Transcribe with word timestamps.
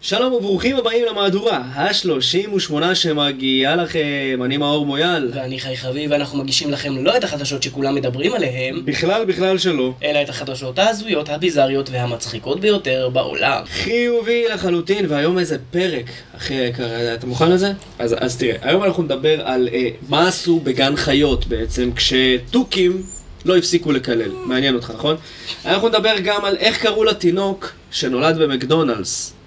שלום 0.00 0.32
וברוכים 0.32 0.76
הבאים 0.76 1.04
למהדורה 1.10 1.56
ה-38 1.56 2.94
שמגיעה 2.94 3.76
לכם, 3.76 4.40
אני 4.44 4.56
מאור 4.56 4.86
מויאל. 4.86 5.30
ואני 5.34 5.60
חי 5.60 5.76
חביב, 5.76 6.10
ואנחנו 6.10 6.38
מגישים 6.38 6.70
לכם 6.70 7.04
לא 7.04 7.16
את 7.16 7.24
החדשות 7.24 7.62
שכולם 7.62 7.94
מדברים 7.94 8.34
עליהן, 8.34 8.84
בכלל 8.84 9.24
בכלל 9.24 9.58
שלא. 9.58 9.92
אלא 10.02 10.22
את 10.22 10.28
החדשות 10.28 10.78
ההזויות, 10.78 11.28
הביזריות 11.28 11.90
והמצחיקות 11.90 12.60
ביותר 12.60 13.08
בעולם. 13.12 13.62
חיובי 13.66 14.44
לחלוטין, 14.54 15.06
והיום 15.08 15.38
איזה 15.38 15.56
פרק, 15.70 16.06
אחי 16.36 16.54
היקר, 16.54 17.14
אתה 17.14 17.26
מוכן 17.26 17.50
לזה? 17.50 17.72
אז, 17.98 18.16
אז 18.18 18.36
תראה, 18.36 18.56
היום 18.62 18.84
אנחנו 18.84 19.02
נדבר 19.02 19.40
על 19.46 19.68
אה, 19.72 19.88
מה 20.08 20.28
עשו 20.28 20.60
בגן 20.60 20.96
חיות 20.96 21.46
בעצם, 21.46 21.90
כשתוכים 21.96 23.02
לא 23.44 23.56
הפסיקו 23.56 23.92
לקלל. 23.92 24.30
מעניין 24.44 24.74
אותך, 24.74 24.92
נכון? 24.94 25.16
אנחנו 25.64 25.88
נדבר 25.88 26.14
גם 26.24 26.44
על 26.44 26.56
איך 26.56 26.82
קראו 26.82 27.04
לתינוק 27.04 27.72
שנולד 27.90 28.38
במקדונלדס, 28.38 29.37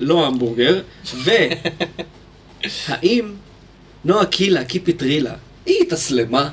לא 0.00 0.26
המבורגר, 0.26 0.80
והאם 2.88 3.32
נועה 4.04 4.26
קילה, 4.26 4.64
קיפי 4.64 4.92
טרילה, 4.92 5.32
היא 5.66 5.82
התאסלמה? 5.82 6.48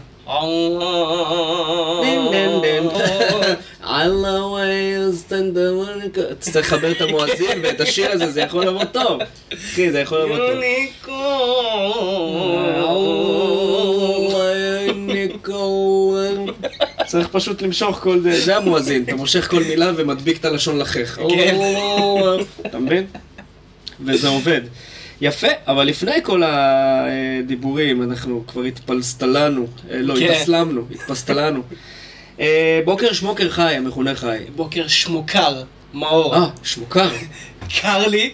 תנדמריקה. 5.28 6.22
תצטרך 6.40 6.74
לחבר 6.74 6.92
את 6.92 7.02
המואזין 7.02 7.60
ואת 7.64 7.82
השיר 7.82 8.12
הזה, 8.12 8.32
זה 8.32 8.42
יכול 8.42 8.66
לבוא 8.66 8.84
טוב. 8.84 9.20
אחי, 9.54 9.92
זה 9.92 10.00
יכול 10.00 10.20
לבוא 10.20 10.38
טוב. 10.38 10.48
צריך 17.06 17.28
פשוט 17.28 17.62
למשוך 17.62 17.98
כל 18.00 18.20
זה, 18.20 18.40
זה 18.40 18.58
המואזין, 18.58 19.04
אתה 19.04 19.16
מושך 19.16 19.48
כל 19.52 19.64
מילה 19.64 19.92
ומדביק 19.96 20.40
את 20.40 20.46
הלשון 20.46 20.80
לחך. 20.80 21.20
כן. 21.30 21.58
אתה 22.66 22.80
מבין? 22.80 23.06
וזה 24.00 24.28
עובד. 24.28 24.62
יפה, 25.22 25.48
אבל 25.68 25.84
לפני 25.84 26.16
כל 26.24 26.44
הדיבורים, 26.46 28.04
אנחנו 28.04 28.44
כבר 28.48 28.64
התפלסטלנו, 28.64 29.67
אה, 29.92 29.98
לא, 30.02 30.16
כן. 30.16 30.26
התאסלמנו, 30.26 30.81
התפסטלנו. 30.92 31.62
אה, 32.40 32.82
בוקר 32.86 33.14
שמוקר 33.14 33.50
חי, 33.50 33.76
המכונה 33.76 34.16
חי. 34.16 34.38
בוקר 34.56 34.88
שמוקר, 34.88 35.64
מאור. 35.94 36.36
אה, 36.36 36.48
שמוקר. 36.64 37.09
קר 37.82 38.08
לי, 38.08 38.34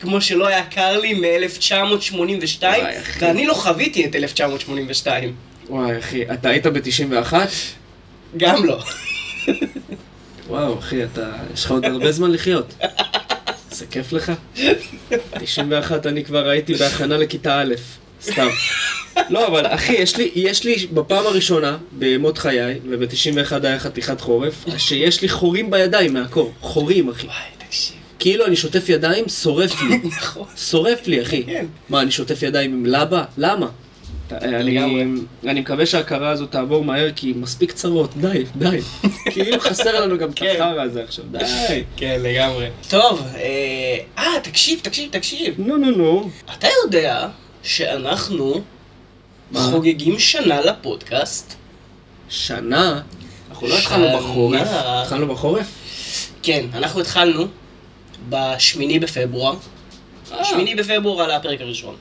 כמו 0.00 0.20
שלא 0.20 0.46
היה 0.46 0.66
קר 0.66 1.00
לי 1.00 1.14
מ-1982, 1.14 2.62
וואי, 2.62 2.98
אחי. 2.98 3.24
ואני 3.24 3.46
לא 3.46 3.54
חוויתי 3.54 4.06
את 4.06 4.16
1982. 4.16 5.34
וואי, 5.68 5.98
אחי, 5.98 6.22
אתה 6.32 6.48
היית 6.48 6.66
ב-91? 6.66 7.34
גם 8.36 8.64
לא. 8.64 8.84
וואו, 10.48 10.78
אחי, 10.78 11.04
אתה, 11.04 11.32
יש 11.54 11.64
לך 11.64 11.70
עוד 11.70 11.84
הרבה 11.84 12.12
זמן 12.12 12.30
לחיות. 12.30 12.74
זה 13.74 13.86
כיף 13.86 14.12
לך? 14.12 14.32
91 15.40 16.06
אני 16.06 16.24
כבר 16.24 16.48
הייתי 16.48 16.74
בהכנה 16.74 17.16
לכיתה 17.16 17.60
א', 17.60 17.74
סתם. 18.22 18.48
לא, 19.30 19.46
אבל 19.46 19.66
אחי, 19.66 19.92
יש 19.92 20.16
לי, 20.16 20.30
יש 20.34 20.64
לי 20.64 20.86
בפעם 20.92 21.26
הראשונה 21.26 21.76
בימות 21.92 22.38
חיי, 22.38 22.78
וב-91 22.90 23.52
היה 23.62 23.78
חתיכת 23.78 24.20
חורף, 24.20 24.64
שיש 24.78 25.22
לי 25.22 25.28
חורים 25.28 25.70
בידיים 25.70 26.14
מהקור. 26.14 26.52
חורים, 26.60 27.08
אחי. 27.08 27.26
וואי, 27.26 27.36
תקשיב. 27.66 27.96
כאילו 28.18 28.46
אני 28.46 28.56
שוטף 28.56 28.88
ידיים, 28.88 29.28
שורף 29.28 29.82
לי. 29.82 30.00
נכון. 30.18 30.46
שורף 30.56 31.06
לי, 31.06 31.22
אחי. 31.22 31.42
כן. 31.42 31.66
מה, 31.88 32.00
אני 32.00 32.10
שוטף 32.10 32.42
ידיים 32.42 32.72
עם 32.72 32.86
לבה? 32.86 33.24
למה? 33.38 33.68
אני, 34.42 34.74
לגמרי. 34.74 35.04
אני 35.46 35.60
מקווה 35.60 35.86
שההכרה 35.86 36.30
הזאת 36.30 36.50
תעבור 36.50 36.84
מהר, 36.84 37.10
כי 37.16 37.32
מספיק 37.36 37.72
צרות, 37.72 38.16
די, 38.16 38.44
די. 38.56 38.80
כאילו 39.32 39.60
חסר 39.60 40.00
לנו 40.00 40.18
גם 40.18 40.30
את 40.30 40.34
כן. 40.36 40.54
החרא 40.56 40.82
הזה 40.82 41.02
עכשיו, 41.02 41.24
די. 41.30 41.44
כן, 41.96 42.20
לגמרי. 42.22 42.68
טוב, 42.88 43.22
אה, 43.34 43.98
אה, 44.18 44.40
תקשיב, 44.42 44.80
תקשיב, 44.82 45.10
תקשיב. 45.10 45.54
נו 45.58 45.76
נו 45.76 45.90
נו. 45.90 46.30
אתה 46.58 46.68
יודע 46.84 47.28
שאנחנו? 47.62 48.60
חוגגים 49.54 50.18
שנה 50.18 50.60
לפודקאסט? 50.60 51.54
שנה? 52.28 53.00
אנחנו 53.50 53.66
לא 53.68 53.78
התחלנו. 53.78 54.18
בחורף. 54.18 54.68
התחלנו 54.72 55.26
בחורף? 55.26 55.66
כן, 56.42 56.66
אנחנו 56.74 57.00
התחלנו 57.00 57.46
בשמיני 58.28 58.98
בפברואר. 58.98 59.54
אה. 60.32 60.44
שמיני 60.44 60.74
בפברואר 60.74 61.22
על 61.22 61.30
הפרק 61.30 61.60
הראשון. 61.60 61.94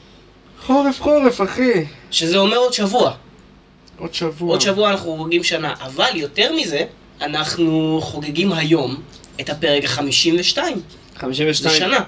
חורף 0.65 1.01
חורף, 1.01 1.41
אחי. 1.41 1.71
שזה 2.11 2.37
אומר 2.37 2.57
עוד 2.57 2.73
שבוע. 2.73 3.13
עוד 3.99 4.13
שבוע. 4.13 4.49
עוד 4.51 4.61
שבוע 4.61 4.89
אנחנו 4.91 5.17
חוגגים 5.17 5.43
שנה. 5.43 5.73
אבל 5.81 6.15
יותר 6.15 6.53
מזה, 6.55 6.83
אנחנו 7.21 7.99
חוגגים 8.03 8.53
היום 8.53 8.95
את 9.41 9.49
הפרק 9.49 9.83
ה-52. 9.85 10.57
52. 11.19 11.53
זה 11.53 11.69
שנה. 11.69 11.99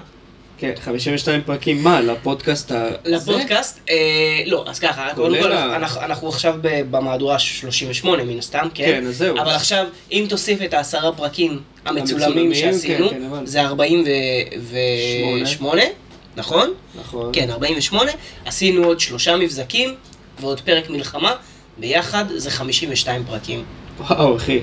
כן, 0.58 0.72
52 0.84 1.42
פרקים. 1.42 1.82
מה, 1.84 2.00
לפודקאסט 2.00 2.72
ה... 2.72 2.88
לפודקאסט, 3.04 3.80
אה, 3.90 3.94
לא, 4.46 4.64
אז 4.68 4.78
ככה, 4.78 5.08
קודם 5.14 5.42
כל, 5.42 5.52
ה- 5.52 5.76
אנחנו, 5.76 6.00
אנחנו 6.00 6.28
עכשיו 6.28 6.54
ב- 6.60 6.82
במהדורה 6.90 7.38
38 7.38 8.24
מן 8.24 8.38
הסתם, 8.38 8.68
כן? 8.74 8.84
כן, 8.84 9.06
אז 9.06 9.16
זהו. 9.16 9.38
אבל 9.40 9.50
עכשיו, 9.52 9.86
אם 10.12 10.26
תוסיף 10.28 10.62
את 10.62 10.74
העשרה 10.74 11.12
פרקים 11.12 11.50
המצולמים 11.84 12.28
המצולמים, 12.28 12.54
שעשינו, 12.54 13.10
כן, 13.10 13.16
כן. 13.38 13.46
זה 13.46 13.60
48, 13.62 15.82
נכון? 16.36 16.74
נכון. 17.00 17.30
כן, 17.32 17.50
48. 17.50 18.12
עשינו 18.44 18.84
עוד 18.84 19.00
שלושה 19.00 19.36
מבזקים 19.36 19.94
ועוד 20.40 20.60
פרק 20.60 20.90
מלחמה, 20.90 21.32
ביחד 21.78 22.24
זה 22.36 22.50
52 22.50 23.24
פרקים. 23.24 23.64
וואו, 23.98 24.36
אחי. 24.36 24.60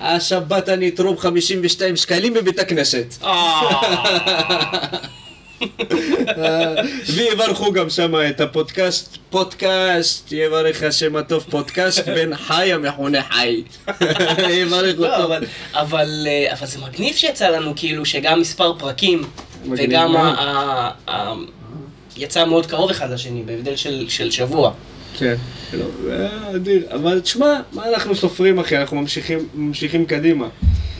השבת 0.00 0.68
אני 0.68 0.88
אתרום 0.88 1.18
52 1.18 1.96
שקלים 1.96 2.34
בבית 2.34 2.58
הכנסת. 2.58 3.14
ויברכו 7.14 7.72
גם 7.72 7.90
שם 7.90 8.14
את 8.28 8.40
הפודקאסט, 8.40 9.16
פודקאסט, 9.30 10.32
יברך 10.32 10.82
השם 10.82 11.16
הטוב 11.16 11.44
פודקאסט 11.50 12.08
בן 12.08 12.36
חי 12.36 12.72
המכונה 12.72 13.22
חי. 13.22 13.62
יברך 14.60 14.98
לא, 14.98 15.06
אותו. 15.06 15.24
אבל, 15.24 15.44
אבל, 15.74 16.26
אה, 16.26 16.52
אבל 16.52 16.66
זה 16.66 16.78
מגניב 16.78 17.16
שיצא 17.16 17.48
לנו 17.48 17.72
כאילו 17.76 18.06
שגם 18.06 18.40
מספר 18.40 18.78
פרקים 18.78 19.22
וגם. 19.70 20.16
ה, 20.16 20.20
ה, 20.20 20.90
ה, 21.10 21.34
יצא 22.16 22.44
מאוד 22.44 22.66
קרוב 22.66 22.90
אחד 22.90 23.10
לשני, 23.10 23.42
בהבדל 23.42 23.76
של, 23.76 24.08
של 24.08 24.30
שבוע. 24.30 24.72
כן. 25.18 25.34
לא, 25.72 25.84
זה 26.04 26.28
אדיר. 26.56 26.82
אבל 26.94 27.20
תשמע, 27.20 27.60
מה 27.72 27.88
אנחנו 27.88 28.14
סופרים 28.14 28.58
אחי? 28.58 28.76
אנחנו 28.76 28.96
ממשיכים, 29.00 29.38
ממשיכים 29.54 30.06
קדימה. 30.06 30.46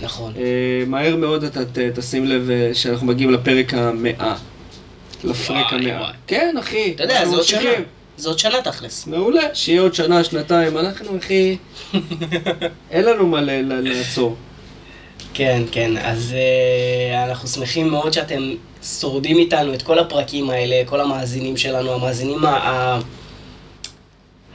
נכון. 0.02 0.32
אה, 0.36 0.42
מהר 0.86 1.16
מאוד 1.16 1.44
אתה 1.44 1.64
ת- 1.64 1.78
תשים 1.78 2.25
לב 2.26 2.50
אה, 2.50 2.70
שאנחנו 2.75 3.06
מגיעים 3.06 3.30
לפרק 3.32 3.75
המאה. 3.75 4.34
לפרק 5.25 5.66
וואי, 5.72 5.81
המאה. 5.91 6.00
וואי. 6.00 6.12
כן, 6.26 6.54
אחי. 6.60 6.92
אתה 6.94 7.02
יודע, 7.04 7.16
אנחנו 7.19 7.31
זה 7.31 7.36
עוד 7.36 7.44
שנה. 7.46 7.60
ממשיכים. 7.60 7.84
זה 8.16 8.28
עוד 8.28 8.38
שנה 8.38 8.62
תכלס. 8.64 9.06
מעולה, 9.06 9.42
שיהיה 9.54 9.81
עוד 9.81 9.94
שנה, 9.94 10.25
שנתיים, 10.25 10.78
אנחנו 10.78 11.19
אחי, 11.19 11.56
אין 12.91 13.04
לנו 13.04 13.26
מה 13.26 13.41
ל- 13.41 13.50
ל- 13.72 13.88
לעצור. 13.88 14.36
כן, 15.34 15.62
כן, 15.72 15.96
אז 15.96 16.34
uh, 16.34 17.30
אנחנו 17.30 17.48
שמחים 17.48 17.88
מאוד 17.88 18.12
שאתם 18.12 18.42
שורדים 19.00 19.38
איתנו 19.38 19.74
את 19.74 19.82
כל 19.82 19.98
הפרקים 19.98 20.50
האלה, 20.50 20.76
כל 20.86 21.00
המאזינים 21.00 21.56
שלנו, 21.56 21.92
המאזינים 21.92 22.44
ה- 22.44 22.48
ה- 22.50 23.00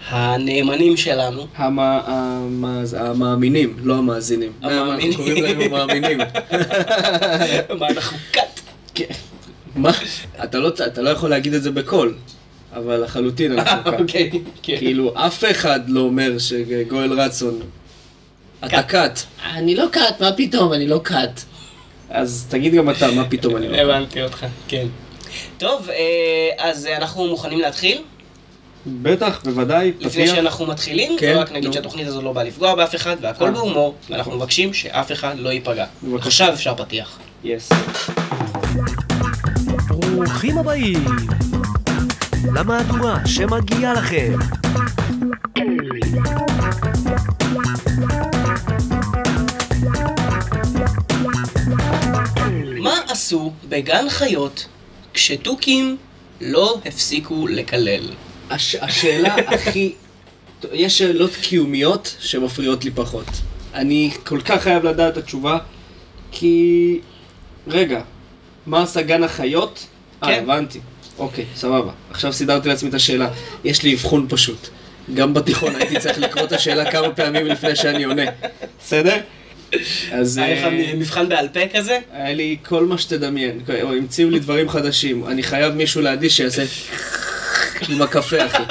הנאמנים 0.10 0.98
שלנו. 0.98 1.48
המה- 1.56 2.02
המה- 2.06 2.84
המאמינים, 2.98 3.76
לא 3.84 3.96
המאזינים. 3.96 4.52
המאמינים. 4.62 5.12
אנחנו 5.12 5.24
קוראים 5.26 5.44
להם 5.44 5.62
המאמינים. 5.62 6.18
מה, 7.80 7.88
אנחנו 7.90 8.18
קאט? 8.32 8.60
כן. 8.96 9.06
מה? 9.76 9.92
אתה 10.44 10.58
לא 10.60 10.68
אתה 10.88 11.02
לא 11.02 11.10
יכול 11.10 11.30
להגיד 11.30 11.54
את 11.54 11.64
זה 11.64 11.72
בקול, 11.72 12.16
אבל 12.74 13.04
לחלוטין 13.04 13.52
אנחנו 13.52 13.84
כאן. 13.84 13.94
אוקיי, 14.02 14.30
כן. 14.64 14.78
כאילו, 14.78 15.12
אף 15.16 15.44
אחד 15.52 15.80
לא 15.90 16.00
אומר 16.00 16.38
שגואל 16.38 17.20
רצון, 17.22 17.60
אתה 18.66 18.84
קאט. 18.84 19.20
אני 19.54 19.76
לא 19.76 19.86
קאט, 19.92 20.22
מה 20.22 20.32
פתאום, 20.32 20.74
אני 20.74 20.88
לא 20.88 21.00
קאט. 21.04 21.42
אז 22.10 22.46
תגיד 22.50 22.74
גם 22.74 22.90
אתה, 22.90 23.12
מה 23.12 23.26
פתאום 23.30 23.58
אני 23.58 23.68
לא 23.68 23.76
קאט. 23.76 23.86
הבנתי 23.86 24.22
אותך, 24.24 24.46
כן. 24.68 24.88
טוב, 25.58 25.90
אה, 25.90 26.50
אז 26.58 26.88
אנחנו 26.98 27.28
מוכנים 27.28 27.60
להתחיל? 27.60 28.02
בטח, 28.88 29.42
בוודאי, 29.44 29.92
לפני 30.00 30.24
פתיח. 30.24 30.36
שאנחנו 30.36 30.66
מתחילים, 30.66 31.18
כן, 31.20 31.38
רק 31.38 31.52
נגיד 31.52 31.68
נו. 31.68 31.74
שהתוכנית 31.74 32.08
הזו 32.08 32.22
לא 32.22 32.34
באה 32.34 32.44
לפגוע 32.44 32.76
באף 32.76 32.96
אחד, 32.96 33.16
והכל 33.22 33.46
אה. 33.46 33.52
בהומור, 33.52 33.96
ואנחנו 34.10 34.32
מבקשים 34.36 34.74
שאף 34.74 35.12
אחד 35.12 35.36
לא 35.40 35.50
ייפגע. 35.50 35.86
בבקשה. 36.04 36.28
עכשיו 36.28 36.54
אפשר 36.54 36.76
פתיח. 36.76 37.20
יס. 37.44 37.70
ברוכים 39.88 40.58
הבאים 40.58 41.06
למהדורה 42.56 43.18
שמגיעה 43.26 43.94
לכם. 43.94 44.34
עשו 53.30 53.52
בגן 53.70 54.10
חיות 54.10 54.68
כשתוכים 55.14 55.98
לא 56.42 56.82
הפסיקו 56.86 57.48
לקלל? 57.48 58.10
הש... 58.50 58.76
השאלה 58.76 59.36
הכי... 59.36 59.94
יש 60.74 60.98
שאלות 60.98 61.32
קיומיות 61.42 62.16
שמפריעות 62.20 62.86
לי 62.86 62.92
פחות. 62.92 63.26
אני 63.74 64.12
כל 64.24 64.42
כך 64.42 64.62
חייב 64.62 64.86
לדעת 64.86 65.14
את 65.14 65.18
התשובה, 65.18 65.58
כי... 66.32 67.00
רגע, 67.68 68.02
מה 68.66 68.84
עשה 68.84 69.02
גן 69.02 69.24
החיות? 69.24 69.86
אה, 70.24 70.28
כן. 70.28 70.44
הבנתי. 70.44 70.80
אוקיי, 71.18 71.46
סבבה. 71.56 71.92
עכשיו 72.12 72.34
סידרתי 72.34 72.70
לעצמי 72.70 72.90
את 72.90 72.94
השאלה. 72.94 73.30
יש 73.64 73.84
לי 73.84 73.94
אבחון 73.94 74.26
פשוט. 74.30 74.70
גם 75.14 75.34
בתיכון 75.34 75.76
הייתי 75.76 76.00
צריך 76.00 76.18
לקרוא 76.18 76.44
את 76.44 76.52
השאלה 76.52 76.92
כמה 76.92 77.12
פעמים 77.12 77.46
לפני 77.46 77.76
שאני 77.76 78.04
עונה. 78.04 78.26
בסדר? 78.80 79.18
אז... 80.12 80.38
היה 80.38 80.60
לך 80.60 80.74
אה, 80.74 80.94
מבחן 80.96 81.30
בעל 81.30 81.48
פה 81.48 81.60
כזה? 81.74 82.00
היה 82.14 82.34
לי 82.34 82.58
כל 82.66 82.86
מה 82.86 82.98
שתדמיין, 82.98 83.60
או 83.82 83.94
המציאו 83.94 84.30
לי 84.30 84.40
דברים 84.40 84.70
חדשים, 84.70 85.28
אני 85.28 85.44
חייב 85.44 85.74
מישהו 85.74 86.02
לידי 86.02 86.30
שיעשה 86.30 86.64
עם 87.90 88.02
הקפה, 88.02 88.46
אחי. 88.46 88.64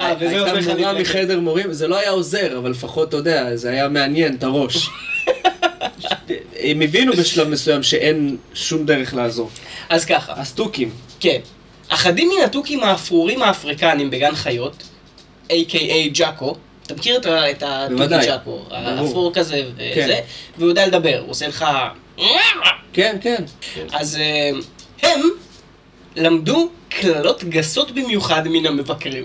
אה, 0.00 0.14
הייתה 0.20 0.74
מורה. 0.78 0.92
מחדר 0.92 1.40
מורים, 1.40 1.72
זה 1.72 1.88
לא 1.88 1.98
היה 1.98 2.10
עוזר, 2.10 2.58
אבל 2.58 2.70
לפחות, 2.70 3.08
אתה 3.08 3.16
יודע, 3.16 3.56
זה 3.56 3.70
היה 3.70 3.88
מעניין 3.88 4.34
את 4.34 4.42
הראש. 4.42 4.88
הם 6.60 6.80
הבינו 6.80 7.12
בשלב 7.12 7.48
מסוים 7.48 7.82
שאין 7.82 8.36
שום 8.54 8.86
דרך 8.86 9.14
לעזור. 9.14 9.50
אז 9.88 10.04
ככה, 10.04 10.32
הסטוקים. 10.36 10.90
כן. 11.20 11.38
אחדים 11.88 12.28
מן 12.28 12.44
התוכים 12.44 12.82
האפרורים 12.82 13.42
האפריקנים 13.42 14.10
בגן 14.10 14.34
חיות, 14.34 14.82
a.k.a 15.48 16.12
ג'אקו, 16.12 16.56
אתה 16.88 16.96
מכיר 16.96 17.16
את 17.16 17.26
ה- 17.26 17.50
את 17.50 17.62
התוכי 17.66 17.94
בוודאי. 17.94 18.26
ג'אקו? 18.26 18.50
ברור. 18.50 18.66
האפור 18.72 19.34
כזה, 19.34 19.62
כן. 19.94 20.02
וזה, 20.04 20.20
והוא 20.58 20.68
יודע 20.68 20.86
לדבר, 20.86 21.18
הוא 21.20 21.30
עושה 21.30 21.48
לך... 21.48 21.64
כן, 22.92 23.16
כן. 23.20 23.44
אז 23.92 24.16
אה, 24.20 24.50
הם 25.02 25.20
למדו 26.16 26.68
קללות 26.88 27.44
גסות 27.44 27.90
במיוחד 27.90 28.48
מן 28.48 28.66
המבקרים. 28.66 29.24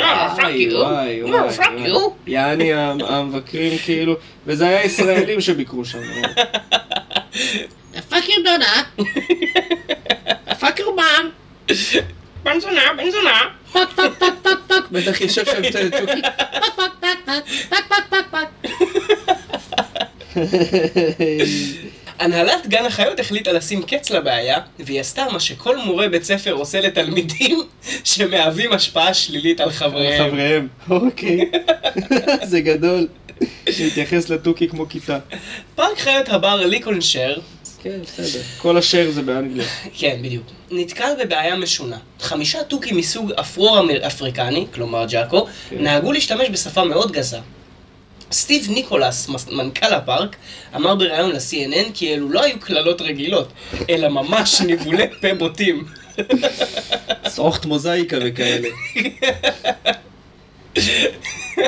אה, 0.00 0.34
וואי. 0.38 0.74
וואי, 0.76 1.22
אה, 1.22 1.26
וואי. 1.26 1.56
fuck 1.56 1.60
וואי. 1.60 1.92
you. 1.92 1.98
יעני 2.26 2.74
המ- 2.74 3.04
המבקרים 3.04 3.78
כאילו, 3.78 4.14
וזה 4.46 4.68
היה 4.68 4.84
ישראלים 4.84 5.40
שביקרו 5.40 5.84
שם. 5.84 5.98
fuck 8.08 8.28
you 8.28 8.34
דודה. 8.44 9.04
fuck 10.60 10.78
you 10.78 10.86
mom. 10.96 11.28
בן 12.46 12.60
זונה, 12.60 12.82
בן 12.96 13.10
זונה. 13.10 13.40
fuck 13.72 13.88
fuck 13.96 14.12
fuck 14.18 14.34
fuck 14.42 14.58
fuck. 14.68 14.84
בטח 14.90 15.20
יושב 15.20 15.44
שם 15.44 15.64
את 15.64 15.94
תוכי. 15.94 16.20
הנהלת 22.18 22.66
גן 22.66 22.84
החיות 22.84 23.20
החליטה 23.20 23.52
לשים 23.52 23.82
קץ 23.82 24.10
לבעיה, 24.10 24.58
והיא 24.78 25.00
עשתה 25.00 25.26
מה 25.32 25.40
שכל 25.40 25.76
מורה 25.76 26.08
בית 26.08 26.24
ספר 26.24 26.52
עושה 26.52 26.80
לתלמידים 26.80 27.62
שמהווים 28.04 28.72
השפעה 28.72 29.14
שלילית 29.14 29.60
על 29.60 29.70
חבריהם. 29.70 30.28
חבריהם. 30.28 30.68
אוקיי. 30.90 31.50
זה 32.42 32.60
גדול. 32.60 33.06
להתייחס 33.66 34.28
לתוכי 34.28 34.68
כמו 34.68 34.88
כיתה. 34.88 35.18
פארק 35.74 35.98
חיות 35.98 36.28
הבר 36.28 36.66
ליקולנשר, 36.66 37.38
כן, 37.86 38.22
בסדר. 38.22 38.42
כל 38.58 38.76
השאר 38.78 39.10
זה 39.10 39.22
באנגליה. 39.22 39.66
כן, 39.98 40.18
בדיוק, 40.22 40.46
נתקל 40.70 41.12
בבעיה 41.20 41.56
משונה. 41.56 41.98
חמישה 42.20 42.64
תוכים 42.64 42.96
מסוג 42.96 43.32
אפרו-אפריקני, 43.32 44.66
כלומר 44.74 45.06
ג'אקו, 45.08 45.46
כן. 45.70 45.76
נהגו 45.82 46.12
להשתמש 46.12 46.48
בשפה 46.50 46.84
מאוד 46.84 47.12
גסה. 47.12 47.38
סטיב 48.32 48.70
ניקולס, 48.70 49.28
מנכ"ל 49.52 49.94
הפארק, 49.94 50.36
אמר 50.76 50.94
בריאיון 50.94 51.30
ל-CNN 51.30 51.90
כי 51.94 52.14
אלו 52.14 52.28
לא 52.28 52.42
היו 52.42 52.60
קללות 52.60 53.00
רגילות, 53.00 53.48
אלא 53.90 54.08
ממש 54.08 54.60
ניבולי 54.60 55.04
פה 55.20 55.34
בוטים. 55.34 55.84
סרוכת 57.28 57.66
מוזאיקה 57.66 58.16
וכאלה. 58.24 58.68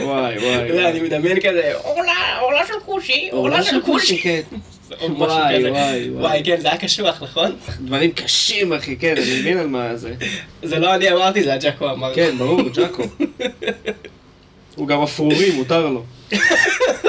וואי, 0.03 0.39
וואי. 0.39 0.69
לא, 0.69 0.89
אני 0.89 1.01
מדמיין 1.01 1.41
כזה, 1.41 1.73
עורלה 2.41 2.67
של 2.67 2.81
כושי, 2.87 3.29
עורלה 3.33 3.63
של 3.63 3.83
כושי. 3.83 4.23
משהו 4.95 5.17
וואי, 5.19 5.59
כזה. 5.59 5.71
וואי, 5.71 6.11
וואי. 6.11 6.11
וואי, 6.11 6.43
כן, 6.45 6.61
זה 6.61 6.69
היה 6.69 6.77
קשוח, 6.77 7.23
נכון? 7.23 7.57
דברים 7.81 8.13
קשים, 8.13 8.73
אחי, 8.73 8.97
כן, 8.97 9.15
אני 9.17 9.41
מבין 9.41 9.59
על 9.59 9.67
מה 9.67 9.97
זה. 9.97 10.15
זה 10.63 10.79
לא 10.79 10.95
אני 10.95 11.13
אמרתי, 11.13 11.43
זה 11.43 11.55
הג'אקו 11.55 11.91
אמר. 11.91 12.15
כן, 12.15 12.39
ברור, 12.39 12.63
ג'אקו. 12.69 13.03
הוא 14.77 14.89
גם 14.89 15.03
אפרורי, 15.03 15.51
מותר 15.51 15.89
לו. 15.89 16.05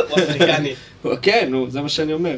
הוא 0.10 0.18
אפריקני. 0.18 0.74
כן, 1.22 1.48
נו, 1.50 1.70
זה 1.70 1.82
מה 1.82 1.90
שאני 1.90 2.14
אומר. 2.14 2.38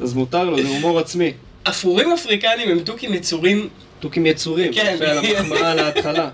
אז 0.00 0.14
מותר 0.14 0.44
לו, 0.44 0.62
זה 0.62 0.68
הומור 0.68 0.98
עצמי. 0.98 1.32
אפרורים 1.62 2.12
אפריקנים 2.12 2.68
הם 2.68 2.80
תוכים 2.80 3.14
יצורים, 3.14 3.68
תוכים 4.00 4.26
יצורים, 4.26 4.72
כן. 4.72 4.92
יפה 4.94 5.04
על 5.04 5.18
המחמאה 5.18 5.74
להתחלה. 5.74 6.28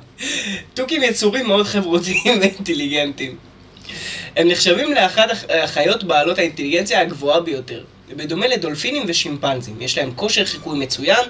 תוכים 0.74 1.02
יצורים 1.02 1.46
מאוד 1.46 1.66
חברותיים 1.66 2.40
ואינטליגנטים. 2.40 3.36
הם 4.37 4.49
נחשבים 4.49 4.93
לאחת 4.94 5.31
הח- 5.31 5.44
החיות 5.50 6.05
בעלות 6.05 6.38
האינטליגנציה 6.38 7.00
הגבוהה 7.00 7.40
ביותר. 7.40 7.84
בדומה 8.17 8.46
לדולפינים 8.46 9.02
ושימפנזים, 9.06 9.76
יש 9.81 9.99
להם 9.99 10.11
כושר 10.17 10.44
חיקוי 10.44 10.79
מצוין, 10.79 11.25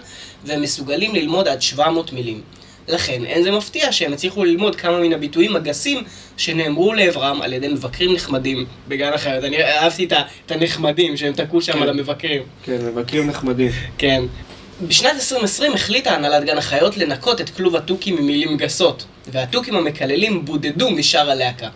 והם 0.45 0.63
מסוגלים 0.63 1.15
ללמוד 1.15 1.49
עד 1.49 1.63
700 1.63 2.13
מילים. 2.13 2.41
לכן, 2.89 3.25
אין 3.25 3.43
זה 3.43 3.51
מפתיע 3.51 3.93
שהם 3.93 4.13
הצליחו 4.13 4.45
ללמוד 4.45 4.77
כמה 4.77 4.99
מן 5.01 5.13
הביטויים 5.13 5.57
הגסים 5.57 6.03
שנאמרו 6.37 6.95
לעברם 6.95 7.43
על 7.43 7.53
ידי 7.53 7.69
מבקרים 7.69 8.13
נחמדים 8.15 8.67
בגן 8.89 9.13
החיות. 9.13 9.45
אני 9.45 9.63
אהבתי 9.65 10.05
את 10.47 10.51
הנחמדים 10.51 11.17
שהם 11.17 11.33
תקעו 11.33 11.63
שם 11.63 11.73
כן. 11.73 11.83
על 11.83 11.89
המבקרים. 11.89 12.43
כן, 12.65 12.79
מבקרים 12.85 13.27
נחמדים. 13.27 13.71
כן. 13.99 14.23
בשנת 14.89 15.15
2020 15.15 15.73
החליטה 15.75 16.11
הנהלת 16.15 16.45
גן 16.45 16.59
החיות 16.59 16.97
לנקות 16.97 17.41
את 17.41 17.51
כלוב 17.51 17.77
התוכים 17.77 18.17
ממילים 18.17 18.57
גסות, 18.57 19.05
והתוכים 19.33 19.77
המקללים 19.77 20.45
בודדו 20.45 20.91
משאר 20.91 21.31
הלהקה. 21.31 21.69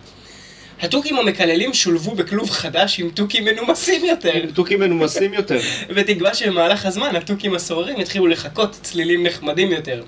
התוכים 0.81 1.19
המקללים 1.19 1.73
שולבו 1.73 2.15
בכלוב 2.15 2.49
חדש 2.49 2.99
עם 2.99 3.09
תוכים 3.09 3.45
מנומסים 3.45 4.05
יותר, 4.05 4.51
תוכים 4.53 4.79
מנומסים 4.79 5.33
יותר. 5.33 5.59
בתקווה 5.89 6.33
שבמהלך 6.33 6.85
הזמן 6.85 7.15
התוכים 7.15 7.55
הסוררים 7.55 8.01
יתחילו 8.01 8.27
לחכות 8.27 8.79
צלילים 8.81 9.25
נחמדים 9.25 9.71
יותר, 9.71 10.03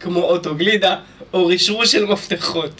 כמו 0.00 0.22
אוטוגלידה 0.22 0.96
או 1.32 1.46
רשרוש 1.46 1.92
של 1.92 2.04
מפתחות. 2.04 2.70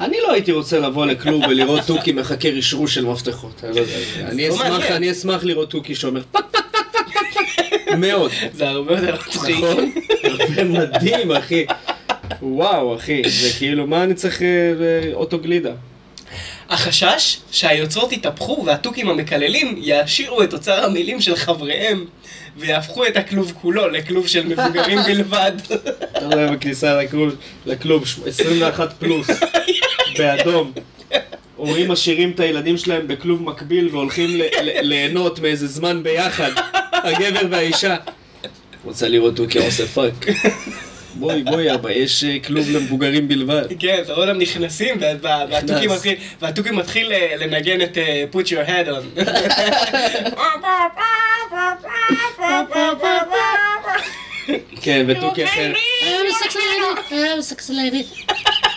אני 0.00 0.16
לא 0.22 0.32
הייתי 0.32 0.52
רוצה 0.52 0.78
לבוא 0.78 1.06
לכלוב 1.06 1.42
ולראות 1.48 1.80
תוכי 1.86 2.12
מחכה 2.12 2.48
רשרוש 2.48 2.94
של 2.94 3.04
מפתחות. 3.04 3.64
אני 4.24 4.48
לא 4.48 4.54
אשמח, 5.10 5.44
לראות 5.44 5.70
תוכי 5.70 5.94
שאומר 5.94 6.22
פק 6.32 6.40
פק 6.50 6.58
פק 6.72 6.78
פק 6.92 7.08
פק 7.14 7.34
פק. 7.34 7.94
מאוד. 7.98 8.30
זה 8.54 8.68
הרבה 8.68 8.94
יותר 8.94 9.14
מצחיק. 9.14 9.56
נכון? 9.56 9.92
זה 10.54 10.64
מדהים, 10.64 11.32
אחי. 11.32 11.66
וואו, 12.42 12.96
אחי, 12.96 13.22
זה 13.26 13.48
כאילו, 13.58 13.86
מה 13.86 14.04
אני 14.04 14.14
צריך 14.14 14.42
אה, 14.42 14.46
אה, 14.46 15.14
אוטוגלידה? 15.14 15.72
החשש 16.68 17.36
שהיוצרות 17.50 18.12
יתהפכו 18.12 18.62
והתוכים 18.66 19.08
המקללים 19.10 19.74
יעשירו 19.78 20.42
את 20.42 20.52
אוצר 20.52 20.84
המילים 20.84 21.20
של 21.20 21.36
חבריהם 21.36 22.04
ויהפכו 22.56 23.06
את 23.06 23.16
הכלוב 23.16 23.52
כולו 23.62 23.88
לכלוב 23.88 24.26
של 24.26 24.46
מבוגרים 24.46 24.98
בלבד. 25.06 25.52
אתה 26.16 26.26
רואה 26.26 26.52
בכניסה 26.52 27.02
לכלוב, 27.02 27.34
לכלוב, 27.66 28.04
21 28.26 28.92
פלוס, 28.98 29.26
באדום. 30.18 30.72
הורים 31.56 31.88
משאירים 31.90 32.30
את 32.30 32.40
הילדים 32.40 32.76
שלהם 32.78 33.08
בכלוב 33.08 33.42
מקביל 33.42 33.88
והולכים 33.92 34.30
ל- 34.36 34.42
ל- 34.42 34.80
ליהנות 34.80 35.38
מאיזה 35.38 35.66
זמן 35.66 36.02
ביחד, 36.02 36.50
הגבר 36.92 37.40
והאישה. 37.50 37.96
רוצה 38.84 39.08
לראות 39.08 39.36
תוכי 39.36 39.58
עושה 39.58 39.86
fuck. 39.86 40.26
בואי, 41.18 41.42
בואי 41.42 41.74
אבא, 41.74 41.90
יש 41.90 42.24
אה, 42.24 42.36
כלוב 42.46 42.66
למבוגרים 42.70 43.28
בלבד. 43.28 43.62
כן, 43.78 43.98
אתה 44.02 44.12
רואה 44.14 44.28
אותם 44.28 44.38
נכנסים. 44.40 44.96
מתחיל- 45.90 46.16
והתוכי 46.40 46.70
מתחיל 46.70 47.12
אה, 47.12 47.34
לנגן 47.40 47.80
את 47.82 47.98
אה, 47.98 48.24
put 48.32 48.44
your 48.46 48.68
head 48.68 48.88
on. 48.88 49.20
כן, 54.82 55.04
ותוכי 55.08 55.44
אחר. 55.44 55.72
I'm 55.72 56.06
a 56.06 56.44
sexy 56.44 56.58
lady. 56.58 57.14
I'm 57.14 57.38
a 57.38 57.42
sexy 57.42 57.72
lady. 57.72 58.04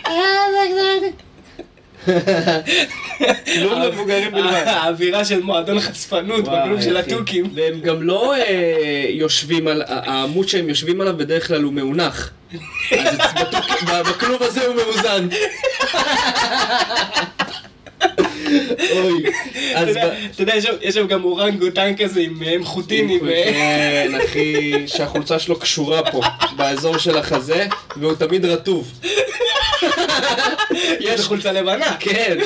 I'm 0.06 0.12
a 0.12 0.66
sexy 0.66 1.06
lady. 1.06 1.31
כלוב 3.54 3.74
למבוגרים 3.74 4.32
בלבד. 4.32 4.64
האווירה 4.66 5.26
של 5.26 5.42
מועדון 5.42 5.80
חשפנות 5.80 6.44
בכלוב 6.44 6.82
של. 6.82 6.98
התוכים. 6.98 7.46
והם 7.56 7.80
גם 7.80 8.02
לא 8.02 8.36
אה, 8.36 9.06
יושבים 9.10 9.68
על, 9.68 9.84
העמוד 9.88 10.48
שהם 10.48 10.70
יושבים 10.70 11.02
עליו 11.02 11.18
בדרך 11.18 11.48
כלל 11.48 11.64
הוא 11.64 11.74
מאונח. 11.74 12.30
אז 12.92 13.18
בכלוב 14.10 14.44
הזה 14.44 14.66
הוא 14.68 14.76
מאוזן. 14.76 15.28
אוי, 18.92 19.24
אז 19.76 19.98
אתה 20.36 20.42
יודע- 20.44 20.54
יש 20.82 20.96
שם- 20.96 21.08
גם 21.08 21.24
אורנגוטן 21.24 21.96
כזה 21.96 22.20
עם 22.22 22.44
אה, 22.46 22.56
חוטיני. 22.64 23.18
ו- 23.22 23.28
כן, 23.46 24.12
אחי, 24.26 24.72
שהחולצה 24.88 25.40
שלו 25.40 25.60
קשורה 25.60 26.12
פה, 26.12 26.22
באזור 26.56 26.98
של 26.98 27.18
החזה, 27.18 27.66
והוא 27.98 28.14
תמיד 28.14 28.46
רטוב. 28.46 28.92
יש 31.00 31.22
חולצה 31.22 31.52
לבנה. 31.52 31.96
כן, 32.00 32.38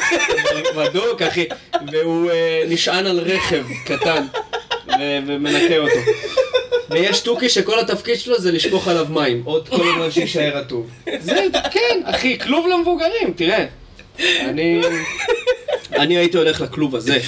בדוק, 0.77 1.21
אחי. 1.21 1.45
והוא 1.91 2.31
אה, 2.31 2.63
נשען 2.69 3.05
על 3.07 3.19
רכב 3.19 3.63
קטן, 3.85 4.23
ומנקה 5.27 5.77
אותו. 5.77 5.95
ויש 6.89 7.19
תוכי 7.19 7.49
שכל 7.49 7.79
התפקיד 7.79 8.19
שלו 8.19 8.39
זה 8.39 8.51
לשפוך 8.51 8.87
עליו 8.87 9.05
מים, 9.09 9.41
עוד 9.45 9.69
כל 9.69 9.87
הזמן 9.89 10.11
שיישאר 10.11 10.57
רטוב. 10.57 10.89
זה, 11.19 11.35
כן, 11.71 12.01
אחי, 12.05 12.39
כלוב 12.39 12.67
למבוגרים, 12.67 13.33
תראה. 13.35 13.65
אני... 14.19 14.81
אני 15.95 16.17
הייתי 16.17 16.37
הולך 16.37 16.61
לכלוב 16.61 16.95
הזה. 16.95 17.19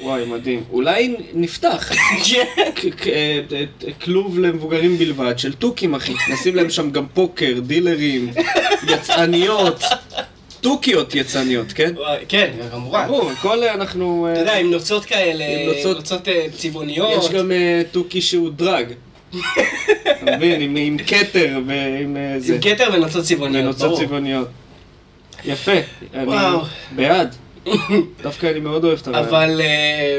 וואי, 0.00 0.24
מדהים. 0.24 0.64
אולי 0.72 1.14
נפתח 1.34 1.90
כלוב 4.04 4.38
למבוגרים 4.38 4.98
בלבד 4.98 5.38
של 5.38 5.52
תוכים, 5.52 5.94
אחי. 5.94 6.12
נשים 6.32 6.54
להם 6.54 6.70
שם 6.70 6.90
גם 6.90 7.06
פוקר, 7.14 7.58
דילרים, 7.66 8.30
יצאניות. 8.88 9.82
תוכיות 10.60 11.14
יצאניות, 11.14 11.72
כן? 11.72 11.92
כן, 12.28 12.50
כמובן. 12.70 13.06
ברור, 13.08 13.30
הכל 13.30 13.62
אנחנו... 13.64 14.26
אה, 14.26 14.32
אתה 14.32 14.40
יודע, 14.40 14.56
עם 14.58 14.70
נוצות 14.70 15.04
כאלה, 15.04 15.44
עם 15.44 15.68
נוצות- 15.94 16.28
אה, 16.28 16.46
צבעוניות. 16.58 17.24
יש 17.24 17.30
גם 17.30 17.52
אה, 17.52 17.82
תוכי 17.92 18.20
שהוא 18.20 18.50
דרג. 18.50 18.86
אתה 19.34 20.36
מבין? 20.36 20.76
עם- 20.76 20.96
כתר 21.06 21.58
ועם 21.66 22.16
זה. 22.38 22.54
עם 22.54 22.60
כתר 22.60 22.88
ונוצות 22.92 23.24
צבעוניות, 23.24 23.64
ונוצות 23.64 23.88
ברור. 23.90 24.00
צבעוניות. 24.04 24.48
יפה. 25.44 25.72
אני. 26.14 26.30
בעד. 26.96 27.34
דווקא 28.22 28.46
אני 28.46 28.60
מאוד 28.60 28.84
אוהב 28.84 28.98
את 29.02 29.06
הרעיון. 29.08 29.28
אבל... 29.28 29.60
אה, 29.60 30.18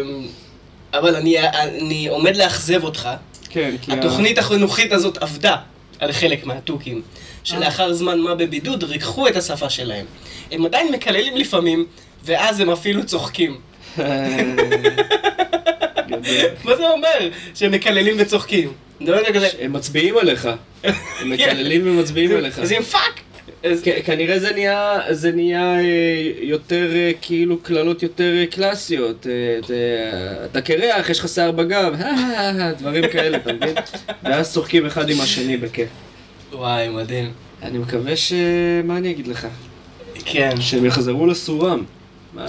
אבל 0.99 1.15
אני, 1.15 1.35
אני 1.53 2.07
עומד 2.07 2.35
לאכזב 2.37 2.83
אותך. 2.83 3.09
כן, 3.49 3.75
כי... 3.81 3.91
ה- 3.91 3.95
התוכנית 3.95 4.37
החינוכית 4.37 4.91
הזאת 4.91 5.17
עבדה 5.17 5.55
על 5.99 6.11
חלק 6.11 6.45
מהתוכים, 6.45 7.01
שלאחר 7.43 7.93
זמן 7.93 8.19
מה 8.19 8.35
בבידוד 8.35 8.83
ריככו 8.83 9.27
את 9.27 9.35
השפה 9.35 9.69
שלהם. 9.69 10.05
הם 10.51 10.65
עדיין 10.65 10.91
מקללים 10.91 11.37
לפעמים, 11.37 11.85
ואז 12.25 12.59
הם 12.59 12.69
אפילו 12.69 13.05
צוחקים. 13.05 13.57
מה 16.65 16.75
זה 16.75 16.89
אומר? 16.89 17.29
שהם 17.55 17.71
מקללים 17.71 18.15
וצוחקים. 18.19 18.71
הם 19.59 19.73
מצביעים 19.73 20.17
עליך. 20.17 20.49
הם 20.83 20.93
מקללים 21.29 21.87
ומצביעים 21.87 22.31
עליך. 22.37 22.59
אז 22.59 22.71
הם 22.71 22.83
fuck! 22.83 23.21
כנראה 24.05 24.39
זה 24.39 24.53
נהיה, 24.53 24.99
זה 25.09 25.31
נהיה 25.31 25.79
אה, 25.79 26.31
יותר, 26.41 26.95
אה, 26.95 27.11
כאילו, 27.21 27.57
קללות 27.57 28.03
יותר 28.03 28.33
אה, 28.37 28.45
קלאסיות. 28.45 29.27
אתה 30.51 30.61
קרח, 30.61 31.09
יש 31.09 31.19
לך 31.19 31.27
שיער 31.27 31.51
בגב, 31.51 31.95
דברים 32.79 33.03
כאלה, 33.11 33.37
אתה 33.37 33.53
מבין? 33.53 33.75
ואז 34.23 34.53
צוחקים 34.53 34.85
אחד 34.85 35.09
עם 35.09 35.21
השני 35.21 35.57
בכיף. 35.57 35.89
וואי, 36.51 36.89
מדהים. 36.89 37.31
אני 37.61 37.77
מקווה 37.77 38.15
ש... 38.15 38.33
מה 38.83 38.97
אני 38.97 39.11
אגיד 39.11 39.27
לך? 39.27 39.47
כן. 40.25 40.61
שהם 40.61 40.85
יחזרו 40.85 41.27
לסורם. 41.27 41.83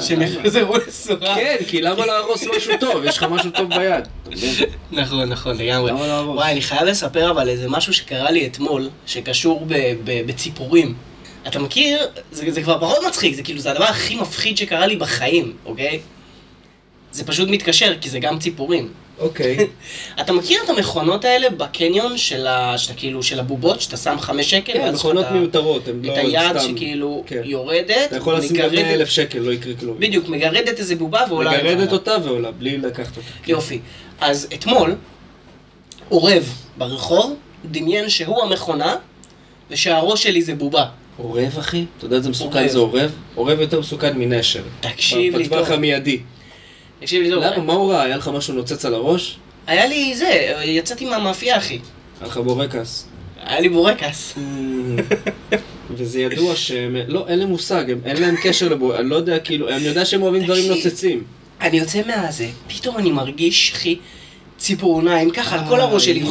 שהם 0.01 0.23
יחזרו 0.23 0.77
לסורה. 0.87 1.35
כן, 1.35 1.57
כי 1.69 1.83
למה 1.83 2.07
להרוס 2.07 2.45
משהו 2.57 2.73
טוב? 2.81 3.05
יש 3.05 3.17
לך 3.17 3.23
משהו 3.23 3.51
טוב 3.51 3.69
ביד. 3.75 4.09
נכון, 4.93 5.29
נכון, 5.29 5.57
לגמרי. 5.59 5.91
למה 5.91 6.07
להרוס? 6.07 6.37
וואי, 6.37 6.53
אני 6.53 6.63
חייב 6.63 6.83
לספר 6.83 7.31
אבל 7.31 7.49
איזה 7.49 7.69
משהו 7.69 7.93
שקרה 7.95 8.31
לי 8.31 8.47
אתמול, 8.47 8.89
שקשור 9.07 9.65
ב- 9.69 9.95
ב- 10.05 10.27
בציפורים. 10.27 10.95
אתה 11.47 11.59
מכיר, 11.59 11.99
זה, 12.33 12.51
זה 12.51 12.63
כבר 12.63 12.81
פחות 12.81 12.99
מצחיק, 13.09 13.35
זה 13.35 13.43
כאילו, 13.43 13.61
זה 13.61 13.71
הדבר 13.71 13.85
הכי 13.85 14.17
מפחיד 14.17 14.57
שקרה 14.57 14.87
לי 14.87 14.97
בחיים, 14.97 15.53
אוקיי? 15.67 16.01
זה 17.13 17.25
פשוט 17.25 17.49
מתקשר, 17.49 17.95
כי 18.01 18.11
זה 18.11 18.19
גם 18.19 18.39
ציפורים. 18.39 18.89
אוקיי. 19.19 19.57
אתה 20.21 20.33
מכיר 20.33 20.61
את 20.65 20.71
המכונות 20.71 21.25
האלה 21.25 21.51
בקניון 21.51 22.19
של 22.19 22.47
ה... 22.47 22.79
שאתה 22.79 22.95
כאילו, 22.95 23.23
של 23.23 23.41
הבובות, 23.41 23.81
שאתה 23.81 23.97
שם 23.97 24.17
חמש 24.21 24.51
שקל, 24.51 24.73
כן, 24.73 24.95
מכונות 24.95 25.27
מיותרות, 25.31 25.89
הן 25.89 26.01
לא 26.05 26.13
את 26.13 26.19
היד 26.19 26.59
סתם... 26.59 26.75
שכאילו 26.77 27.25
כן. 27.27 27.41
יורדת, 27.45 27.91
אתה 28.07 28.17
יכול 28.17 28.35
לשים 28.37 28.57
גם 28.57 28.67
מגרדת- 28.67 28.85
100 28.85 28.95
אלף 28.95 29.09
שקל, 29.09 29.39
לא 29.39 29.53
יקרה 29.53 29.75
כלום. 29.75 29.97
בדיוק, 29.99 30.29
מגרדת 30.29 30.79
איזה 30.79 30.97
בובה 30.97 31.21
ועולה 31.29 31.51
מגרדת. 31.51 31.93
אותה 31.93 32.17
ועולה, 32.25 32.51
בלי 32.51 32.77
לקחת 32.79 33.17
אותה. 33.17 33.29
יופי. 33.47 33.79
אז 34.21 34.49
אתמול, 34.55 34.95
עורב 36.09 36.53
ברחוב, 36.79 37.35
דמיין 37.71 38.09
שהוא 38.09 38.43
המכונה, 38.43 38.97
ושהראש 39.71 40.23
שלי 40.23 40.43
זה 40.43 40.55
בובה. 40.55 40.85
עורב, 41.17 41.59
אחי? 41.59 41.85
אתה 41.99 42.05
יודע 42.07 42.17
איזה 42.17 42.31
מסוכן. 42.31 42.69
זה 42.69 42.79
עורב? 42.79 43.13
עורב 43.35 43.61
יותר 43.61 43.81
מסוכן 43.81 44.19
מנשר. 44.19 44.63
תקשיב 44.81 45.37
לי 45.37 45.45
בטווח 45.45 45.67
טוב. 45.69 45.73
המיידי. 45.77 46.21
תקשיב 47.05 47.23
לי 47.23 47.31
טוב. 47.31 47.43
למה? 47.45 47.59
מה 47.65 47.73
הוא 47.73 47.93
ראה? 47.93 48.03
היה 48.03 48.17
לך 48.17 48.29
משהו 48.29 48.55
נוצץ 48.55 48.85
על 48.85 48.95
הראש? 48.95 49.37
היה 49.67 49.87
לי 49.87 50.15
זה, 50.17 50.31
יצאתי 50.65 51.05
מהמאפייה, 51.05 51.57
אחי. 51.57 51.79
היה 52.21 52.29
לך 52.29 52.37
בורקס. 52.37 53.07
היה 53.43 53.61
לי 53.61 53.69
בורקס. 53.69 54.35
וזה 55.97 56.21
ידוע 56.21 56.57
שהם... 56.57 56.97
לא, 57.09 57.25
אין 57.29 57.39
להם 57.39 57.49
מושג, 57.49 57.91
הם- 57.91 58.01
אין 58.05 58.17
להם 58.23 58.35
קשר 58.43 58.69
לבורקס. 58.69 59.01
אני 59.01 59.09
לא 59.11 59.17
יודע, 59.17 59.39
כאילו, 59.39 59.69
אני 59.69 59.83
יודע 59.85 60.05
שהם 60.05 60.23
אוהבים 60.23 60.45
דברים. 60.45 60.71
נוצצים. 60.73 61.23
אני 61.61 61.79
יוצא 61.79 62.01
מהזה, 62.07 62.49
פתאום 62.69 62.97
אני 62.99 63.11
מרגיש, 63.13 63.73
אחי, 63.73 63.97
ציפורניים, 64.59 65.31
ככה 65.31 65.59
על 65.61 65.69
כל 65.69 65.81
הראש 65.81 66.05
שלי. 66.05 66.23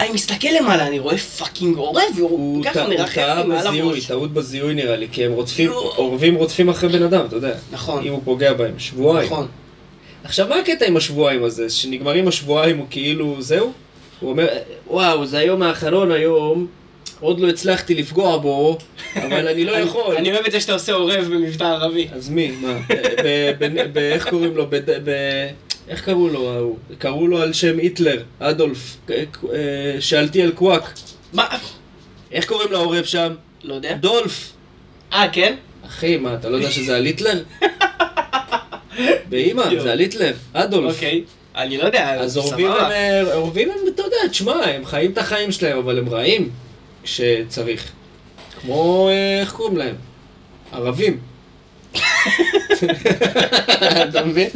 אני 0.00 0.10
מסתכל 0.12 0.48
למעלה, 0.60 0.86
אני 0.86 0.98
רואה 0.98 1.18
fucking 1.18 1.76
עורב, 1.76 2.02
הוא 2.18 2.64
ככה 2.64 2.72
טעה 3.14 3.42
לי 3.42 3.48
מעל 3.48 3.66
הראש. 3.66 4.06
טעות 4.06 4.32
בזיהוי 4.32 4.74
נראה 4.74 4.96
לי, 4.96 5.06
כי 5.12 5.24
הם 5.24 5.32
רודפים, 5.32 5.66
יואו. 5.66 5.92
עורבים 5.96 6.34
רודפים 6.34 6.68
אחרי 6.68 6.88
בן 6.88 7.02
אדם, 7.02 7.26
אתה 7.26 7.36
יודע. 7.36 7.54
נכון. 7.72 8.04
אם 8.04 8.12
הוא 8.12 8.20
פוגע 8.24 8.52
בהם, 8.52 8.78
שבועיים. 8.78 9.26
נכון. 9.32 9.46
עכשיו, 10.24 10.48
מה 10.48 10.56
הקטע 10.58 10.86
עם 10.86 10.96
השבועיים 10.96 11.44
הזה? 11.44 11.70
שנגמרים 11.70 12.28
השבועיים 12.28 12.78
הוא 12.78 12.86
כאילו, 12.90 13.36
זהו? 13.38 13.72
הוא 14.20 14.30
אומר, 14.30 14.46
וואו, 14.86 15.26
זה 15.26 15.38
היום 15.38 15.62
האחרון 15.62 16.12
היום, 16.12 16.66
עוד 17.20 17.40
לא 17.40 17.48
הצלחתי 17.48 17.94
לפגוע 17.94 18.36
בו, 18.38 18.78
אבל 19.16 19.48
אני 19.48 19.64
לא 19.64 19.72
יכול. 19.84 20.16
אני 20.16 20.32
אוהב 20.32 20.46
את 20.46 20.52
זה 20.52 20.60
שאתה 20.60 20.72
עושה 20.72 20.92
עורב 20.92 21.24
במבטא 21.24 21.64
ערבי. 21.64 22.08
אז 22.12 22.28
מי? 22.28 22.50
מה? 22.60 22.78
איך 23.96 24.28
קוראים 24.28 24.56
לו? 24.56 24.66
איך 25.88 26.04
קראו 26.04 26.28
לו 26.28 26.52
ההוא? 26.52 26.76
קראו 26.98 27.26
לו 27.26 27.42
על 27.42 27.52
שם 27.52 27.78
היטלר, 27.78 28.22
אדולף, 28.38 28.96
אה, 29.10 29.96
שאלתי 30.00 30.42
על 30.42 30.50
קוואק. 30.52 30.92
מה? 31.32 31.48
איך 32.32 32.46
קוראים 32.46 32.72
לעורב 32.72 33.04
שם? 33.04 33.34
לא 33.64 33.74
יודע. 33.74 33.94
דולף. 33.94 34.52
אה, 35.12 35.28
כן? 35.32 35.54
אחי, 35.86 36.16
מה, 36.16 36.34
אתה 36.34 36.48
לא 36.48 36.56
יודע 36.56 36.70
שזה 36.70 36.96
על 36.96 37.04
היטלר? 37.04 37.42
באמא, 39.28 39.80
זה 39.82 39.92
על 39.92 39.98
היטלר, 39.98 40.32
אדולף. 40.52 40.94
אוקיי. 40.94 41.24
אני 41.56 41.78
לא 41.78 41.84
יודע, 41.84 42.14
אז 42.14 42.36
עורבים 42.36 42.66
הם, 42.66 42.72
סבבה. 42.72 42.90
אה, 42.90 43.34
עורבים 43.34 43.70
הם, 43.70 43.78
אתה 43.94 44.02
יודע, 44.02 44.16
תשמע, 44.30 44.52
הם 44.52 44.84
חיים 44.84 45.12
את 45.12 45.18
החיים 45.18 45.52
שלהם, 45.52 45.78
אבל 45.78 45.98
הם 45.98 46.08
רעים 46.08 46.50
כשצריך. 47.02 47.92
כמו, 48.60 49.08
אה, 49.08 49.40
איך 49.40 49.52
קוראים 49.52 49.76
להם? 49.76 49.94
ערבים. 50.72 51.20
אתה 54.08 54.24
מבין? 54.24 54.48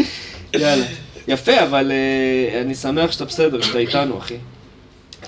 יאללה. 0.54 0.86
יפה, 1.28 1.62
אבל 1.62 1.92
אה, 1.92 2.60
אני 2.60 2.74
שמח 2.74 3.12
שאתה 3.12 3.24
בסדר, 3.24 3.60
שאתה 3.60 3.78
איתנו, 3.78 4.18
אחי. 4.18 4.36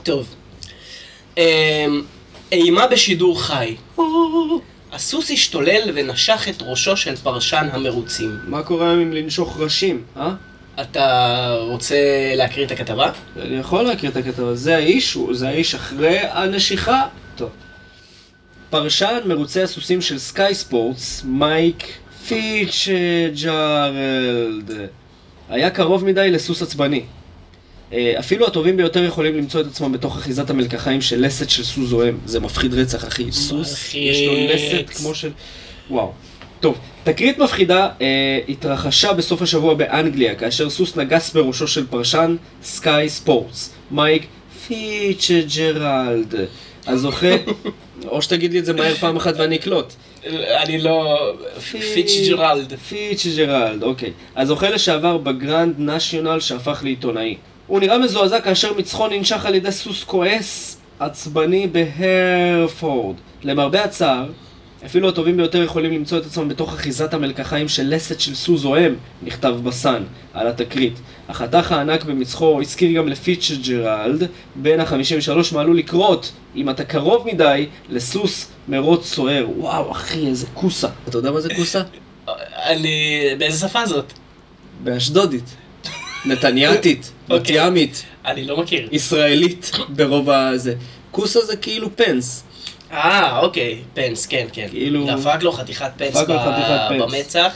טוב. 0.02 0.34
אמ, 1.36 1.42
אימה 2.52 2.86
בשידור 2.86 3.42
חי. 3.42 3.76
הסוס 4.92 5.30
השתולל 5.30 5.90
ונשך 5.94 6.46
את 6.50 6.62
ראשו 6.62 6.96
של 6.96 7.16
פרשן 7.16 7.68
המרוצים. 7.72 8.38
מה 8.46 8.62
קורה 8.62 8.90
היום 8.90 9.00
עם 9.00 9.12
לנשוך 9.12 9.56
ראשים, 9.60 10.02
אה? 10.16 10.34
אתה 10.80 11.56
רוצה 11.60 11.96
להקריא 12.36 12.66
את 12.66 12.70
הכתבה? 12.70 13.10
אני 13.40 13.56
יכול 13.56 13.82
להכיר 13.82 14.10
את 14.10 14.16
הכתבה, 14.16 14.54
זה 14.54 14.76
האיש, 14.76 15.18
זה 15.32 15.48
האיש 15.48 15.74
אחרי 15.74 16.18
הנשיכה. 16.18 17.06
טוב. 17.36 17.50
פרשן 18.70 19.18
מרוצי 19.24 19.62
הסוסים 19.62 20.00
של 20.00 20.18
סקאי 20.18 20.54
ספורטס, 20.54 21.24
מייק 21.24 21.86
פיצ'ג'רלד, 22.28 23.10
היה 25.48 25.70
קרוב 25.70 26.04
מדי 26.04 26.30
לסוס 26.30 26.62
עצבני. 26.62 27.02
אה, 27.92 28.14
אפילו 28.18 28.46
הטובים 28.46 28.76
ביותר 28.76 29.04
יכולים 29.04 29.36
למצוא 29.36 29.60
את 29.60 29.66
עצמם 29.66 29.92
בתוך 29.92 30.16
אחיזת 30.18 30.50
המלקחיים 30.50 31.00
של 31.00 31.26
לסת 31.26 31.50
של 31.50 31.64
סוס 31.64 31.88
זועם. 31.88 32.18
זה 32.26 32.40
מפחיד 32.40 32.74
רצח, 32.74 33.04
אחי. 33.04 33.32
סוס, 33.32 33.94
יש 33.94 34.20
לו 34.26 34.32
לסת 34.34 34.90
כמו 34.90 35.14
של... 35.14 35.30
וואו. 35.90 36.12
טוב, 36.60 36.78
תקרית 37.04 37.38
מפחידה 37.38 37.88
אה, 38.00 38.40
התרחשה 38.48 39.12
בסוף 39.12 39.42
השבוע 39.42 39.74
באנגליה, 39.74 40.34
כאשר 40.34 40.70
סוס 40.70 40.96
נגס 40.96 41.32
בראשו 41.32 41.68
של 41.68 41.86
פרשן 41.86 42.36
סקאי 42.62 43.08
ספורטס, 43.08 43.74
מייק 43.90 44.26
פיצ'ג'רלד. 44.66 46.34
הזוכה, 46.86 47.26
או 48.08 48.22
שתגיד 48.22 48.52
לי 48.52 48.58
את 48.58 48.64
זה 48.64 48.72
מהר 48.72 48.94
פעם 48.94 49.16
אחת 49.16 49.34
ואני 49.36 49.56
אקלוט. 49.56 49.92
אני 50.62 50.78
לא... 50.78 51.32
פיצ'ג'רלד. 51.70 52.74
פיצ'ג'רלד, 52.88 53.82
אוקיי. 53.82 54.12
הזוכה 54.36 54.70
לשעבר 54.70 55.18
בגרנד 55.18 55.74
נשיונל 55.78 56.40
שהפך 56.40 56.80
לעיתונאי. 56.82 57.36
הוא 57.66 57.80
נראה 57.80 57.98
מזועזע 57.98 58.40
כאשר 58.40 58.72
מצחו 58.72 59.08
ננשך 59.08 59.46
על 59.46 59.54
ידי 59.54 59.72
סוס 59.72 60.04
כועס 60.04 60.80
עצבני 61.00 61.66
בהרפורד. 61.66 63.16
למרבה 63.42 63.84
הצער, 63.84 64.26
אפילו 64.86 65.08
הטובים 65.08 65.36
ביותר 65.36 65.62
יכולים 65.62 65.92
למצוא 65.92 66.18
את 66.18 66.26
עצמם 66.26 66.48
בתוך 66.48 66.74
אחיזת 66.74 67.14
המלקחיים 67.14 67.68
של 67.68 67.94
לסת 67.94 68.20
של 68.20 68.34
סוס 68.34 68.60
זועם, 68.60 68.94
נכתב 69.22 69.54
בסן, 69.62 70.02
על 70.32 70.46
התקרית. 70.46 70.92
החתך 71.28 71.72
הענק 71.72 72.04
במצחו 72.04 72.60
הזכיר 72.60 72.92
גם 72.92 73.08
לפיצ'ג'רלד, 73.08 74.28
בן 74.54 74.80
ה-53 74.80 75.54
מה 75.54 75.60
עלול 75.60 75.78
לקרות 75.78 76.32
אם 76.56 76.70
אתה 76.70 76.84
קרוב 76.84 77.26
מדי 77.26 77.66
לסוס 77.90 78.48
מרוץ 78.68 79.06
סוער. 79.06 79.46
וואו, 79.56 79.90
אחי, 79.90 80.26
איזה 80.26 80.46
כוסה. 80.54 80.88
אתה 81.08 81.18
יודע 81.18 81.30
מה 81.30 81.40
זה 81.40 81.54
כוסה? 81.54 81.82
אני... 82.66 83.20
באיזה 83.38 83.68
שפה 83.68 83.86
זאת? 83.86 84.12
באשדודית. 84.82 85.56
נתניאתית, 86.24 87.10
בת 87.28 87.40
אוקיי. 87.40 87.66
ימית, 87.66 88.04
אני 88.24 88.44
לא 88.44 88.60
מכיר. 88.60 88.88
ישראלית 88.92 89.70
ברוב 89.88 90.30
הזה. 90.30 90.74
כוסה 91.10 91.44
זה 91.44 91.56
כאילו 91.56 91.96
פנס. 91.96 92.43
אה, 92.94 93.38
אוקיי, 93.40 93.78
פנס, 93.94 94.26
כן, 94.26 94.46
כן. 94.52 94.66
כאילו- 94.70 95.06
דפק 95.16 95.42
לו 95.42 95.52
חתיכת 95.52 95.90
פנס 95.96 96.14
לו 96.16 96.22
ב- 96.34 96.38
חתיכת 96.38 96.80
פנס. 96.88 97.14
במצח. 97.14 97.52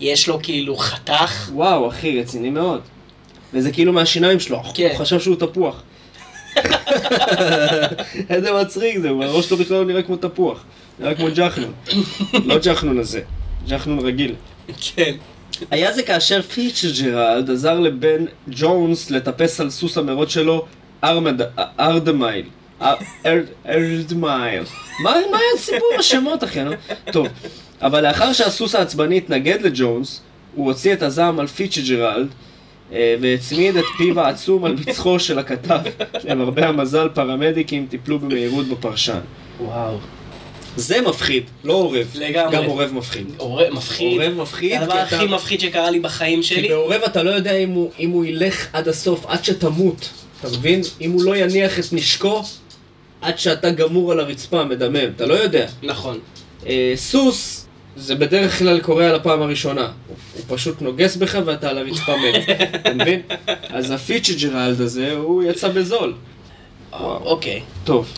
יש 0.00 0.28
לו 0.28 0.38
כאילו 0.42 0.76
חתך. 0.76 1.50
וואו, 1.52 1.88
אחי, 1.88 2.20
רציני 2.20 2.50
מאוד. 2.50 2.80
וזה 3.54 3.72
כאילו 3.72 3.92
מהשיניים 3.92 4.40
שלו, 4.40 4.62
כן. 4.74 4.88
הוא 4.92 4.98
חשב 4.98 5.20
שהוא 5.20 5.36
תפוח. 5.36 5.82
איזה 8.30 8.52
מצחיק 8.62 8.98
זה, 8.98 9.08
הראש 9.08 9.46
שלו 9.48 9.56
בכלל 9.56 9.76
לא 9.76 9.84
נראה 9.84 10.02
כמו 10.02 10.16
תפוח. 10.16 10.64
נראה 10.98 11.14
כמו 11.14 11.26
ג'חנון. 11.34 11.72
לא 12.44 12.58
ג'חנון 12.62 12.98
הזה, 12.98 13.20
ג'חנון 13.68 13.98
רגיל. 14.06 14.34
כן. 14.96 15.12
היה 15.70 15.92
זה 15.92 16.02
כאשר 16.02 16.42
פיצ'ג'רלד 16.42 17.50
עזר 17.50 17.80
לבן 17.80 18.24
ג'ונס 18.48 19.10
לטפס 19.10 19.60
על 19.60 19.70
סוס 19.70 19.98
המרוץ 19.98 20.28
שלו, 20.28 20.64
ארמד- 21.04 21.40
ארדמייל. 21.80 22.44
אר- 22.84 22.94
אר- 23.26 23.44
ארדמייל. 23.68 24.62
מה 25.02 25.10
מה 25.30 25.38
היה 25.38 25.58
סיפור 25.58 25.88
עם 25.94 26.00
השמות, 26.00 26.44
אחי? 26.44 26.60
טוב, 27.12 27.26
אבל 27.82 28.06
לאחר 28.08 28.32
שהסוס 28.32 28.74
העצבני 28.74 29.16
התנגד 29.16 29.62
לג'ונס, 29.62 30.20
הוא 30.54 30.66
הוציא 30.66 30.92
את 30.92 31.02
הזעם 31.02 31.40
על 31.40 31.46
פיצ'ג'רלד, 31.46 32.28
אה, 32.92 33.14
והצמיד 33.20 33.76
את 33.76 33.84
פיו 33.98 34.20
העצום 34.20 34.64
על 34.64 34.72
מצחו 34.86 35.18
של 35.20 35.38
הכתב. 35.38 35.78
למרבה 36.24 36.68
המזל, 36.68 37.08
פרמדיקים 37.14 37.86
טיפלו 37.90 38.18
במהירות 38.18 38.66
בפרשן. 38.66 39.20
וואו. 39.60 39.98
זה 40.76 41.00
מפחיד, 41.00 41.44
לא 41.64 41.72
עורב. 41.72 42.06
לגמרי. 42.14 42.56
גם 42.56 42.64
עורב 42.64 42.92
מפחיד. 42.92 43.26
עורב 43.36 43.68
מפחיד. 43.72 44.20
עורב 44.20 44.32
מפחיד, 44.42 44.70
זה 44.78 44.84
הדבר 44.84 45.06
כי 45.06 45.14
הכי 45.14 45.26
מפחיד 45.26 45.60
שקרה 45.60 45.90
לי 45.90 46.00
בחיים 46.00 46.40
כי 46.40 46.46
שלי. 46.46 46.68
בעורב 46.68 47.00
אתה 47.06 47.22
לא 47.22 47.30
יודע 47.30 47.56
אם 47.56 47.70
הוא, 47.70 47.90
אם 48.00 48.10
הוא 48.10 48.24
ילך 48.24 48.66
עד 48.72 48.88
הסוף, 48.88 49.26
עד 49.26 49.44
שתמות. 49.44 50.08
אתה 50.40 50.48
מבין? 50.58 50.80
אם 51.00 51.10
הוא 51.10 51.22
לא 51.24 51.36
יניח 51.36 51.78
את 51.78 51.84
נשקו, 51.92 52.42
עד 53.24 53.38
שאתה 53.38 53.70
גמור 53.70 54.12
על 54.12 54.20
הרצפה, 54.20 54.64
מדמם. 54.64 55.10
אתה 55.16 55.26
לא 55.26 55.34
יודע. 55.34 55.66
נכון. 55.82 56.18
אה, 56.66 56.92
סוס, 56.96 57.66
זה 57.96 58.14
בדרך 58.14 58.58
כלל 58.58 58.80
קורה 58.80 59.08
על 59.08 59.14
הפעם 59.14 59.42
הראשונה. 59.42 59.80
הוא, 59.80 60.16
הוא 60.34 60.56
פשוט 60.56 60.82
נוגס 60.82 61.16
בך 61.16 61.38
ואתה 61.44 61.70
על 61.70 61.78
הרצפה 61.78 62.16
מת. 62.16 62.48
אתה 62.76 62.94
מבין? 62.94 63.20
אז 63.68 63.90
הפיצ'ג'רלד 63.90 64.80
הזה, 64.80 65.12
הוא 65.12 65.42
יצא 65.42 65.68
בזול. 65.68 66.14
וואו. 66.92 67.24
אוקיי. 67.24 67.62
טוב. 67.84 68.12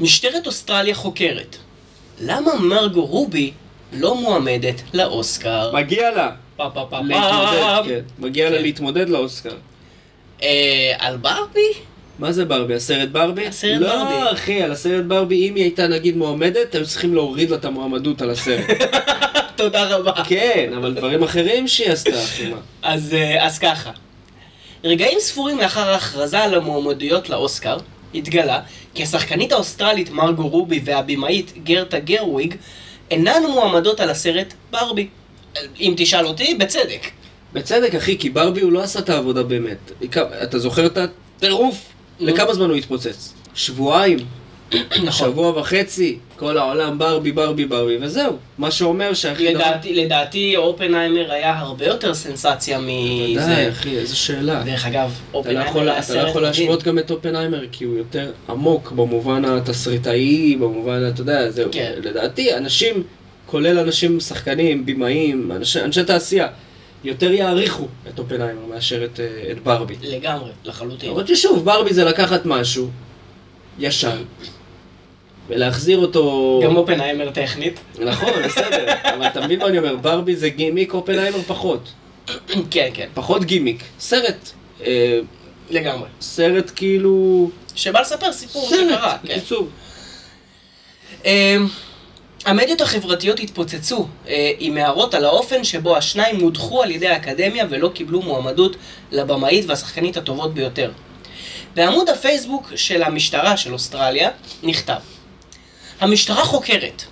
משטרת 0.00 0.46
אוסטרליה 0.46 0.94
חוקרת. 0.94 1.56
למה 2.20 2.54
מרגו 2.60 3.06
רובי 3.06 3.52
לא 3.92 4.14
מועמדת 4.14 4.82
לאוסקר? 4.94 5.72
מגיע 5.74 6.10
לה 6.10 6.30
פה 6.56 6.70
פה 6.74 6.86
פה 6.90 6.98
להתמודד, 7.00 7.82
פה. 7.82 7.88
כן. 7.88 8.00
מגיע 8.18 8.50
לה 8.50 8.56
כן. 8.56 8.62
להתמודד 8.62 9.08
לאוסקר. 9.08 9.54
אה, 10.42 10.92
על 10.98 11.16
ברבי? 11.16 11.72
מה 12.18 12.32
זה 12.32 12.44
ברבי? 12.44 12.74
הסרט 12.74 13.08
ברבי? 13.08 13.46
הסרט 13.46 13.80
לא, 13.80 13.88
ברבי. 13.88 14.14
לא, 14.14 14.32
אחי, 14.32 14.62
על 14.62 14.72
הסרט 14.72 15.04
ברבי, 15.04 15.48
אם 15.48 15.54
היא 15.54 15.64
הייתה 15.64 15.88
נגיד 15.88 16.16
מועמדת, 16.16 16.74
היו 16.74 16.86
צריכים 16.86 17.14
להוריד 17.14 17.50
לה 17.50 17.56
את 17.56 17.64
המועמדות 17.64 18.22
על 18.22 18.30
הסרט. 18.30 18.64
תודה 19.56 19.84
רבה. 19.84 20.12
כן, 20.24 20.72
אבל 20.76 20.94
דברים 20.94 21.22
אחרים 21.22 21.68
שהיא 21.68 21.90
עשתה, 21.90 22.24
אחי, 22.24 22.50
מה? 22.50 22.56
אז, 22.82 23.14
אה, 23.14 23.46
אז 23.46 23.58
ככה. 23.58 23.90
רגעים 24.84 25.18
ספורים 25.20 25.58
לאחר 25.58 25.90
ההכרזה 25.90 26.38
על 26.38 26.54
המועמדויות 26.54 27.30
לאוסקר, 27.30 27.76
התגלה 28.14 28.60
כי 28.94 29.02
השחקנית 29.02 29.52
האוסטרלית 29.52 30.10
מרגו 30.10 30.48
רובי 30.48 30.80
והבימאית 30.84 31.52
גרטה 31.64 31.98
גרוויג 31.98 32.54
אינן 33.10 33.42
מועמדות 33.48 34.00
על 34.00 34.10
הסרט 34.10 34.54
ברבי. 34.70 35.08
אם 35.80 35.94
תשאל 35.96 36.26
אותי, 36.26 36.54
בצדק. 36.54 37.06
בצדק, 37.52 37.94
אחי, 37.94 38.18
כי 38.18 38.30
ברבי 38.30 38.60
הוא 38.60 38.72
לא 38.72 38.82
עשה 38.82 38.98
את 38.98 39.08
העבודה 39.08 39.42
באמת. 39.42 39.92
אתה 40.42 40.58
זוכר 40.58 40.86
את 40.86 40.98
הטירוף? 40.98 41.87
לכמה 42.20 42.54
זמן 42.54 42.68
הוא 42.68 42.76
התפוצץ? 42.76 43.34
שבועיים? 43.54 44.18
נכון. 45.04 45.12
שבוע 45.12 45.58
וחצי? 45.60 46.18
כל 46.36 46.58
העולם 46.58 46.98
ברבי, 46.98 47.32
ברבי, 47.32 47.64
ברבי, 47.64 47.96
וזהו. 48.00 48.36
מה 48.58 48.70
שאומר 48.70 49.14
שהכי 49.14 49.54
לדעתי, 49.54 49.94
לדעתי 49.94 50.56
אופנהיימר 50.56 51.32
היה 51.32 51.58
הרבה 51.58 51.86
יותר 51.86 52.14
סנסציה 52.14 52.78
מזה. 52.82 53.68
אחי, 53.72 53.98
איזה 53.98 54.16
שאלה. 54.16 54.62
דרך 54.64 54.86
אגב, 54.86 55.10
לא 55.32 55.38
אופנהיימר 55.38 55.80
היה 55.80 55.82
אתה 55.82 55.96
לא 55.96 56.02
סרט 56.02 56.28
יכול 56.28 56.42
מדהים. 56.46 56.66
להשוות 56.66 56.82
גם 56.82 56.98
את 56.98 57.10
אופנהיימר, 57.10 57.64
כי 57.72 57.84
הוא 57.84 57.96
יותר 57.98 58.30
עמוק 58.48 58.92
במובן 58.92 59.44
התסריטאי, 59.44 60.56
במובן, 60.56 61.08
אתה 61.08 61.20
יודע, 61.20 61.50
זהו. 61.50 61.68
כן. 61.72 61.92
לדעתי, 62.02 62.54
אנשים, 62.56 63.02
כולל 63.46 63.78
אנשים, 63.78 64.20
שחקנים, 64.20 64.86
בימאים, 64.86 65.52
אנשי, 65.52 65.80
אנשי 65.80 66.04
תעשייה, 66.04 66.46
יותר 67.04 67.32
יעריכו 67.32 67.86
את 68.08 68.18
אופנהיימר 68.18 68.66
מאשר 68.66 69.04
את, 69.04 69.20
אה, 69.20 69.52
את 69.52 69.62
ברבי. 69.62 69.96
לגמרי, 70.02 70.50
לחלוטין. 70.64 71.10
למרות 71.10 71.28
ששוב, 71.28 71.64
ברבי 71.64 71.94
זה 71.94 72.04
לקחת 72.04 72.46
משהו 72.46 72.90
ישן, 73.78 74.22
ולהחזיר 75.48 75.98
אותו... 75.98 76.60
גם 76.64 76.76
אופנהיימר 76.76 77.30
טכנית. 77.30 77.80
נכון, 77.98 78.32
בסדר, 78.44 78.86
אבל 79.14 79.26
אתה 79.26 79.40
מבין 79.40 79.58
מה 79.58 79.66
אני 79.66 79.78
אומר, 79.78 79.96
ברבי 79.96 80.36
זה 80.36 80.48
גימיק, 80.48 80.94
אופנהיימר 80.94 81.42
פחות. 81.42 81.92
כן, 82.70 82.88
כן, 82.94 83.08
פחות 83.14 83.44
גימיק. 83.44 83.82
סרט. 84.00 84.50
אה, 84.84 85.18
לגמרי. 85.70 86.08
סרט 86.20 86.70
כאילו... 86.76 87.50
שבא 87.74 88.00
לספר 88.00 88.32
סיפור 88.32 88.68
סרט, 88.70 88.80
שקרה. 88.90 89.18
כן. 89.22 89.28
בקיצור. 89.28 89.68
אמ, 91.24 91.66
המדיות 92.44 92.80
החברתיות 92.80 93.40
התפוצצו 93.40 94.06
אה, 94.28 94.52
עם 94.58 94.76
הערות 94.76 95.14
על 95.14 95.24
האופן 95.24 95.64
שבו 95.64 95.96
השניים 95.96 96.40
הודחו 96.40 96.82
על 96.82 96.90
ידי 96.90 97.08
האקדמיה 97.08 97.66
ולא 97.70 97.90
קיבלו 97.94 98.22
מועמדות 98.22 98.76
לבמאית 99.10 99.64
והשחקנית 99.68 100.16
הטובות 100.16 100.54
ביותר. 100.54 100.92
בעמוד 101.74 102.08
הפייסבוק 102.08 102.72
של 102.76 103.02
המשטרה 103.02 103.56
של 103.56 103.72
אוסטרליה 103.72 104.30
נכתב 104.62 105.00
המשטרה 106.00 106.44
חוקרת. 106.44 107.02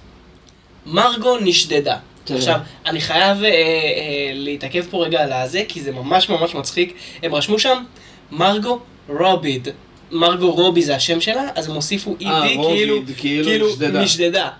מרגו 0.86 1.38
נשדדה. 1.40 1.96
תראה. 2.24 2.38
עכשיו, 2.38 2.60
אני 2.86 3.00
חייב 3.00 3.44
אה, 3.44 3.48
אה, 3.48 4.30
להתעכב 4.34 4.84
פה 4.90 5.04
רגע 5.04 5.22
על 5.22 5.32
הזה, 5.32 5.62
כי 5.68 5.80
זה 5.80 5.92
ממש 5.92 6.28
ממש 6.28 6.54
מצחיק. 6.54 6.94
הם 7.22 7.34
רשמו 7.34 7.58
שם, 7.58 7.84
מרגו 8.32 8.78
רוביד. 9.08 9.68
מרגו 10.10 10.50
רובי 10.50 10.82
זה 10.82 10.96
השם 10.96 11.20
שלה, 11.20 11.48
אז 11.54 11.68
הם 11.68 11.74
הוסיפו 11.74 12.16
אה, 12.22 12.44
אידי, 12.44 12.56
רוביד, 12.56 13.16
כאילו, 13.16 13.46
כאילו 13.46 13.68
נשדדה. 13.92 14.50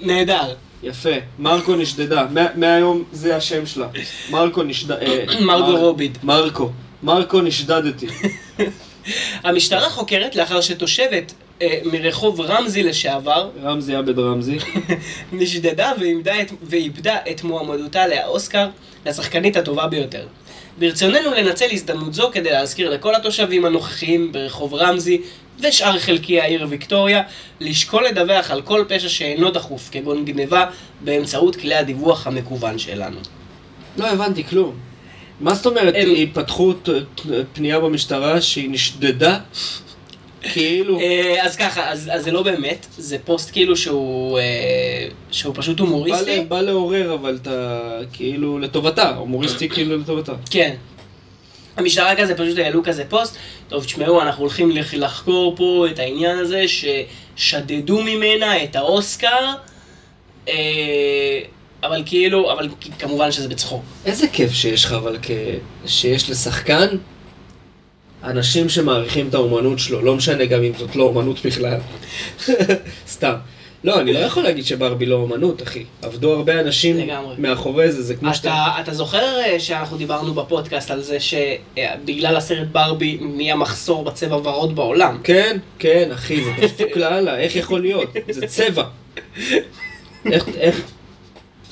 נהדר. 0.00 0.54
יפה. 0.82 1.10
מרקו 1.38 1.76
נשדדה. 1.76 2.26
מה- 2.30 2.46
מהיום 2.54 3.04
זה 3.12 3.36
השם 3.36 3.66
שלה. 3.66 3.86
מרקו 4.30 4.62
נשד... 4.62 4.92
אה, 4.92 5.24
מרגו 5.40 5.72
מר- 5.72 5.78
רוביד. 5.78 6.18
מרקו. 6.22 6.70
מרקו 7.02 7.40
נשדדתי. 7.40 8.06
המשטרה 9.44 9.90
חוקרת 9.90 10.36
לאחר 10.36 10.60
שתושבת 10.60 11.32
אה, 11.62 11.78
מרחוב 11.84 12.40
רמזי 12.40 12.82
לשעבר 12.82 13.50
רמזי 13.62 13.94
עבד 13.94 14.18
רמזי. 14.18 14.58
נשדדה 15.32 15.92
ואיבדה 16.62 17.16
את 17.30 17.44
מועמדותה 17.44 18.06
לאוסקר 18.06 18.68
לשחקנית 19.06 19.56
הטובה 19.56 19.86
ביותר. 19.86 20.26
ברצוננו 20.78 21.30
לנצל 21.36 21.66
הזדמנות 21.72 22.14
זו 22.14 22.30
כדי 22.32 22.50
להזכיר 22.50 22.90
לכל 22.90 23.14
התושבים 23.14 23.64
הנוכחיים 23.64 24.32
ברחוב 24.32 24.74
רמזי 24.74 25.20
ושאר 25.60 25.98
חלקי 25.98 26.40
העיר 26.40 26.66
ויקטוריה 26.68 27.22
לשקול 27.60 28.04
לדווח 28.06 28.50
על 28.50 28.62
כל 28.62 28.84
פשע 28.88 29.08
שאינו 29.08 29.50
דחוף 29.50 29.88
כגון 29.92 30.24
גניבה 30.24 30.66
באמצעות 31.00 31.56
כלי 31.56 31.74
הדיווח 31.74 32.26
המקוון 32.26 32.78
שלנו. 32.78 33.16
לא 33.96 34.06
הבנתי 34.10 34.44
כלום. 34.44 34.74
מה 35.40 35.54
זאת 35.54 35.66
אומרת, 35.66 35.94
הם- 35.96 36.10
הם... 36.16 36.26
פתחו 36.32 36.72
ת- 36.72 36.88
ת- 36.88 37.20
פנייה 37.52 37.80
במשטרה 37.80 38.40
שהיא 38.40 38.70
נשדדה? 38.70 39.38
כאילו... 40.52 41.00
אה, 41.00 41.36
אז 41.46 41.56
ככה, 41.56 41.88
אז, 41.90 42.10
אז 42.14 42.24
זה 42.24 42.30
לא 42.32 42.42
באמת, 42.42 42.86
זה 42.98 43.16
פוסט 43.24 43.52
כאילו 43.52 43.76
שהוא, 43.76 44.38
אה, 44.38 44.44
שהוא 45.30 45.54
פשוט 45.56 45.80
בא, 45.80 45.84
הומוריסטי. 45.86 46.36
ל- 46.40 46.44
בא 46.44 46.60
לעורר 46.60 47.14
אבל 47.14 47.38
אתה 47.42 47.78
כאילו 48.12 48.58
לטובתה, 48.58 49.16
הומוריסטי 49.16 49.68
כאילו 49.68 49.96
לטובתה. 49.96 50.32
כן. 50.50 50.74
המשטרה 51.78 52.16
כזה 52.16 52.34
פשוט 52.34 52.58
העלו 52.58 52.82
כזה 52.84 53.04
פוסט, 53.08 53.36
טוב 53.68 53.84
תשמעו 53.84 54.22
אנחנו 54.22 54.42
הולכים 54.42 54.70
לח- 54.70 54.94
לחקור 54.94 55.56
פה 55.56 55.86
את 55.90 55.98
העניין 55.98 56.38
הזה 56.38 56.64
ששדדו 56.68 58.02
ממנה 58.02 58.64
את 58.64 58.76
האוסקר, 58.76 59.46
אה, 60.48 60.54
אבל 61.82 62.02
כאילו, 62.06 62.52
אבל 62.52 62.68
כמובן 62.98 63.32
שזה 63.32 63.48
בצחוק. 63.48 63.82
איזה 64.06 64.26
כיף 64.32 64.52
שיש 64.52 64.84
לך 64.84 64.92
אבל. 64.92 65.16
שיש 65.86 66.30
לשחקן 66.30 66.86
אנשים 68.24 68.68
שמעריכים 68.68 69.28
את 69.28 69.34
האומנות 69.34 69.78
שלו, 69.78 70.02
לא 70.02 70.14
משנה 70.14 70.44
גם 70.44 70.62
אם 70.62 70.72
זאת 70.78 70.96
לא 70.96 71.04
אומנות 71.04 71.46
בכלל. 71.46 71.78
סתם. 73.08 73.34
לא, 73.88 74.00
אני 74.00 74.12
לא 74.12 74.18
יכול 74.18 74.42
להגיד 74.42 74.64
שברבי 74.66 75.06
לא 75.06 75.14
אומנות, 75.16 75.62
אחי. 75.62 75.84
עבדו 76.02 76.32
הרבה 76.32 76.60
אנשים 76.60 76.98
לגמרי. 76.98 77.34
מאחורי 77.38 77.92
זה, 77.92 78.02
זה 78.02 78.14
כמו 78.14 78.34
שאתה... 78.34 78.66
אתה, 78.80 78.94
זוכר 78.94 79.40
אה, 79.40 79.60
שאנחנו 79.60 79.96
דיברנו 79.96 80.34
בפודקאסט 80.34 80.90
על 80.90 81.02
זה 81.02 81.18
שבגלל 81.20 82.36
הסרט 82.36 82.68
ברבי 82.72 83.18
נהיה 83.20 83.56
מחסור 83.56 84.04
בצבע 84.04 84.36
ורוד 84.36 84.76
בעולם? 84.76 85.18
כן, 85.24 85.56
כן, 85.78 86.08
אחי, 86.14 86.44
זה 86.44 86.50
דפוק 86.62 86.96
לאללה, 86.96 87.38
איך 87.38 87.56
יכול 87.56 87.80
להיות? 87.80 88.12
זה 88.30 88.46
צבע. 88.46 88.84
איך, 90.26 90.48
איך... 90.58 90.80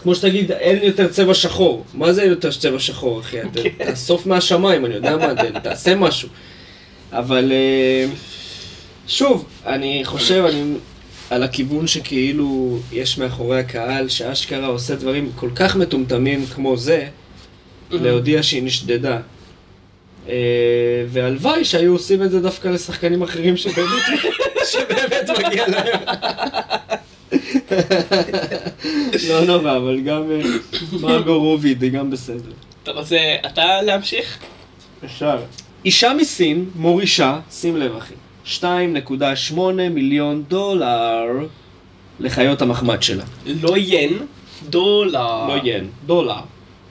כמו 0.03 0.15
שתגיד, 0.15 0.53
אין 0.53 0.79
יותר 0.83 1.09
צבע 1.09 1.35
שחור. 1.35 1.85
מה 1.95 2.13
זה 2.13 2.23
אין 2.23 2.31
יותר 2.31 2.51
צבע 2.53 2.79
שחור, 2.79 3.21
אחי? 3.21 3.41
אתה- 3.43 3.61
תאסוף 3.85 4.27
מהשמיים, 4.27 4.87
אני 4.87 4.95
יודע 4.95 5.17
מה, 5.17 5.27
תעשה 5.63 5.95
משהו. 5.95 6.29
אבל 7.13 7.53
אה, 7.53 8.07
שוב, 9.09 9.45
אני 9.67 10.01
חושב, 10.05 10.45
אני... 10.49 10.63
על 11.31 11.43
הכיוון 11.43 11.87
שכאילו 11.87 12.79
יש 12.93 13.19
מאחורי 13.19 13.61
הקהל, 13.61 14.09
שאשכרה 14.09 14.67
עושה 14.67 14.95
דברים 14.95 15.31
כל 15.37 15.51
כך 15.55 15.77
מטומטמים 15.77 16.47
כמו 16.47 16.77
זה, 16.77 17.07
להודיע 17.91 18.43
שהיא 18.43 18.63
נשדדה. 18.63 19.19
אה, 20.29 20.35
והלוואי 21.09 21.65
שהיו 21.65 21.93
עושים 21.93 22.23
את 22.23 22.31
זה 22.31 22.41
דווקא 22.41 22.69
לשחקנים 22.69 23.23
אחרים 23.23 23.57
שבאמת, 23.57 24.03
שבאמת 24.73 25.31
מגיע 25.39 25.69
להם. 25.69 26.01
לא 29.29 29.45
נורא, 29.45 29.77
אבל 29.77 30.01
גם 30.01 30.31
אה, 30.31 30.41
מרגו 31.01 31.39
רובי 31.39 31.75
זה 31.81 31.89
גם 31.89 32.11
בסדר. 32.11 32.51
אתה 32.83 32.91
רוצה 32.91 33.19
אתה 33.47 33.83
להמשיך? 33.83 34.39
אפשר. 35.05 35.39
אישה 35.85 36.13
מסין 36.15 36.71
מורישה, 36.75 37.39
שים 37.51 37.77
לב 37.77 37.97
אחי, 37.97 38.15
2.8 38.47 39.55
מיליון 39.91 40.43
דולר 40.49 41.25
לחיות 42.21 42.63
המחמד 42.63 43.03
שלה. 43.03 43.25
לא 43.47 43.77
ין, 43.77 44.19
דולר. 44.69 45.47
לא 45.49 45.55
ין, 45.65 45.89
דולר. 46.07 46.35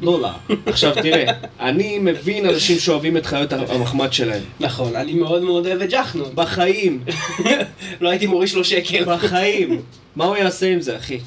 דולר. 0.01 0.29
עכשיו 0.65 0.93
תראה, 1.01 1.25
אני 1.59 1.99
מבין 1.99 2.49
אנשים 2.49 2.79
שאוהבים 2.79 3.17
את 3.17 3.25
חיות 3.25 3.53
המחמד 3.53 4.13
שלהם. 4.13 4.43
נכון, 4.59 4.95
אני 4.95 5.13
מאוד 5.13 5.43
מאוד 5.43 5.67
אוהב 5.67 5.81
את 5.81 5.89
ג'חנון. 5.89 6.29
בחיים, 6.35 7.03
לא 8.01 8.09
הייתי 8.09 8.27
מוריש 8.27 8.55
לו 8.55 8.63
שקל. 8.63 9.03
בחיים. 9.05 9.81
מה 10.15 10.25
הוא 10.25 10.35
יעשה 10.37 10.71
עם 10.73 10.81
זה, 10.81 10.97
אחי? 10.97 11.19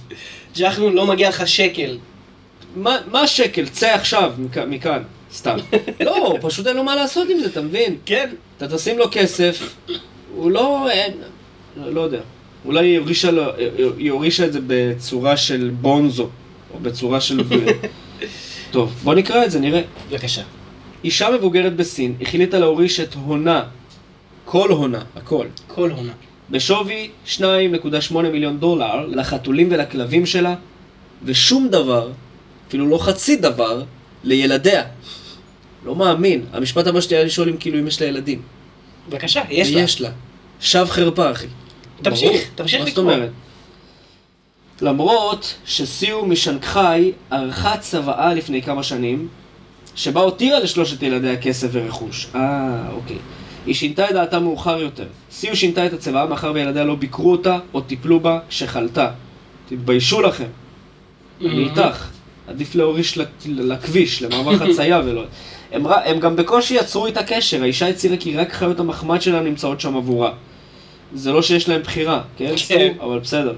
ג'חנון 0.59 0.93
לא 0.95 1.07
מגיע 1.07 1.29
לך 1.29 1.49
שקל. 1.49 1.99
מה 2.77 3.21
השקל? 3.23 3.67
צא 3.69 3.87
עכשיו 3.95 4.33
מכ- 4.38 4.59
מכאן. 4.69 5.03
סתם. 5.33 5.57
לא, 6.07 6.37
פשוט 6.41 6.67
אין 6.67 6.77
לו 6.77 6.85
מה 6.85 6.97
לעשות 6.97 7.29
עם 7.31 7.38
זה, 7.41 7.47
אתה 7.47 7.61
מבין? 7.62 7.97
כן. 8.07 8.31
אתה 8.57 8.69
תשים 8.77 8.99
לו 8.99 9.05
כסף, 9.11 9.75
הוא 10.35 10.51
לא... 10.51 10.91
אין, 10.91 11.12
לא 11.77 12.01
יודע. 12.01 12.21
אולי 12.64 12.87
היא 12.87 12.99
הורישה, 12.99 13.31
לו, 13.31 13.43
היא 13.99 14.11
הורישה 14.11 14.47
את 14.47 14.53
זה 14.53 14.61
בצורה 14.67 15.37
של 15.37 15.71
בונזו, 15.81 16.29
או 16.75 16.79
בצורה 16.83 17.21
של... 17.21 17.41
טוב, 18.71 18.95
בוא 19.05 19.14
נקרא 19.14 19.45
את 19.45 19.51
זה, 19.51 19.61
נראה. 19.61 19.83
בבקשה. 20.11 20.43
אישה 21.05 21.31
מבוגרת 21.31 21.77
בסין 21.77 22.14
החליטה 22.21 22.59
להוריש 22.59 23.01
את 23.01 23.14
הונה, 23.14 23.64
כל 24.45 24.71
הונה, 24.71 25.03
הכל, 25.17 25.47
כל 25.67 25.91
עונה. 25.91 26.12
בשווי 26.51 27.11
2.8 27.27 28.14
מיליון 28.33 28.59
דולר 28.59 29.07
לחתולים 29.07 29.69
ולכלבים 29.71 30.27
שלה, 30.27 30.55
ושום 31.25 31.69
דבר, 31.69 32.11
אפילו 32.69 32.87
לא 32.87 32.99
חצי 32.99 33.37
דבר, 33.37 33.83
לילדיה. 34.25 34.83
לא 35.85 35.97
מאמין. 35.97 36.45
המשפט 36.53 36.87
הבא 36.87 37.01
שלי 37.01 37.17
היה 37.17 37.25
לשאול 37.25 37.49
אם 37.49 37.57
כאילו 37.57 37.79
אם 37.79 37.87
יש 37.87 38.03
לה 38.03 38.09
ילדים. 38.09 38.43
בבקשה, 39.09 39.42
יש 39.51 39.73
לה. 39.73 39.81
יש 39.81 40.01
לה. 40.01 40.11
שב 40.61 40.87
חרפה, 40.90 41.31
אחי. 41.31 41.47
תמשיך. 42.03 42.51
תמשיך 42.55 42.81
מה 42.81 42.87
זאת 42.87 42.99
לקרוא. 42.99 43.12
אומרת? 43.12 43.31
למרות 44.81 45.55
שסיו 45.64 46.27
משנגחאי 46.27 47.12
ערכה 47.31 47.77
צוואה 47.77 48.35
לפני 48.35 48.62
כמה 48.62 48.83
שנים, 48.83 49.29
שבה 49.94 50.21
הותירה 50.21 50.61
לשלושת 50.61 51.03
ילדיה 51.03 51.37
כסף 51.37 51.68
ורכוש. 51.73 52.27
אה, 52.35 52.90
אוקיי. 52.92 53.16
היא 53.66 53.75
שינתה 53.75 54.11
את 54.11 54.14
דעתה 54.14 54.38
מאוחר 54.38 54.81
יותר. 54.81 55.07
סיו 55.31 55.57
שינתה 55.57 55.87
את 55.87 55.92
הצוואה 55.92 56.27
מאחר 56.27 56.53
וילדיה 56.55 56.85
לא 56.85 56.94
ביקרו 56.94 57.33
אותה 57.33 57.59
או 57.75 57.81
טיפלו 57.81 58.21
בה 58.21 58.38
כשחלתה. 58.49 59.11
תתביישו 59.68 60.21
לכם. 60.21 60.49
אני 61.40 61.64
איתך. 61.64 62.09
עדיף 62.47 62.75
להוריש 62.75 63.18
לכביש, 63.47 64.23
למעבר 64.23 64.57
חצייה 64.66 65.01
ולא... 65.05 65.25
הם, 65.73 65.87
הם 65.87 66.21
גם 66.21 66.37
בקושי 66.37 66.75
יצרו 66.75 67.07
איתה 67.07 67.23
קשר, 67.23 67.63
האישה 67.63 67.89
הצהירה 67.89 68.17
כי 68.17 68.37
רק 68.37 68.53
חיות 68.53 68.81
המחמד 68.81 69.23
שלה 69.23 69.41
נמצאות 69.41 69.81
שם 69.81 69.97
עבורה. 69.97 70.33
זה 71.15 71.33
לא 71.33 71.43
שיש 71.43 71.69
להם 71.69 71.83
בחירה, 71.83 72.21
כן? 72.37 72.53
כן. 72.69 72.93
אבל 73.01 73.19
בסדר. 73.19 73.55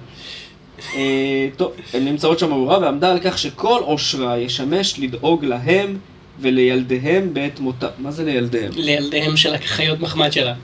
אה, 0.95 1.49
טוב, 1.57 1.73
הן 1.95 2.05
נמצאות 2.05 2.39
שם 2.39 2.53
עבורה 2.53 2.79
ועמדה 2.79 3.13
על 3.13 3.19
כך 3.25 3.39
שכל 3.39 3.81
עושרה 3.85 4.39
ישמש 4.39 4.99
לדאוג 4.99 5.45
להם 5.45 5.99
ולילדיהם 6.41 7.35
בעת 7.35 7.61
מותה. 7.61 7.89
מה 7.99 8.11
זה 8.11 8.25
לילדיהם? 8.25 8.73
לילדיהם 8.77 9.37
של 9.37 9.55
החיות 9.55 10.01
מחמד 10.01 10.33
שלה. 10.33 10.55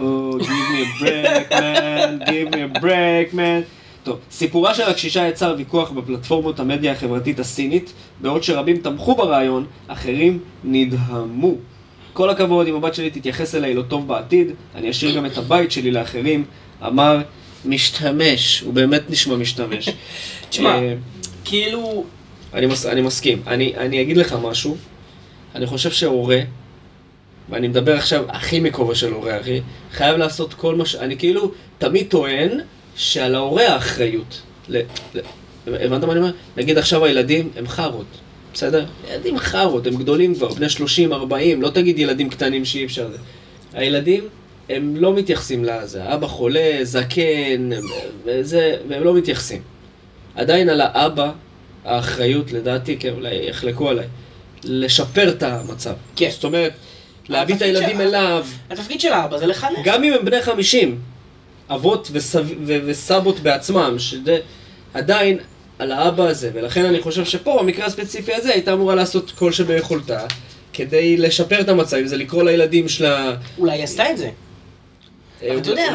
Oh, 0.00 0.38
give 0.38 0.68
me 0.72 0.82
a 0.82 1.02
break, 1.02 1.50
man, 1.50 2.22
give 2.30 2.48
me 2.54 2.60
a 2.62 2.80
break, 2.80 3.34
man. 3.34 3.77
טוב, 4.08 4.18
סיפורה 4.30 4.74
של 4.74 4.82
הקשישה 4.82 5.28
יצר 5.28 5.54
ויכוח 5.58 5.90
בפלטפורמות 5.90 6.60
המדיה 6.60 6.92
החברתית 6.92 7.40
הסינית, 7.40 7.92
בעוד 8.20 8.42
שרבים 8.42 8.76
תמכו 8.76 9.14
ברעיון, 9.14 9.66
אחרים 9.88 10.38
נדהמו. 10.64 11.54
כל 12.12 12.30
הכבוד, 12.30 12.66
אם 12.66 12.74
הבת 12.74 12.94
שלי 12.94 13.10
תתייחס 13.10 13.54
אליי 13.54 13.74
לא 13.74 13.82
טוב 13.82 14.08
בעתיד, 14.08 14.50
אני 14.74 14.90
אשאיר 14.90 15.16
גם 15.16 15.26
את 15.26 15.38
הבית 15.38 15.72
שלי 15.72 15.90
לאחרים, 15.90 16.44
אמר 16.86 17.20
משתמש, 17.64 18.60
הוא 18.60 18.74
באמת 18.74 19.10
נשמע 19.10 19.36
משתמש. 19.36 19.88
תשמע, 20.50 20.78
אה, 20.78 20.94
כאילו, 21.44 22.04
אני, 22.54 22.66
מס, 22.66 22.86
אני 22.86 23.00
מסכים. 23.00 23.42
אני, 23.46 23.76
אני 23.76 24.02
אגיד 24.02 24.16
לך 24.16 24.36
משהו. 24.42 24.76
אני 25.54 25.66
חושב 25.66 25.90
שהורה, 25.90 26.40
ואני 27.50 27.68
מדבר 27.68 27.96
עכשיו 27.96 28.24
הכי 28.28 28.60
מכובע 28.60 28.94
של 28.94 29.12
הורה, 29.12 29.40
אחי, 29.40 29.60
חייב 29.92 30.16
לעשות 30.16 30.54
כל 30.54 30.74
מה 30.74 30.86
ש... 30.86 30.94
אני 30.94 31.18
כאילו 31.18 31.52
תמיד 31.78 32.06
טוען 32.08 32.60
שעל 32.98 33.34
ההורה 33.34 33.66
האחריות. 33.68 34.40
ל, 34.68 34.80
ל, 35.14 35.20
הבנת 35.66 36.04
מה 36.04 36.12
אני 36.12 36.20
אומר? 36.20 36.30
נגיד 36.56 36.78
עכשיו 36.78 37.04
הילדים 37.04 37.50
הם 37.56 37.68
חארות, 37.68 38.06
בסדר? 38.54 38.86
ילדים 39.12 39.38
חארות, 39.38 39.86
הם 39.86 39.94
גדולים 39.96 40.34
כבר, 40.34 40.48
בני 40.48 40.68
30, 40.68 41.12
40, 41.12 41.62
לא 41.62 41.70
תגיד 41.70 41.98
ילדים 41.98 42.28
קטנים 42.30 42.64
שאי 42.64 42.84
אפשר. 42.84 43.08
הילדים, 43.72 44.24
הם 44.68 44.96
לא 44.96 45.14
מתייחסים 45.14 45.64
לזה. 45.64 46.14
אבא 46.14 46.26
חולה, 46.26 46.78
זקן, 46.82 47.70
וזה, 48.24 48.76
והם 48.88 49.04
לא 49.04 49.14
מתייחסים. 49.14 49.62
עדיין 50.34 50.68
על 50.68 50.80
האבא 50.80 51.32
האחריות, 51.84 52.52
לדעתי, 52.52 52.96
כן, 52.96 53.12
אולי 53.12 53.48
יחלקו 53.48 53.88
עליי, 53.90 54.06
לשפר 54.64 55.28
את 55.28 55.42
המצב. 55.42 55.94
כן. 56.16 56.30
זאת 56.30 56.44
אומרת, 56.44 56.72
להביא 57.28 57.54
את 57.54 57.62
הילדים 57.62 57.96
של- 57.96 58.00
אליו, 58.02 58.46
התפקיד 58.70 59.00
של 59.00 59.12
האבא 59.12 59.38
זה 59.38 59.46
לחנך. 59.46 59.78
גם 59.84 60.04
אם 60.04 60.12
הם 60.12 60.24
בני 60.24 60.42
50, 60.42 60.98
אבות 61.70 62.08
וסב... 62.12 62.44
ו... 62.66 62.78
וסבות 62.86 63.40
בעצמם, 63.40 63.94
שזה 63.98 64.38
עדיין 64.94 65.38
על 65.78 65.92
האבא 65.92 66.24
הזה, 66.24 66.50
ולכן 66.54 66.84
אני 66.84 67.00
חושב 67.00 67.24
שפה, 67.24 67.58
במקרה 67.62 67.86
הספציפי 67.86 68.34
הזה, 68.34 68.52
הייתה 68.52 68.72
אמורה 68.72 68.94
לעשות 68.94 69.30
כל 69.30 69.52
שביכולתה, 69.52 70.20
כדי 70.72 71.16
לשפר 71.16 71.60
את 71.60 71.68
המצב, 71.68 71.96
אם 71.96 72.06
זה 72.06 72.16
לקרוא 72.16 72.42
לילדים 72.42 72.88
שלה... 72.88 73.34
אולי 73.58 73.72
היא 73.72 73.84
עשתה 73.84 74.10
את 74.10 74.18
זה. 74.18 74.30
אה, 75.42 75.50
אבל 75.50 75.58
אתה 75.58 75.70
יודע, 75.70 75.86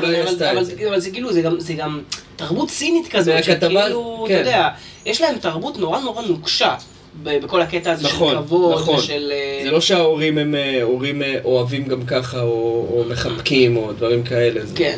אבל- 0.51 0.99
זה- 0.99 1.11
כאילו, 1.11 1.33
זה 1.59 1.73
גם- 1.73 2.01
תרבות 2.35 2.69
סינית 2.69 3.07
כזאת, 3.07 3.43
שכאילו, 3.43 4.25
אתה 4.25 4.33
כן. 4.33 4.39
יודע, 4.39 4.69
יש 5.05 5.21
להם 5.21 5.37
תרבות 5.37 5.77
נורא 5.77 5.99
נורא 5.99 6.21
נוקשה 6.21 6.75
בכל 7.23 7.61
הקטע 7.61 7.91
הזה 7.91 8.07
של 8.07 8.15
נכון, 8.15 8.35
כבוד 8.37 8.75
נכון. 8.75 8.95
ושל... 8.99 9.31
אה, 9.31 9.59
זה 9.63 9.71
לא 9.71 9.81
שההורים 9.81 10.37
הם 10.37 10.55
אה, 10.55 10.83
הורים 10.83 11.21
אה, 11.23 11.35
אוהבים 11.43 11.85
גם 11.87 12.05
ככה, 12.05 12.41
או, 12.41 12.47
או 12.89 13.03
מחבקים, 13.09 13.77
או 13.77 13.93
דברים 13.93 14.23
כאלה. 14.23 14.65
זה. 14.65 14.75
כן. 14.77 14.97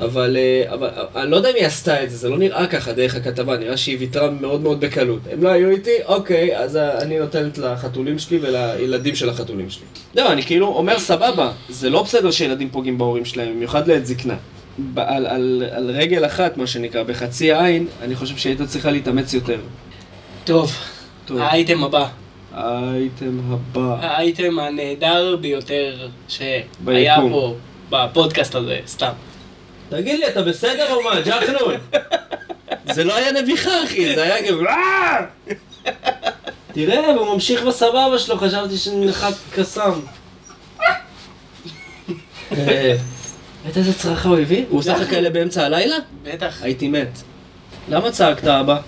אבל, 0.00 0.36
אה, 0.36 0.74
אבל 0.74 0.88
אה, 0.96 1.22
אני 1.22 1.30
לא 1.30 1.36
יודע 1.36 1.50
אם 1.50 1.54
היא 1.54 1.66
עשתה 1.66 2.04
את 2.04 2.10
זה, 2.10 2.16
זה 2.16 2.28
לא 2.28 2.38
נראה 2.38 2.66
ככה 2.66 2.92
דרך 2.92 3.14
הכתבה, 3.14 3.56
נראה 3.56 3.76
שהיא 3.76 3.96
ויתרה 4.00 4.30
מאוד 4.30 4.60
מאוד 4.60 4.80
בקלות. 4.80 5.20
הם 5.32 5.42
לא 5.42 5.48
היו 5.48 5.70
איתי, 5.70 5.90
אוקיי, 6.06 6.58
אז 6.58 6.76
אה, 6.76 6.98
אני 6.98 7.18
נותנת 7.18 7.58
לחתולים 7.58 8.18
שלי 8.18 8.38
ולילדים 8.42 9.14
של 9.14 9.28
החתולים 9.28 9.70
שלי. 9.70 9.84
לא, 10.16 10.32
אני 10.32 10.42
כאילו 10.42 10.66
אומר 10.66 10.98
סבבה, 10.98 11.52
זה 11.68 11.90
לא 11.90 12.02
בסדר 12.02 12.30
שילדים 12.30 12.70
פוגעים 12.70 12.98
בהורים 12.98 13.24
שלהם, 13.24 13.54
במיוחד 13.54 13.88
לעת 13.88 14.06
זקנה. 14.06 14.36
ב- 14.94 14.98
על, 14.98 15.26
על, 15.26 15.62
על 15.70 15.90
רגל 15.90 16.26
אחת, 16.26 16.56
מה 16.56 16.66
שנקרא, 16.66 17.02
בחצי 17.02 17.52
עין, 17.54 17.86
אני 18.02 18.14
חושב 18.16 18.36
שהייתה 18.36 18.66
צריכה 18.66 18.90
להתאמץ 18.90 19.34
יותר. 19.34 19.58
טוב, 20.44 20.72
טוב. 21.24 21.38
האייטם 21.38 21.84
הבא. 21.84 22.08
האייטם 22.54 23.38
הבא. 23.48 23.96
האייטם 24.00 24.58
הנהדר 24.58 25.36
ביותר 25.40 26.08
שהיה 26.28 26.62
ביקום. 26.84 27.30
פה 27.30 27.54
בפודקאסט 27.90 28.54
הזה, 28.54 28.78
סתם. 28.86 29.12
תגיד 29.92 30.18
לי, 30.20 30.28
אתה 30.28 30.42
בסדר 30.42 30.94
או 30.94 31.02
מה, 31.02 31.20
ג'חנון? 31.20 31.74
זה 32.92 33.04
לא 33.04 33.16
היה 33.16 33.32
נביחה, 33.32 33.84
אחי, 33.84 34.14
זה 34.14 34.22
היה 34.22 34.42
כאילו... 34.42 34.68
"אה!" 34.68 35.26
תראה, 36.72 37.14
הוא 37.14 37.34
ממשיך 37.34 37.62
בסבבה 37.62 38.18
שלו, 38.18 38.38
חשבתי 38.38 38.76
שנחת 38.76 39.34
קסאם. 39.54 39.92
אה, 42.52 42.96
ראית 43.64 43.76
איזה 43.76 43.92
צרחה 43.92 44.28
הוא 44.28 44.38
הביא? 44.38 44.64
הוא 44.68 44.78
עושה 44.78 44.96
לך 44.96 45.10
כאלה 45.10 45.30
באמצע 45.30 45.64
הלילה? 45.64 45.96
בטח. 46.22 46.62
הייתי 46.62 46.88
מת. 46.88 47.18
למה 47.88 48.10
צעקת, 48.10 48.44
אבא? 48.44 48.80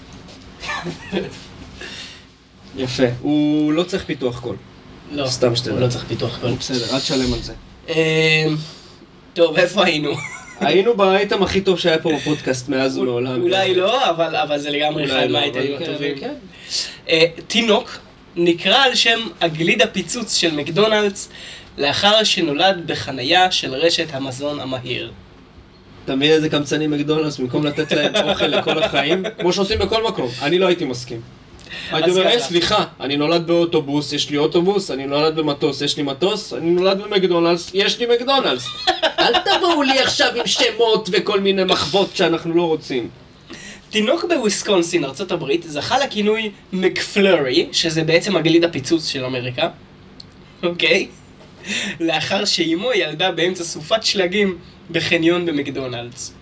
יפה. 2.77 3.07
הוא 3.21 3.73
לא 3.73 3.83
צריך 3.83 4.05
פיתוח 4.05 4.40
קול. 4.40 4.57
לא, 5.12 5.27
סתם 5.27 5.57
שתדע. 5.57 5.73
הוא 5.73 5.81
לא 5.81 5.87
צריך 5.88 6.05
פיתוח 6.09 6.38
קול. 6.40 6.51
בסדר, 6.53 6.95
אל 6.95 7.01
תשלם 7.01 7.33
על 7.33 7.43
זה. 7.43 7.53
אה, 7.88 8.47
טוב, 9.35 9.57
איפה 9.57 9.85
היינו? 9.85 10.11
היינו 10.61 10.97
באייטם 10.97 11.43
הכי 11.43 11.61
טוב 11.61 11.79
שהיה 11.79 11.99
פה 11.99 12.12
בפודקאסט 12.17 12.69
מאז 12.69 12.99
ומעולם. 12.99 13.43
אולי 13.43 13.75
לא, 13.75 14.11
אבל 14.43 14.59
זה 14.59 14.71
לגמרי 14.71 15.05
אחד 15.05 15.27
לא, 15.27 15.29
מהאייטמים 15.29 15.77
הטובים. 15.83 16.17
אה, 17.09 17.25
תינוק 17.47 17.99
נקרא 18.37 18.85
על 18.85 18.95
שם 18.95 19.19
הגלידה 19.40 19.87
פיצוץ 19.87 20.37
של 20.37 20.55
מקדונלדס 20.55 21.29
לאחר 21.79 22.25
שנולד 22.25 22.87
בחנייה 22.87 23.51
של 23.51 23.75
רשת 23.75 24.07
המזון 24.12 24.61
המהיר. 24.61 25.12
אתה 26.05 26.17
מבין 26.17 26.31
איזה 26.31 26.49
קמצנים 26.49 26.90
מקדונלדס 26.90 27.38
במקום 27.38 27.67
לתת 27.67 27.93
להם 27.93 28.29
אוכל 28.29 28.47
לכל 28.47 28.83
החיים? 28.83 29.23
כמו 29.38 29.53
שעושים 29.53 29.79
בכל 29.79 30.05
מקום. 30.09 30.29
אני 30.43 30.59
לא 30.59 30.67
הייתי 30.67 30.85
מסכים. 30.85 31.21
הייתי 31.91 32.11
אומר, 32.11 32.23
יאללה. 32.23 32.35
"אה, 32.35 32.41
סליחה, 32.41 32.85
אני 33.01 33.17
נולד 33.17 33.47
באוטובוס, 33.47 34.13
יש 34.13 34.31
לי 34.31 34.37
אוטובוס, 34.37 34.91
אני 34.91 35.07
נולד 35.07 35.37
במטוס, 35.37 35.81
יש 35.81 35.97
לי 35.97 36.03
מטוס, 36.03 36.53
אני 36.53 36.71
נולד 36.71 36.99
במקדונלדס, 37.03 37.71
יש 37.75 37.99
לי 37.99 38.07
מקדונלדס. 38.15 38.67
אל 39.19 39.33
תבואו 39.39 39.83
לי 39.83 39.99
עכשיו 39.99 40.29
עם 40.37 40.47
שמות 40.47 41.09
וכל 41.13 41.41
מיני 41.41 41.65
מחוות 41.65 42.11
שאנחנו 42.17 42.55
לא 42.55 42.63
רוצים. 42.63 43.09
תינוק 43.91 44.25
בוויסקונסין, 44.25 45.05
ארצות 45.05 45.33
הברית, 45.33 45.63
זכה 45.63 45.99
לכינוי 45.99 46.51
מקפלורי, 46.73 47.69
שזה 47.73 48.05
בעצם 48.05 48.37
הגליד 48.37 48.65
הפיצוץ 48.65 49.09
של 49.09 49.25
אמריקה, 49.25 49.69
אוקיי? 50.63 51.07
לאחר 52.01 52.45
שאימו 52.45 52.93
ילדה 52.93 53.33
באמצע 53.33 53.65
סופת 53.65 54.05
שלגים 54.05 54.59
בחניון 54.91 55.47
במקדונלדס, 55.47 56.35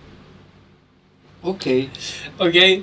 אוקיי. 1.43 1.87
אוקיי? 2.39 2.81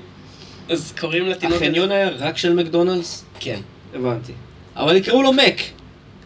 אז 0.70 0.92
קוראים 1.00 1.26
לתינוק... 1.26 1.56
החניון 1.56 1.90
היה 1.90 2.08
רק 2.08 2.36
של 2.36 2.52
מקדונלדס? 2.52 3.24
כן. 3.40 3.60
הבנתי. 3.94 4.32
אבל 4.76 4.96
יקראו 4.96 5.22
לו 5.22 5.32
מק, 5.32 5.60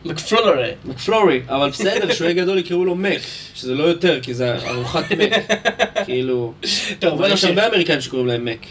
מקפלורי. 0.05 0.71
מקפלורי, 0.85 1.41
אבל 1.49 1.71
בסדר, 1.71 2.13
שהוא 2.13 2.25
יהיה 2.25 2.43
גדול 2.43 2.59
יקראו 2.59 2.85
לו 2.85 2.95
מק, 2.95 3.21
שזה 3.55 3.75
לא 3.75 3.85
יותר, 3.85 4.21
כי 4.23 4.35
זה 4.35 4.69
ארוחת 4.69 5.13
מק. 5.13 5.33
כאילו... 6.07 6.53
טוב, 6.99 7.13
אבל 7.13 7.33
יש. 7.33 7.45
הרבה 7.45 7.67
אמריקאים 7.67 8.01
שקוראים 8.01 8.27
להם 8.27 8.45
מק. 8.45 8.67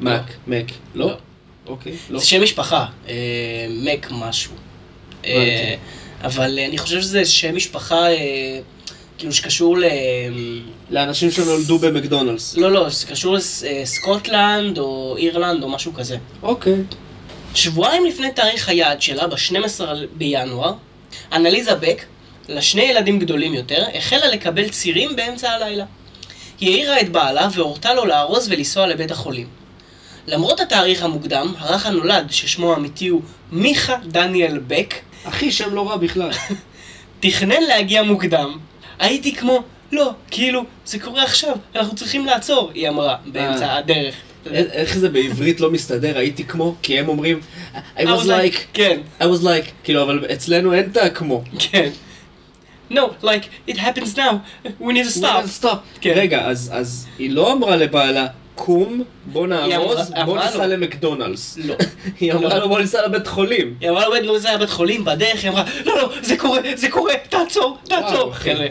מק, 0.00 0.22
מק. 0.46 0.66
לא? 0.94 1.06
לא. 1.06 1.16
אוקיי, 1.66 1.92
לא. 2.10 2.18
זה 2.18 2.26
שם 2.26 2.42
משפחה, 2.42 2.86
אה, 3.08 3.66
מק 3.70 4.08
משהו. 4.10 4.52
אה. 5.26 5.74
אבל 6.24 6.58
אני 6.68 6.78
חושב 6.78 7.00
שזה 7.00 7.24
שם 7.24 7.56
משפחה, 7.56 8.08
אה, 8.08 8.60
כאילו 9.18 9.32
שקשור 9.32 9.78
ל... 9.78 9.84
לאנשים 10.90 11.30
שנולדו 11.30 11.78
במקדונלדס. 11.78 12.56
לא, 12.56 12.72
לא, 12.72 12.88
זה 12.88 13.06
קשור 13.06 13.34
לסקוטלנד 13.34 14.78
או 14.78 15.16
אירלנד 15.18 15.62
או 15.62 15.68
משהו 15.68 15.94
כזה. 15.94 16.16
אוקיי. 16.42 16.82
שבועיים 17.54 18.06
לפני 18.06 18.32
תאריך 18.32 18.68
היעד 18.68 19.02
שלה, 19.02 19.26
ב-12 19.26 19.80
בינואר, 20.12 20.72
אנליזה 21.32 21.74
בק, 21.74 22.04
לשני 22.48 22.82
ילדים 22.82 23.18
גדולים 23.18 23.54
יותר, 23.54 23.84
החלה 23.94 24.26
לקבל 24.26 24.68
צירים 24.68 25.16
באמצע 25.16 25.50
הלילה. 25.50 25.84
היא 26.60 26.70
העירה 26.70 27.00
את 27.00 27.08
בעלה 27.08 27.48
והורתה 27.52 27.94
לו 27.94 28.04
לארוז 28.04 28.48
ולנסוע 28.50 28.86
לבית 28.86 29.10
החולים. 29.10 29.46
למרות 30.26 30.60
התאריך 30.60 31.02
המוקדם, 31.02 31.54
הרך 31.58 31.86
הנולד, 31.86 32.26
ששמו 32.30 32.72
האמיתי 32.72 33.08
הוא 33.08 33.22
מיכה 33.52 33.96
דניאל 34.06 34.58
בק, 34.58 34.94
אחי, 35.24 35.52
שם 35.52 35.74
לא 35.74 35.88
רע 35.90 35.96
בכלל. 35.96 36.30
תכנן 37.20 37.62
להגיע 37.62 38.02
מוקדם. 38.02 38.58
הייתי 38.98 39.34
כמו, 39.34 39.62
לא, 39.92 40.12
כאילו, 40.30 40.64
זה 40.86 40.98
קורה 40.98 41.22
עכשיו, 41.22 41.56
אנחנו 41.76 41.96
צריכים 41.96 42.26
לעצור, 42.26 42.70
היא 42.74 42.88
אמרה, 42.88 43.16
באמצע 43.26 43.66
אה. 43.66 43.76
הדרך. 43.78 44.14
א- 44.46 44.48
איך 44.72 44.98
זה 44.98 45.08
בעברית 45.08 45.60
לא 45.60 45.70
מסתדר, 45.70 46.18
הייתי 46.18 46.44
כמו, 46.44 46.74
כי 46.82 46.98
הם 46.98 47.08
אומרים, 47.08 47.40
I 47.96 48.00
was 48.00 48.24
like, 48.26 48.56
כן, 48.72 49.00
I 49.20 49.24
was 49.24 49.42
like, 49.44 49.70
כאילו, 49.84 50.02
אבל 50.02 50.26
אצלנו 50.32 50.72
אין 50.74 50.88
את 50.92 50.96
הכמו. 50.96 51.42
כן. 51.58 51.90
No, 52.92 53.00
like, 53.22 53.70
it 53.70 53.76
happens 53.76 54.16
now, 54.16 54.34
we 54.80 54.92
need 54.92 55.06
to 55.06 55.22
stop. 55.62 55.66
כן. 56.00 56.12
רגע, 56.16 56.40
אז 56.46 56.70
אז 56.74 57.06
היא 57.18 57.30
לא 57.30 57.52
אמרה 57.52 57.76
לבעלה, 57.76 58.26
קום, 58.54 59.02
בוא 59.26 59.46
נארוז, 59.46 60.12
בוא 60.24 60.38
ניסע. 60.38 60.66
למקדונלדס. 60.66 61.58
לא. 61.64 61.74
היא 62.20 62.32
אמרה 62.32 62.54
לא. 62.54 62.60
לו, 62.60 62.68
בוא 62.68 62.80
ניסע 62.80 63.06
לבית 63.06 63.26
חולים. 63.26 63.74
היא 63.80 63.90
אמרה 63.90 64.06
לו, 64.08 64.12
בית 64.32 64.42
זה 64.42 64.48
היה 64.48 64.58
בית 64.58 64.70
חולים, 64.70 65.04
בדרך 65.04 65.42
היא 65.42 65.50
אמרה, 65.50 65.64
לא, 65.84 65.96
לא, 65.96 66.12
זה 66.22 66.36
קורה, 66.36 66.60
זה 66.74 66.90
קורה, 66.90 67.12
תעצור, 67.28 67.78
תעצור. 67.88 68.30
אחי. 68.32 68.44
כאלה. 68.54 68.66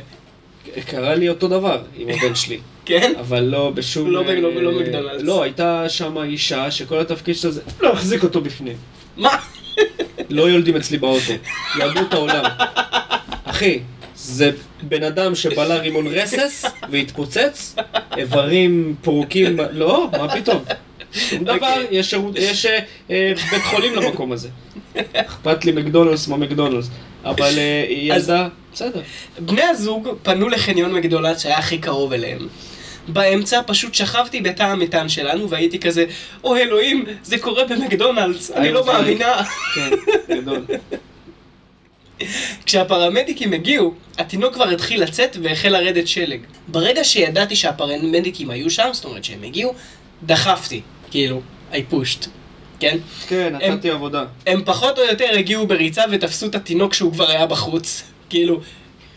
קרה 0.85 1.15
לי 1.15 1.29
אותו 1.29 1.47
דבר 1.47 1.81
עם 1.97 2.09
הבן 2.09 2.35
שלי. 2.35 2.59
כן? 2.85 3.13
אבל 3.19 3.43
לא 3.43 3.69
בשום... 3.75 4.11
לא 4.11 4.23
ב- 4.23 4.25
לא- 4.29 4.49
אה, 4.49 4.61
לא 4.61 4.71
מקדונלדס. 4.71 5.21
לא, 5.23 5.43
הייתה 5.43 5.89
שם 5.89 6.17
אישה 6.23 6.71
שכל 6.71 6.99
התפקיד 6.99 7.35
שלה 7.35 7.51
זה 7.51 7.61
להחזיק 7.81 8.23
אותו 8.23 8.41
בפנים. 8.41 8.75
מה? 9.17 9.29
לא 10.29 10.49
יולדים 10.49 10.75
אצלי 10.75 10.97
באוטו. 10.97 11.33
יעברו 11.79 12.01
את 12.01 12.13
העולם. 12.13 12.43
אחי, 13.45 13.79
זה 14.23 14.51
בן 14.83 15.03
אדם 15.03 15.35
שבלע 15.35 15.75
רימון 15.77 16.07
רסס 16.07 16.65
והתפוצץ, 16.89 17.75
איברים 18.17 18.95
פרוקים, 19.01 19.57
ב- 19.57 19.61
לא, 19.71 20.07
מה 20.11 20.35
פתאום? 20.35 20.63
שום 21.13 21.43
דבר, 21.43 21.53
אוקיי. 21.53 21.85
יש 21.91 22.09
שירות- 22.09 22.35
יש 22.37 22.65
אה, 22.65 22.79
אה, 23.11 23.33
בית 23.51 23.63
חולים 23.63 23.95
למקום 23.95 24.31
הזה. 24.31 24.49
אכפת 25.13 25.65
לי 25.65 25.71
מקדונלדס 25.71 26.25
כמו 26.25 26.37
מקדונלדס. 26.37 26.89
אבל 27.25 27.53
אה, 27.57 27.85
ילדה, 27.89 28.47
בסדר. 28.73 29.01
בני 29.39 29.63
הזוג 29.63 30.07
פנו 30.23 30.49
לחניון 30.49 30.93
מקדונלדס 30.93 31.41
שהיה 31.41 31.57
הכי 31.57 31.77
קרוב 31.77 32.13
אליהם. 32.13 32.47
באמצע 33.07 33.61
פשוט 33.67 33.93
שכבתי 33.93 34.41
בתא 34.41 34.63
המטען 34.63 35.09
שלנו 35.09 35.49
והייתי 35.49 35.79
כזה, 35.79 36.05
או 36.43 36.55
אלוהים, 36.57 37.05
זה 37.23 37.37
קורה 37.37 37.63
במקדונלדס, 37.65 38.51
אני 38.51 38.71
לא 38.71 38.85
מאמינה. 38.85 39.41
כן, 39.75 39.89
גדול. 40.37 40.65
כשהפרמדיקים 42.65 43.53
הגיעו, 43.53 43.93
התינוק 44.17 44.53
כבר 44.53 44.69
התחיל 44.69 45.03
לצאת 45.03 45.37
והחל 45.43 45.69
לרדת 45.69 46.07
שלג. 46.07 46.39
ברגע 46.67 47.03
שידעתי 47.03 47.55
שהפרמדיקים 47.55 48.49
היו 48.49 48.69
שם, 48.69 48.89
זאת 48.91 49.05
אומרת 49.05 49.23
שהם 49.23 49.43
הגיעו, 49.43 49.73
דחפתי, 50.23 50.81
כאילו, 51.11 51.41
I 51.71 51.75
pushed, 51.91 52.27
כן? 52.79 52.97
כן, 53.27 53.53
הם- 53.61 53.73
נתתי 53.73 53.89
עבודה. 53.89 54.25
הם 54.47 54.61
פחות 54.65 54.99
או 54.99 55.03
יותר 55.03 55.25
הגיעו 55.37 55.67
בריצה 55.67 56.01
ותפסו 56.11 56.45
את 56.45 56.55
התינוק 56.55 56.93
שהוא 56.93 57.11
כבר 57.13 57.29
היה 57.29 57.45
בחוץ. 57.45 58.03
כאילו, 58.29 58.59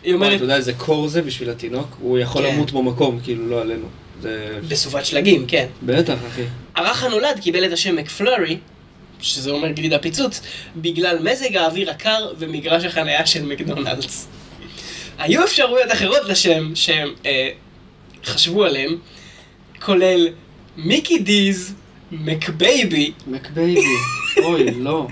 היא 0.04 0.14
אומרת, 0.14 0.34
אתה 0.34 0.44
יודע 0.44 0.56
איזה 0.56 0.72
קור 0.72 1.08
זה 1.08 1.22
בשביל 1.22 1.50
התינוק? 1.50 1.96
הוא 2.00 2.18
יכול 2.18 2.42
כן. 2.42 2.54
למות 2.54 2.72
במקום, 2.72 3.18
כאילו, 3.24 3.48
לא 3.50 3.60
עלינו. 3.60 3.86
זה... 4.22 4.58
בסופת 4.68 5.06
שלגים, 5.06 5.44
כן. 5.48 5.66
בטח, 5.82 6.14
אחי. 6.28 6.42
הרך 6.76 7.02
הנולד 7.04 7.38
קיבל 7.40 7.64
את 7.64 7.72
השם 7.72 7.96
מקפלורי, 7.96 8.56
שזה 9.20 9.50
אומר 9.50 9.70
גליד 9.70 9.92
הפיצוץ, 9.92 10.40
בגלל 10.76 11.18
מזג 11.22 11.56
האוויר 11.56 11.90
הקר 11.90 12.32
ומגרש 12.38 12.84
החניה 12.84 13.26
של 13.26 13.44
מקדונלדס. 13.44 14.28
היו 15.18 15.44
אפשרויות 15.44 15.92
אחרות 15.92 16.28
לשם 16.28 16.74
שהם 16.74 17.08
אה, 17.26 17.48
חשבו 18.24 18.64
עליהם, 18.64 18.98
כולל 19.80 20.28
Mickey 20.76 21.18
D's, 21.18 21.74
McBaby 22.12 23.12
McBaby. 23.26 23.80
אוי, 24.42 24.70
לא. 24.70 25.06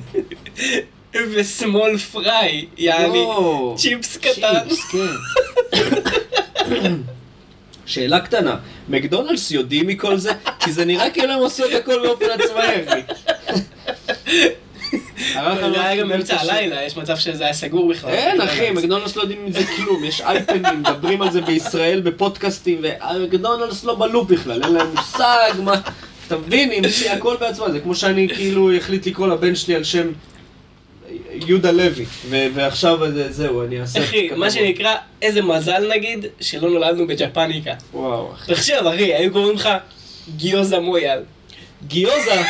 ו 1.14 1.28
small 1.28 1.98
fry, 1.98 2.66
יעני 2.78 3.18
לא. 3.18 3.74
צ'יפס 3.78 4.16
קטן. 4.16 4.68
צ'יפס, 4.68 4.90
כן. 4.90 5.08
שאלה 7.86 8.20
קטנה, 8.20 8.56
מקדונלדס 8.88 9.50
יודעים 9.50 9.86
מכל 9.86 10.16
זה? 10.16 10.32
כי 10.60 10.72
זה 10.72 10.84
נראה 10.84 11.10
כאילו 11.10 11.32
הם 11.32 11.44
עשו 11.44 11.64
את 11.64 11.74
הכל 11.74 12.02
באופן 12.02 12.26
עצמאי, 12.30 12.88
אחי. 12.88 13.00
זה 15.32 15.40
הנולד 15.40 15.76
היה 15.78 15.96
גם 15.96 16.08
באמצע. 16.08 16.40
הלילה, 16.40 16.82
יש 16.84 16.96
מצב 16.96 17.16
שזה 17.16 17.44
היה 17.44 17.52
סגור 17.52 17.88
בכלל. 17.88 18.10
אין 18.10 18.40
אחי, 18.40 18.70
מקדונלדס 18.70 19.16
לא 19.16 19.22
יודעים 19.22 19.46
מזה 19.46 19.60
כלום, 19.76 20.04
יש 20.04 20.20
אייפנים, 20.20 20.62
מדברים 20.80 21.22
על 21.22 21.30
זה 21.30 21.40
בישראל 21.40 22.00
בפודקאסטים, 22.00 22.82
ומקדונלדס 23.14 23.84
לא 23.84 23.94
בלופ 23.94 24.28
בכלל, 24.30 24.62
אין 24.64 24.72
להם 24.72 24.86
מושג 24.96 25.52
מה... 25.64 25.74
אתה 26.26 26.36
מבין, 26.36 26.70
היא 26.70 26.78
המציאה 26.78 27.12
הכל 27.12 27.36
בעצמה, 27.40 27.70
זה 27.72 27.80
כמו 27.80 27.94
שאני 27.94 28.28
כאילו 28.28 28.72
החליט 28.72 29.06
לקרוא 29.06 29.28
לבן 29.28 29.54
שלי 29.54 29.74
על 29.74 29.84
שם 29.84 30.12
יהודה 31.32 31.70
לוי, 31.70 32.04
ועכשיו 32.54 32.98
זה- 33.12 33.32
זהו, 33.32 33.64
אני 33.64 33.80
אעשה... 33.80 34.00
אחי, 34.04 34.28
מה. 34.36 34.50
שנקרא, 34.50 34.94
איזה 35.22 35.42
מזל 35.42 35.92
נגיד, 35.94 36.26
שלא 36.40 36.70
נולדנו 36.70 37.06
בג'פניקה. 37.06 37.72
וואו, 37.94 38.32
אחי. 38.34 38.54
תחשב, 38.54 38.82
אחי, 38.94 39.14
היו 39.14 39.32
קוראים 39.32 39.56
לך 39.56 39.68
גיוזה 40.36 40.78
מויאל. 40.80 41.20
גיוזה! 41.86 42.42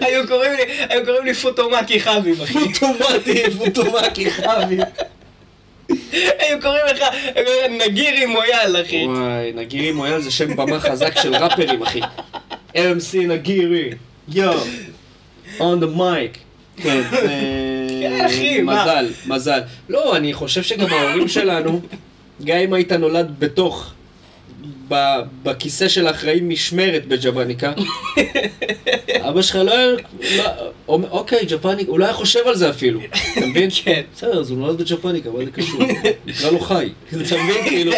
היו 0.00 0.28
קוראים 0.28 0.52
לי, 0.52 0.62
היו 0.88 1.04
קוראים 1.04 1.24
לי 1.24 1.34
פוטומקי 1.34 2.00
חביב, 2.00 2.42
אחי. 2.42 2.72
פוטומטי, 2.72 3.50
פוטומטי 3.50 4.30
חבי. 4.30 4.76
היו 6.38 6.60
קוראים 6.62 6.82
לך, 6.90 7.02
היו 7.34 7.44
קוראים 7.46 7.78
לך 7.78 7.86
נגירי 7.86 8.26
מויאל, 8.26 8.82
אחי. 8.82 9.06
וואי, 9.06 9.52
נגירי 9.54 9.92
מויאל 9.92 10.20
זה 10.20 10.30
שם 10.30 10.56
במה 10.56 10.80
חזק 10.80 11.20
של 11.22 11.36
ראפרים, 11.36 11.82
אחי. 11.82 12.00
MC 12.74 13.16
נגירי, 13.28 13.90
יו, 14.28 14.60
on 15.58 15.80
the 15.80 15.98
mic. 15.98 16.38
זה... 16.82 17.02
כן, 18.00 18.24
אחי, 18.26 18.62
מה? 18.62 18.82
מזל, 18.82 19.08
מזל. 19.26 19.60
לא, 19.88 20.16
אני 20.16 20.34
חושב 20.34 20.62
שגם 20.62 20.92
ההורים 20.92 21.28
שלנו, 21.28 21.80
גם 22.44 22.56
אם 22.56 22.72
היית 22.72 22.92
נולד 22.92 23.34
בתוך, 23.38 23.92
ב- 24.88 25.20
בכיסא 25.42 25.88
של 25.88 26.06
האחראי 26.06 26.40
משמרת 26.40 27.06
בג'בניקה, 27.06 27.72
אבא 29.28 29.42
שלך 29.42 29.56
לא 29.56 29.72
היה... 29.78 29.88
לא- 30.36 30.48
אוקיי, 31.10 31.46
ג'פניקה, 31.48 31.90
הוא 31.90 31.98
לא 31.98 32.04
היה 32.04 32.14
חושב 32.14 32.40
על 32.46 32.56
זה 32.56 32.70
אפילו, 32.70 33.00
אתה 33.38 33.46
מבין? 33.46 33.70
כן. 33.84 34.02
בסדר, 34.16 34.40
אז 34.40 34.50
הוא 34.50 34.58
נולד 34.58 34.78
בג'פניקה, 34.82 35.30
מה 35.30 35.44
זה 35.44 35.50
קשור? 35.50 35.80
נקרא 36.26 36.50
לו 36.50 36.60
חי. 36.60 36.88
אתה 37.08 37.16
מבין? 37.16 37.64
כאילו, 37.68 37.92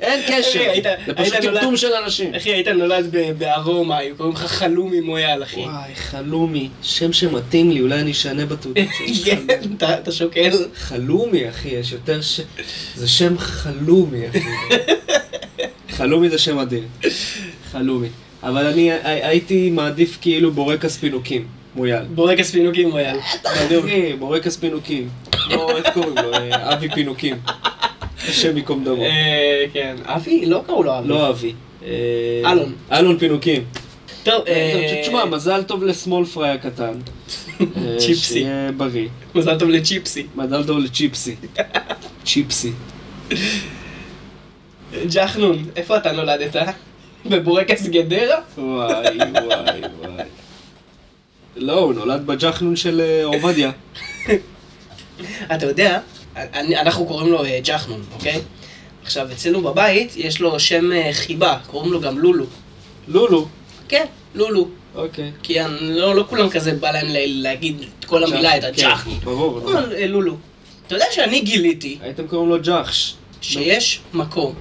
אין 0.00 0.20
קשר. 0.28 0.72
זה 1.06 1.14
פשוט 1.14 1.34
טמטום 1.34 1.76
של 1.76 1.92
אנשים. 2.04 2.34
אחי, 2.34 2.50
היית 2.50 2.68
נולד 2.68 3.06
בארומה, 3.38 3.96
היו 3.98 4.16
קוראים 4.16 4.34
לך 4.34 4.40
חלומי 4.46 5.00
מויאל, 5.00 5.42
אחי. 5.42 5.60
וואי, 5.60 5.94
חלומי. 5.94 6.68
שם 6.82 7.12
שמתאים 7.12 7.70
לי, 7.70 7.80
אולי 7.80 8.00
אני 8.00 8.10
אשנה 8.10 8.46
בתעודת. 8.46 8.86
כן, 9.24 9.38
אתה 9.76 9.98
אתה 9.98 10.12
שוקל. 10.12 10.50
חלומי, 10.74 11.48
אחי, 11.48 11.68
יש 11.68 11.92
יותר 11.92 12.20
ש... 12.22 12.40
זה 12.96 13.08
שם 13.08 13.38
חלומי, 13.38 14.28
אחי. 14.28 14.38
חלומי 15.90 16.30
זה 16.30 16.38
שם 16.38 16.58
אדיר. 16.58 16.82
חלומי. 17.72 18.08
אבל 18.42 18.66
אני 18.66 18.92
הי- 18.92 18.98
הייתי 19.24 19.70
מעדיף 19.70 20.18
כאילו 20.20 20.50
בורקס 20.52 20.96
פינוקים, 20.96 21.46
מויאל. 21.76 22.04
בורקס 22.14 22.50
פינוקים 22.50 22.88
מויאל. 22.90 23.16
בדיוק. 23.66 23.84
אחי, 23.84 24.12
בורקס 24.12 24.56
פינוקים. 24.56 25.08
לא, 25.50 25.76
איך 25.76 25.86
קוראים 25.94 26.14
לו? 26.16 26.34
אה, 26.34 26.74
אבי 26.74 26.88
פינוקים. 26.94 27.36
השם 28.28 28.56
ייקום 28.56 28.84
דמו. 28.84 29.02
אה, 29.02 29.64
כן. 29.72 29.96
אבי? 30.04 30.46
לא 30.46 30.62
קראו 30.66 30.82
לו 30.82 30.98
אבי. 30.98 31.08
לא 31.08 31.28
אבי. 31.30 31.52
אה, 31.84 32.52
אלון. 32.52 32.72
אלון 32.92 33.18
פינוקים. 33.18 33.62
טוב, 34.22 34.42
אה, 34.48 35.00
תשמע, 35.02 35.24
מזל 35.24 35.62
טוב 35.62 35.84
לסמול 35.84 36.24
פריי 36.24 36.50
הקטן. 36.50 36.92
אה, 37.60 37.64
צ'יפסי. 37.98 38.14
שיהיה 38.14 38.72
בריא. 38.76 39.08
מזל 39.34 39.58
טוב 39.58 39.68
לצ'יפסי. 39.68 40.26
מזל 40.36 40.64
טוב 40.64 40.78
לצ'יפסי. 40.78 41.34
צ'יפסי. 42.26 42.70
ג'חנון, 45.12 45.64
איפה 45.76 45.96
אתה 45.96 46.12
נולדת? 46.12 46.56
בבורקס 47.26 47.86
גדרה? 47.86 48.36
וואי, 48.58 49.18
וואי, 49.18 49.80
וואי. 50.00 50.24
לא, 51.56 51.78
הוא 51.78 51.94
נולד 51.94 52.26
בג'חנון 52.26 52.76
של 52.76 53.00
אה, 53.00 53.24
עובדיה. 53.24 53.70
אתה 55.54 55.66
יודע, 55.66 56.00
אנחנו 56.56 57.06
קוראים 57.06 57.32
לו 57.32 57.44
אה, 57.44 57.58
ג'חנון, 57.64 58.02
אוקיי? 58.12 58.40
עכשיו, 59.02 59.32
אצלנו 59.32 59.62
בבית 59.62 60.12
יש 60.16 60.40
לו 60.40 60.60
שם 60.60 60.92
אה, 60.92 61.10
חיבה, 61.12 61.58
קוראים 61.66 61.92
לו 61.92 62.00
גם 62.00 62.18
לולו. 62.18 62.46
לולו. 63.08 63.48
כן, 63.88 64.04
לולו. 64.34 64.68
אוקיי. 64.94 65.32
כי 65.42 65.58
לא 65.80 66.14
לא 66.14 66.24
כולם 66.28 66.48
כזה 66.50 66.74
בא 66.74 66.90
להם 66.90 67.06
להגיד 67.26 67.76
את 67.98 68.04
כל 68.04 68.24
המילה, 68.24 68.56
את 68.56 68.62
כן, 68.62 68.68
הג'חנון. 68.68 69.18
ברור. 69.24 69.60
לולו. 70.08 70.36
אתה 70.86 70.94
יודע 70.94 71.06
שאני 71.10 71.40
גיליתי 71.40 71.98
הייתם 72.02 72.26
קוראים 72.26 72.48
לו 72.48 72.56
ג'חש. 72.62 73.14
שיש 73.40 74.00
מקום 74.14 74.54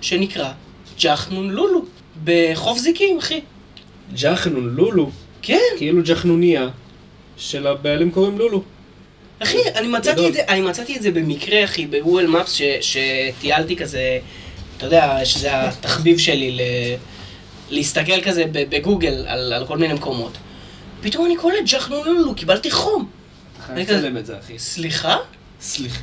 שנקרא 0.00 0.52
ג'חנון 1.00 1.50
לולו, 1.50 1.84
בחוף 2.24 2.78
זיקים, 2.78 3.18
אחי. 3.18 3.40
ג'חנון, 4.14 4.74
לולו. 4.76 5.10
כן, 5.42 5.58
כאילו 5.76 6.02
ג'חנוניה. 6.04 6.68
של 7.36 7.66
הבעלים 7.66 8.10
קוראים 8.10 8.38
לולו. 8.38 8.62
אחי, 9.42 9.58
אני 9.74 9.88
מצאתי. 9.88 10.28
את 10.28 10.34
זה, 10.34 10.40
אני 10.48 10.60
מצאתי 10.60 10.96
את 10.96 11.02
זה 11.02 11.10
במקרה, 11.10 11.64
אחי, 11.64 11.86
בגוגל 11.86 12.26
מפס, 12.26 12.52
ש- 12.52 12.62
שטיילתי 12.80 13.76
כזה, 13.76 14.18
אתה 14.76 14.86
יודע, 14.86 15.24
שזה 15.24 15.68
התחביב 15.68 16.18
שלי 16.18 16.50
ל... 16.50 16.60
להסתכל 17.70 18.20
כזה 18.20 18.44
בגוגל 18.52 19.24
על, 19.26 19.52
על 19.52 19.66
כל 19.66 19.78
מיני 19.78 19.94
מקומות. 19.94 20.32
פתאום 21.00 21.26
אני 21.26 21.36
קולט 21.36 21.64
ג'חנון 21.66 22.06
לולו, 22.06 22.34
קיבלתי 22.34 22.70
חום. 22.70 23.08
אתה 23.56 23.62
חייב. 23.62 23.78
לצלם 23.78 24.16
את 24.16 24.26
זה, 24.26 24.38
אחי. 24.38 24.58
סליחה? 24.58 25.16
סליחה. 25.60 26.00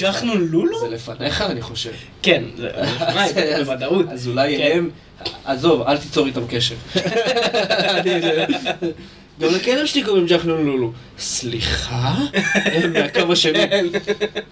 ג'חנון 0.00 0.48
לולו? 0.50 0.80
זה 0.80 0.88
לפניך, 0.88 1.40
אני 1.42 1.62
חושב. 1.62 1.90
כן, 2.22 2.42
זה 2.56 2.68
לפניי, 2.82 3.30
אז- 3.30 3.60
בוודאות. 3.66 4.06
אז 4.10 4.28
אולי 4.28 4.56
כן. 4.56 4.70
הם... 4.72 4.90
עזוב, 5.44 5.82
אל 5.82 5.98
תיצור 5.98 6.26
איתם 6.26 6.46
קשר. 6.48 6.74
גם 9.40 9.48
לכלב 9.54 9.86
שלי 9.86 10.02
קוראים 10.02 10.26
ג'חנון 10.26 10.66
לולו. 10.66 10.92
סליחה? 11.18 12.14
מהקו 12.92 13.32
השני. 13.32 13.58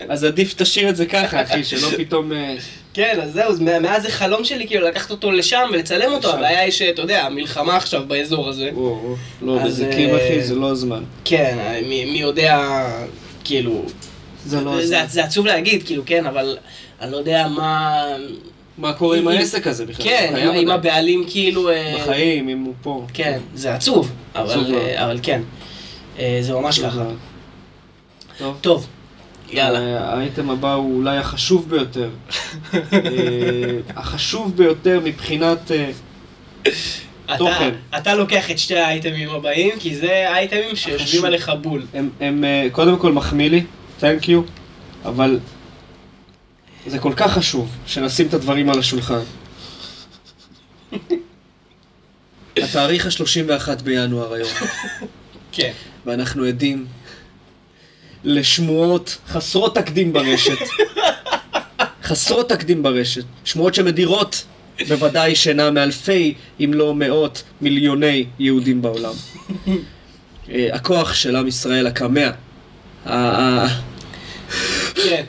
אז 0.08 0.24
עדיף 0.24 0.54
תשאיר 0.56 0.88
את 0.88 0.96
זה 0.96 1.06
ככה, 1.06 1.42
אחי, 1.42 1.64
שלא 1.64 1.88
פתאום... 1.98 2.32
אה, 2.32 2.54
כן, 2.94 3.18
אז 3.22 3.32
זהו, 3.32 3.48
אז 3.50 3.60
מאז 3.60 4.02
זה 4.02 4.10
חלום 4.10 4.44
שלי, 4.44 4.66
כאילו, 4.66 4.88
לקחת 4.88 5.10
אותו 5.10 5.32
לשם 5.32 5.68
ולצלם 5.72 6.12
אותו. 6.12 6.32
הבעיה 6.34 6.60
היא 6.60 6.70
שאתה 6.70 7.02
יודע, 7.02 7.22
המלחמה 7.22 7.76
עכשיו 7.76 8.02
באזור 8.06 8.48
הזה. 8.48 8.70
לא, 9.42 9.60
אז, 9.60 9.66
בזיקים, 9.66 10.10
אה, 10.10 10.16
אחי, 10.16 10.42
זה 10.42 10.54
לא 10.54 10.70
הזמן. 10.70 11.02
כן, 11.24 11.58
מי 11.86 12.18
יודע, 12.20 12.58
כאילו, 13.44 13.84
זה 14.46 14.60
לא 14.60 14.76
זה, 14.76 14.82
הזמן. 14.82 15.08
זה 15.08 15.24
עצוב 15.24 15.46
להגיד, 15.46 15.82
כאילו, 15.86 16.02
כן, 16.06 16.26
אבל 16.26 16.56
אני 17.00 17.12
לא 17.12 17.16
יודע 17.16 17.48
מה... 17.48 18.02
מה 18.78 18.92
קורה 18.92 19.18
עם 19.18 19.28
העסק 19.28 19.66
הזה 19.66 19.86
בכלל? 19.86 20.04
כן, 20.04 20.34
עדיין? 20.36 20.70
הבעלים 20.70 21.24
כאילו... 21.28 21.70
אה, 21.70 21.94
בחיים, 21.98 22.48
אם 22.48 22.58
הוא 22.58 22.74
פה. 22.82 23.06
כן, 23.14 23.38
זה 23.54 23.74
עצוב, 23.74 24.12
אבל, 24.34 24.50
עצוב. 24.50 24.74
אה, 24.74 25.04
אבל 25.04 25.18
כן, 25.22 25.42
אה, 26.18 26.38
זה 26.40 26.52
ממש 26.54 26.78
ככה. 26.78 27.04
טוב. 28.38 28.58
טוב, 28.60 28.86
יאללה. 29.50 30.12
האייטם 30.12 30.50
הבא 30.50 30.74
הוא 30.74 30.96
אולי 30.96 31.16
החשוב 31.16 31.70
ביותר. 31.70 32.10
החשוב 33.96 34.56
ביותר 34.56 35.00
מבחינת... 35.04 35.70
אתה, 37.24 37.36
תוכן. 37.38 37.70
אתה 37.96 38.14
לוקח 38.14 38.50
את 38.50 38.58
שתי 38.58 38.76
האייטמים 38.76 39.30
הבאים, 39.30 39.78
כי 39.78 39.96
זה 39.96 40.30
האייטמים 40.30 40.76
שיושבים. 40.76 41.24
עליך 41.24 41.52
בול. 41.60 41.86
הם, 41.94 42.10
הם 42.20 42.44
קודם 42.72 42.98
כל 42.98 43.12
מחמיא 43.12 43.50
לי, 43.50 43.62
תנק 44.02 44.28
יו, 44.28 44.42
אבל 45.04 45.38
זה 46.86 46.98
כל 46.98 47.12
כך 47.16 47.32
חשוב 47.32 47.76
שנשים 47.86 48.26
את 48.26 48.34
הדברים 48.34 48.70
על 48.70 48.78
השולחן. 48.78 49.20
התאריך 52.56 53.06
ה-31 53.06 53.82
בינואר 53.82 54.32
היום, 54.34 54.48
כן. 55.52 55.72
ואנחנו 56.06 56.44
עדים 56.44 56.86
לשמועות 58.24 59.18
חסרות 59.28 59.74
תקדים 59.74 60.12
ברשת. 60.12 60.58
חסרות 62.08 62.48
תקדים 62.48 62.82
ברשת. 62.82 63.24
שמועות 63.44 63.74
שמדירות 63.74 64.44
בוודאי 64.88 65.34
שינה 65.34 65.70
מאלפי, 65.70 66.34
אם 66.60 66.70
לא 66.74 66.94
מאות, 66.94 67.42
מיליוני 67.60 68.26
יהודים 68.38 68.82
בעולם. 68.82 69.14
אה, 70.50 70.68
הכוח 70.72 71.14
של 71.14 71.36
עם 71.36 71.48
ישראל 71.48 71.86
הקמע. 71.86 72.30
כן. 74.94 75.22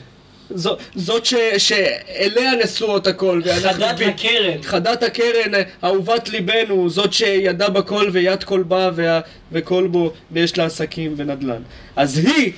זו- 0.54 0.76
זאת 0.94 1.26
ש- 1.26 1.34
שאליה 1.58 2.52
נשואות 2.64 3.06
הכל. 3.06 3.40
ואנחנו 3.44 3.68
חדת 3.86 3.98
ב- 3.98 4.02
הקרן. 4.02 4.62
חדת 4.62 5.02
הקרן, 5.02 5.52
אהובת 5.84 6.28
ליבנו, 6.28 6.90
זאת 6.90 7.12
שידע 7.12 7.68
בכל 7.68 8.08
ויד 8.12 8.44
כל 8.44 8.62
בה 8.62 8.90
וה- 8.94 9.20
וכל 9.52 9.86
בו, 9.86 10.12
ויש 10.32 10.58
לה 10.58 10.64
עסקים 10.64 11.14
ונדל"ן. 11.16 11.62
אז 11.96 12.18
היא, 12.18 12.52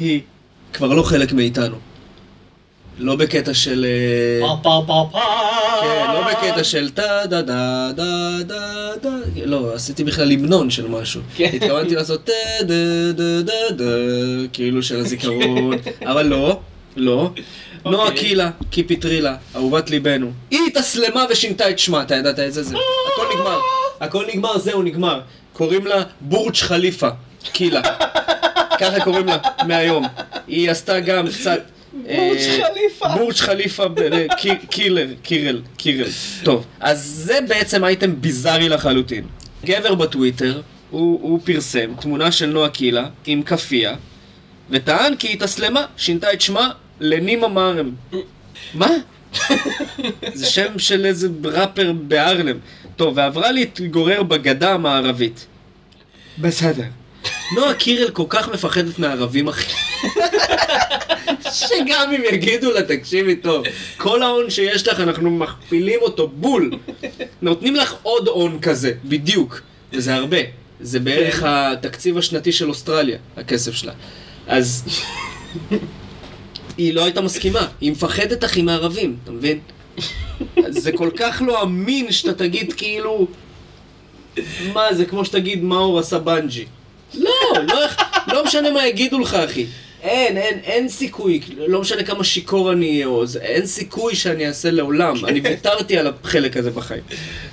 היא 0.00 0.20
כבר 0.72 0.94
לא 0.94 1.02
חלק 1.02 1.32
מאיתנו. 1.32 1.76
לא 2.98 3.16
בקטע 3.16 3.54
של... 3.54 3.86
אה, 3.88 4.46
פה 4.46 4.56
פה 4.62 4.82
פה 4.86 5.08
פה. 5.12 5.20
כן, 5.80 6.06
לא 6.14 6.28
בקטע 6.30 6.64
של 6.64 6.90
טה 6.90 7.26
דה 7.30 7.42
דה 7.42 7.90
דה 7.92 8.42
דה 8.42 8.90
דה, 9.02 9.10
לא, 9.44 9.74
עשיתי 9.74 10.04
בכלל 10.04 10.32
המנון 10.32 10.70
של 10.70 10.88
משהו. 10.88 11.20
כן. 11.36 11.50
התכוונתי 11.54 11.94
לעשות 11.94 12.24
טה 12.24 12.32
דה 12.64 13.12
דה 13.12 13.42
דה 13.42 13.70
דה, 13.70 13.84
כאילו 14.52 14.82
של 14.82 14.98
הזיכרון, 15.00 15.74
אבל 16.10 16.26
לא, 16.26 16.60
לא. 16.96 17.30
נועה 17.84 18.08
אוקיי. 18.08 18.18
קילה, 18.18 18.50
קיפי 18.70 18.96
טרילה, 18.96 19.36
אהובת 19.56 19.90
ליבנו. 19.90 20.30
היא 20.50 20.60
התאסלמה 20.66 21.24
ושינתה 21.30 21.70
את 21.70 21.78
שמה, 21.78 22.02
אתה 22.02 22.14
ידעת 22.14 22.38
את 22.38 22.52
זה? 22.52 22.62
זה. 22.62 22.76
הכל 23.14 23.26
נגמר. 23.36 23.58
הכל 24.00 24.24
נגמר, 24.34 24.58
זהו, 24.58 24.82
נגמר. 24.82 25.20
קוראים 25.52 25.86
לה 25.86 26.02
בורג' 26.20 26.56
חליפה, 26.56 27.08
קילה. 27.52 27.82
ככה 28.80 29.00
קוראים 29.04 29.26
לה 29.26 29.36
מהיום. 29.66 30.06
היא 30.46 30.70
עשתה 30.70 31.00
גם 31.00 31.26
קצת... 31.28 31.75
בורג' 32.02 32.36
אה, 32.38 32.58
חליפה. 32.68 33.08
בורג' 33.08 33.34
חליפה, 33.34 33.84
אה, 34.12 34.26
קי- 34.36 34.66
קילר, 34.70 35.06
קירל, 35.22 35.62
קירל. 35.76 36.08
טוב, 36.42 36.64
אז 36.80 37.04
זה 37.04 37.38
בעצם 37.48 37.84
אייטם 37.84 38.20
ביזארי 38.20 38.68
לחלוטין. 38.68 39.24
גבר 39.64 39.94
בטוויטר, 39.94 40.60
הוא, 40.90 41.20
הוא 41.22 41.40
פרסם 41.44 41.90
תמונה 42.00 42.32
של 42.32 42.46
נועה 42.46 42.68
קילה 42.68 43.04
עם 43.26 43.42
כאפיה, 43.42 43.94
וטען 44.70 45.16
כי 45.16 45.26
היא 45.28 45.36
התאסלמה, 45.36 45.84
שינתה 45.96 46.32
את 46.32 46.40
שמה 46.40 46.70
לנימה 47.00 47.48
מארם. 47.48 47.90
מה? 48.74 48.88
זה 50.34 50.46
שם 50.46 50.78
של 50.78 51.06
איזה 51.06 51.28
ראפר 51.44 51.92
בהרלם. 51.92 52.56
טוב, 52.96 53.16
ועברה 53.16 53.52
להתגורר 53.52 54.22
בגדה 54.22 54.72
המערבית. 54.72 55.46
בסדר. 56.38 56.84
נועה 57.56 57.74
קירל 57.74 58.10
כל 58.10 58.24
כך 58.28 58.48
מפחדת 58.48 58.98
מערבים, 58.98 59.48
אחי. 59.48 59.72
שגם 61.52 62.12
אם 62.16 62.22
יגידו 62.32 62.72
לה, 62.72 62.82
תקשיבי 62.82 63.36
טוב, 63.36 63.64
כל 63.96 64.22
ההון 64.22 64.50
שיש 64.50 64.88
לך, 64.88 65.00
אנחנו 65.00 65.30
מכפילים 65.30 65.98
אותו 66.02 66.28
בול. 66.28 66.70
נותנים 67.42 67.76
לך 67.76 67.94
עוד 68.02 68.28
הון 68.28 68.58
כזה, 68.62 68.92
בדיוק. 69.04 69.60
וזה 69.92 70.14
הרבה. 70.14 70.38
זה 70.80 71.00
בערך 71.00 71.42
התקציב 71.46 72.18
השנתי 72.18 72.52
של 72.52 72.68
אוסטרליה, 72.68 73.18
הכסף 73.36 73.74
שלה. 73.74 73.92
אז... 74.46 74.84
היא 76.78 76.94
לא 76.94 77.04
הייתה 77.04 77.20
מסכימה, 77.20 77.68
היא 77.80 77.92
מפחדת 77.92 78.44
אחי 78.44 78.62
מערבים, 78.62 79.16
אתה 79.24 79.32
מבין? 79.32 79.58
זה 80.68 80.92
כל 80.92 81.10
כך 81.16 81.42
לא 81.46 81.62
אמין 81.62 82.12
שאתה 82.12 82.34
תגיד 82.34 82.72
כאילו... 82.72 83.26
מה, 84.72 84.94
זה 84.94 85.04
כמו 85.04 85.24
שתגיד 85.24 85.62
מאור 85.62 85.98
עשה 85.98 86.18
בנג'י. 86.18 86.64
לא, 87.14 87.30
לא, 87.68 87.86
לא 88.32 88.44
משנה 88.44 88.70
מה 88.70 88.86
יגידו 88.86 89.18
לך, 89.18 89.34
אחי. 89.34 89.66
אין, 90.06 90.36
אין, 90.36 90.58
אין 90.64 90.88
סיכוי, 90.88 91.40
לא 91.56 91.80
משנה 91.80 92.02
כמה 92.02 92.24
שיכור 92.24 92.72
אני 92.72 92.90
אהיה, 92.94 93.06
או 93.06 93.26
זה- 93.26 93.38
אין 93.40 93.66
סיכוי 93.66 94.14
שאני 94.14 94.46
אעשה 94.48 94.70
לעולם. 94.70 95.24
אני 95.26 95.40
ויתרתי 95.44 95.98
על 95.98 96.12
החלק 96.24 96.56
הזה 96.56 96.70
בחיים. 96.70 97.02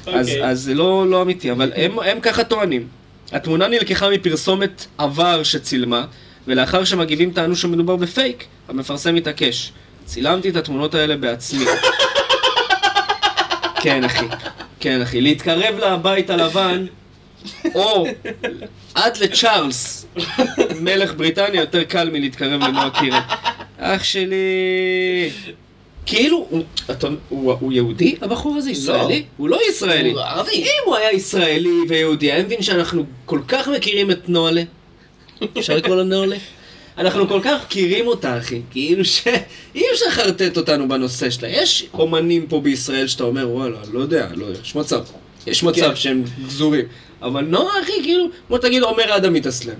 אז, 0.07 0.27
אוקיי. 0.29 0.45
אז 0.45 0.61
זה 0.61 0.73
לא, 0.73 1.05
לא 1.09 1.21
אמיתי, 1.21 1.51
אבל 1.51 1.71
הם, 1.75 1.99
הם 1.99 2.19
ככה 2.19 2.43
טוענים. 2.43 2.87
התמונה 3.31 3.67
נלקחה 3.67 4.09
מפרסומת 4.09 4.85
עבר 4.97 5.43
שצילמה, 5.43 6.05
ולאחר 6.47 6.83
שמגיבים 6.83 7.31
טענו 7.31 7.55
שמדובר 7.55 7.95
בפייק, 7.95 8.45
המפרסם 8.69 9.15
התעקש. 9.15 9.71
צילמתי 10.05 10.49
את 10.49 10.55
התמונות 10.55 10.95
האלה 10.95 11.17
בעצמי. 11.17 11.65
כן, 13.81 14.03
אחי. 14.03 14.25
כן, 14.79 15.01
אחי. 15.01 15.21
להתקרב 15.21 15.75
לבית 15.79 16.29
הלבן, 16.29 16.85
או 17.75 18.05
עד 18.95 19.17
לצ'ארלס, 19.17 20.05
מלך 20.79 21.13
בריטניה, 21.17 21.61
יותר 21.61 21.83
קל 21.83 22.09
מלהתקרב 22.09 22.61
לנועה 22.61 22.89
קירל. 22.89 23.19
אח 23.77 24.03
שלי... 24.03 24.35
כאילו, 26.05 26.47
הוא, 26.49 26.63
אתה, 26.91 27.07
הוא, 27.29 27.53
הוא 27.59 27.73
יהודי, 27.73 28.15
הבחור 28.21 28.55
הזה 28.55 28.71
ישראלי? 28.71 29.23
הוא 29.37 29.49
לא 29.49 29.59
ישראלי. 29.69 30.11
הוא 30.11 30.21
ערבי. 30.21 30.51
אם 30.51 30.69
הוא 30.85 30.95
היה 30.95 31.11
ישראלי 31.11 31.79
ויהודי, 31.89 32.31
היה 32.31 32.43
מבין 32.43 32.61
שאנחנו 32.61 33.05
כל 33.25 33.39
כך 33.47 33.67
מכירים 33.67 34.11
את 34.11 34.29
נועלה. 34.29 34.63
אפשר 35.57 35.75
לקרוא 35.75 35.95
לו 35.95 36.03
נועלה? 36.03 36.35
אנחנו 36.97 37.27
כל 37.27 37.39
כך 37.43 37.65
מכירים 37.65 38.07
אותה, 38.07 38.37
אחי. 38.37 38.61
כאילו 38.71 39.05
שאי 39.05 39.83
אפשר 39.93 40.05
לחרטט 40.07 40.57
אותנו 40.57 40.87
בנושא 40.87 41.29
שלה. 41.29 41.47
יש 41.47 41.85
אומנים 41.93 42.47
פה 42.47 42.59
בישראל 42.61 43.07
שאתה 43.07 43.23
אומר, 43.23 43.49
וואלה, 43.49 43.77
לא 43.91 43.99
יודע, 43.99 44.27
לא 44.35 44.45
יודע, 44.45 44.59
יש 44.59 44.75
מצב. 44.75 45.03
יש 45.47 45.63
מצב 45.63 45.89
כן. 45.89 45.95
שהם 45.95 46.23
גזורים. 46.45 46.85
אבל 47.23 47.41
נועה, 47.41 47.81
אחי, 47.81 47.91
כאילו, 48.03 48.25
בוא 48.49 48.57
תגיד, 48.57 48.83
עומר 48.83 49.15
אדם 49.17 49.33
מתאסלם. 49.33 49.73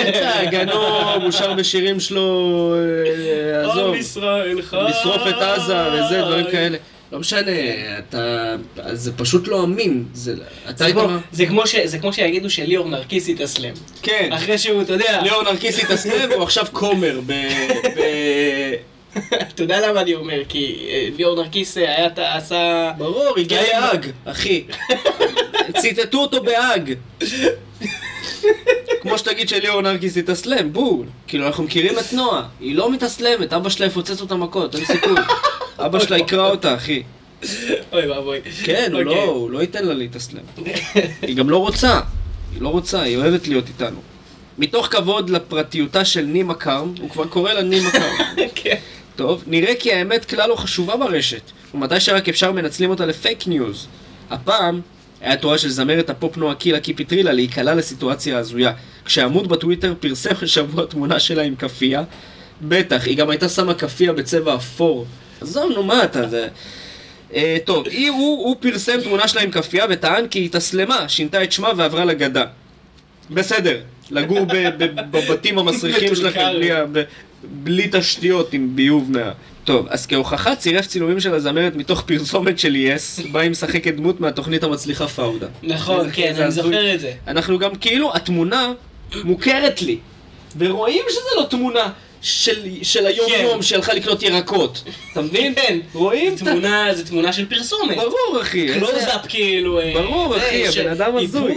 אתה, 0.00 0.30
גנוב, 0.50 1.22
הוא 1.22 1.30
שר 1.30 1.52
בשירים 1.52 2.00
שלו, 2.00 2.74
אה, 2.76 3.70
עזוב. 3.70 3.94
עם 3.94 4.00
ישראל 4.00 4.62
חי. 4.62 4.76
לשרוף 4.88 5.22
את 5.28 5.34
עזה 5.42 5.76
וזה, 5.92 6.20
דברים 6.22 6.46
כאלה. 6.50 6.78
לא 7.12 7.18
משנה, 7.18 7.50
אתה... 7.98 8.54
זה 8.92 9.12
פשוט 9.16 9.48
לא 9.48 9.64
אמין. 9.64 10.04
זה... 10.14 10.34
אתה. 10.70 10.92
כמו- 10.92 11.08
מה- 11.08 11.18
זה 11.32 11.46
כמו 11.46 11.66
ש- 11.66 11.76
זה 11.84 11.98
כמו 11.98 12.12
שיגידו 12.12 12.50
שליאור 12.50 12.88
נרקיס 12.88 13.28
התאסלם. 13.28 13.72
כן. 14.02 14.30
אחרי 14.32 14.58
שהוא, 14.58 14.82
אתה 14.82 14.92
יודע, 14.92 15.20
ליאור 15.22 15.42
נרקיס 15.42 15.84
התאסלם 15.84 16.30
והוא 16.30 16.42
עכשיו 16.42 16.64
כומר 16.72 17.20
ב... 17.26 17.32
ב- 17.96 18.74
אתה 19.54 19.62
יודע 19.62 19.88
למה 19.90 20.00
אני 20.00 20.14
אומר? 20.14 20.40
כי 20.48 20.86
אה, 20.88 21.08
ליאור 21.16 21.36
נרקיס 21.42 21.78
אה, 21.78 21.96
היה, 21.96 22.10
ת- 22.10 22.18
עשה... 22.18 22.92
ברור, 22.98 23.34
הגיע. 23.38 23.62
להאג, 23.62 24.06
אחי. 24.24 24.64
ציטטו 25.72 26.18
אותו 26.18 26.42
בהאג. 26.42 26.94
כמו 29.02 29.18
שתגיד 29.18 29.48
שליאור 29.48 29.80
נרקיס 29.80 30.16
התאסלם, 30.16 30.72
בול. 30.72 31.06
כאילו, 31.26 31.46
אנחנו 31.46 31.64
מכירים 31.64 31.98
את 31.98 32.12
נועה. 32.12 32.48
היא 32.60 32.76
לא 32.76 32.92
מתאסלמת, 32.92 33.52
אבא 33.52 33.68
שלה 33.68 33.86
יפוצץ 33.86 34.20
אותה 34.20 34.34
מכות, 34.34 34.74
אין 34.74 34.84
סיכוי. 34.84 35.16
אבא 35.78 35.98
שלה 35.98 36.18
יקרא 36.18 36.50
אותה, 36.50 36.74
אחי. 36.74 37.02
אוי 37.92 38.10
ואבוי. 38.10 38.40
כן, 38.64 38.88
הוא 38.92 39.00
אוקיי. 39.00 39.16
לא, 39.16 39.24
הוא 39.24 39.50
לא 39.50 39.58
ייתן 39.60 39.84
לה 39.84 39.94
להתאסלם. 39.94 40.42
היא 41.22 41.36
גם 41.36 41.50
לא 41.50 41.56
רוצה. 41.56 42.00
היא 42.54 42.62
לא 42.62 42.68
רוצה, 42.68 43.02
היא 43.02 43.16
אוהבת 43.16 43.48
להיות 43.48 43.68
איתנו. 43.68 44.00
מתוך 44.58 44.86
כבוד 44.86 45.30
לפרטיותה 45.30 46.04
של 46.04 46.22
נימה 46.22 46.54
קרם, 46.54 46.94
הוא 47.00 47.10
כבר 47.10 47.26
קורא 47.26 47.52
לה 47.52 47.62
נימה 47.62 47.90
קרם. 47.90 48.14
כן. 48.54 48.76
טוב, 49.16 49.44
נראה 49.46 49.74
כי 49.78 49.92
האמת 49.92 50.24
כלל 50.24 50.48
לא 50.48 50.56
חשובה 50.56 50.96
ברשת, 50.96 51.42
ומתי 51.74 52.00
שרק 52.00 52.28
אפשר 52.28 52.52
מנצלים 52.52 52.90
אותה 52.90 53.06
לפייק 53.06 53.46
ניוז. 53.46 53.86
הפעם 54.30 54.80
היה 55.24 55.36
תורה 55.36 55.58
של 55.58 55.68
זמרת 55.68 56.10
הפופ 56.10 56.36
נועה 56.36 56.54
קילה 56.54 56.80
קיפיטרילה 56.80 57.32
להיקלע 57.32 57.74
לסיטואציה 57.74 58.38
הזויה. 58.38 58.72
כשעמוד 59.04 59.48
בטוויטר 59.48 59.94
פרסם 60.00 60.34
השבוע 60.42 60.86
תמונה 60.86 61.20
שלה 61.20 61.42
עם 61.42 61.54
כאפיה, 61.54 62.02
בטח, 62.62 63.06
היא 63.06 63.16
גם 63.16 63.30
הייתה 63.30 63.48
שמה 63.48 63.74
כאפיה 63.74 64.12
בצבע 64.12 64.54
אפור. 64.54 65.06
עזוב, 65.40 65.72
נו 65.72 65.82
מה 65.82 66.04
אתה, 66.04 66.28
זה... 66.28 66.48
אה, 67.34 67.56
טוב, 67.64 67.86
הוא, 68.08 68.44
הוא 68.44 68.56
פרסם 68.60 69.00
תמונה 69.00 69.28
שלה 69.28 69.42
עם 69.42 69.50
כאפיה 69.50 69.84
וטען 69.90 70.28
כי 70.28 70.38
היא 70.38 70.46
התאסלמה, 70.46 71.08
שינתה 71.08 71.42
את 71.42 71.52
שמה 71.52 71.68
ועברה 71.76 72.04
לגדה. 72.04 72.44
בסדר, 73.30 73.80
לגור 74.10 74.46
בבתים 75.10 75.58
המסריחים 75.58 76.14
שלכם 76.20 76.44
בלי, 76.58 76.70
בלי 77.42 77.88
תשתיות 77.92 78.52
עם 78.52 78.70
ביוב 78.74 79.10
מה... 79.10 79.32
טוב, 79.64 79.86
אז 79.88 80.06
כהוכחה 80.06 80.56
צירף 80.56 80.86
צילומים 80.86 81.20
של 81.20 81.34
הזמרת 81.34 81.76
מתוך 81.76 82.02
פרסומת 82.06 82.58
של 82.58 82.76
יס, 82.76 83.20
בה 83.32 83.40
היא 83.40 83.50
משחקת 83.50 83.94
דמות 83.94 84.20
מהתוכנית 84.20 84.64
המצליחה 84.64 85.08
פאודה. 85.08 85.46
נכון, 85.62 86.08
כן, 86.12 86.34
אני. 86.38 86.50
זוכר 86.50 86.94
את 86.94 87.00
זה. 87.00 87.12
אנחנו 87.26 87.58
גם 87.58 87.74
כאילו, 87.74 88.16
התמונה 88.16 88.72
מוכרת 89.24 89.82
לי, 89.82 89.98
ורואים 90.58 91.02
שזה 91.10 91.28
לא 91.36 91.46
תמונה 91.50 91.88
של, 92.22 92.68
של 92.82 93.06
היום-יום 93.06 93.54
כן. 93.54 93.62
שהלכה 93.62 93.94
לקנות 93.94 94.22
ירקות, 94.22 94.84
אתה 95.12 95.22
מבין? 95.22 95.54
כן. 95.56 95.78
רואים. 95.92 96.36
תמונה, 96.36 96.94
זה 96.94 97.06
תמונה 97.06 97.32
של 97.32 97.46
פרסומת. 97.46 97.96
ברור, 97.96 98.42
אחי. 98.42 98.68
קלוזאפ 98.74 99.26
כאילו. 99.28 99.80
אה, 99.80 99.92
ברור, 99.94 100.36
אחי, 100.36 100.68
הבן 100.68 100.90
אדם 100.90 101.16
הזוי. 101.16 101.54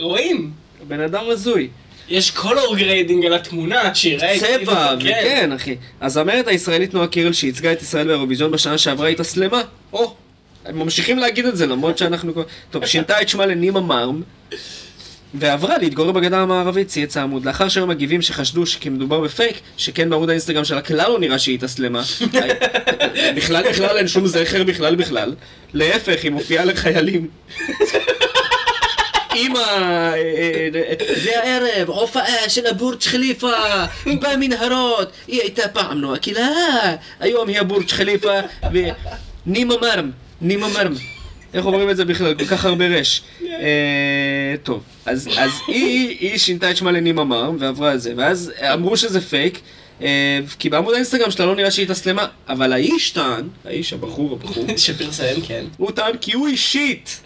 רואים. 0.00 0.63
בן 0.88 1.00
אדם 1.00 1.24
הזוי. 1.28 1.68
יש 2.08 2.30
color 2.30 2.76
grading 2.76 3.26
על 3.26 3.34
התמונה, 3.34 3.94
שיראה 3.94 4.36
צבע, 4.38 4.94
כאילו- 4.98 5.10
וכן, 5.10 5.52
אחי. 5.52 5.76
הזמרת 6.00 6.48
הישראלית 6.48 6.94
נועה 6.94 7.06
קירל 7.06 7.32
שייצגה 7.32 7.72
את 7.72 7.82
ישראל 7.82 8.06
באירוויזיון 8.06 8.50
בשנה 8.50 8.78
שעברה 8.78 9.08
התאסלמה. 9.08 9.62
או, 9.92 10.14
הם 10.64 10.78
ממשיכים 10.78 11.18
להגיד 11.18 11.46
את 11.46 11.56
זה 11.56 11.66
למרות 11.66 11.98
שאנחנו... 11.98 12.32
טוב, 12.70 12.86
שינתה 12.86 13.20
את 13.22 13.28
שמה 13.28 13.46
לנימה 13.46 13.80
מרם. 13.80 14.22
ועברה 15.34 15.78
להתגורר 15.78 16.12
בגדה 16.12 16.38
המערבית, 16.38 16.88
צייץ 16.88 17.16
העמוד. 17.16 17.44
לאחר 17.44 17.68
שהיו 17.68 17.86
מגיבים 17.86 18.22
שחשדו 18.22 18.66
שכי 18.66 18.88
מדובר 18.88 19.20
בפייק, 19.20 19.56
שכן 19.76 20.10
בעמוד 20.10 20.28
האינסטגרם 20.30 20.64
שלה 20.64 20.80
כלל 20.80 21.10
לא 21.10 21.18
נראה 21.18 21.38
שהיא 21.38 21.54
התאסלמה. 21.54 22.02
בכלל 23.36 23.68
בכלל 23.68 23.96
אין 23.98 24.08
שום 24.08 24.26
זכר 24.26 24.64
בכלל 24.64 24.94
בכלל. 24.94 25.34
להפך, 25.74 26.22
היא 26.22 26.30
מופיעה 26.30 26.64
לחיילים. 26.64 27.28
אמא, 29.34 29.58
אה, 29.58 30.68
זה 31.24 31.42
הערב, 31.42 31.88
הופעה 31.88 32.48
של 32.48 32.66
הבורג' 32.66 33.02
חליפה, 33.02 33.52
במנהרות, 34.06 35.12
היא 35.28 35.40
הייתה 35.40 35.68
פעם 35.68 36.00
נועה 36.00 36.18
קילה, 36.18 36.48
היום 37.20 37.48
היא 37.48 37.60
הבורג' 37.60 37.90
חליפה, 37.90 38.40
ונימה 38.72 39.74
מרם, 39.80 40.10
נימה 40.40 40.68
מרם. 40.68 40.94
איך 41.54 41.66
אומרים 41.66 41.90
את 41.90 41.96
זה 41.96 42.04
בכלל? 42.04 42.34
כל 42.34 42.44
כך 42.44 42.64
הרבה 42.64 42.86
רש. 42.86 43.22
אה, 43.42 44.54
טוב, 44.62 44.82
אז 45.06 45.28
היא 45.66 46.38
שינתה 46.38 46.70
את 46.70 46.76
שמה 46.76 46.92
לנימה 46.92 47.24
מרם 47.24 47.56
ועברה 47.60 47.94
את 47.94 48.00
זה, 48.00 48.12
ואז 48.16 48.52
אמרו 48.72 48.96
שזה 48.96 49.20
פייק. 49.20 49.60
אה, 50.02 50.40
כי 50.58 50.70
בעמוד 50.70 50.94
האינסטגרם 50.94 51.30
שלה 51.30 51.46
לא 51.46 51.56
נראה 51.56 51.70
שהיא 51.70 51.84
התאסלמה, 51.84 52.26
אבל 52.48 52.72
האיש 52.72 53.10
טען, 53.10 53.48
האיש, 53.64 53.92
הבחור, 53.92 54.32
הבחור, 54.32 54.66
שפרסם, 54.76 55.40
כן. 55.46 55.64
הוא 55.76 55.90
טען 55.90 56.16
כי 56.20 56.32
הוא 56.32 56.46
אישית, 56.48 57.20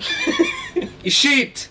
אישית, 1.04 1.68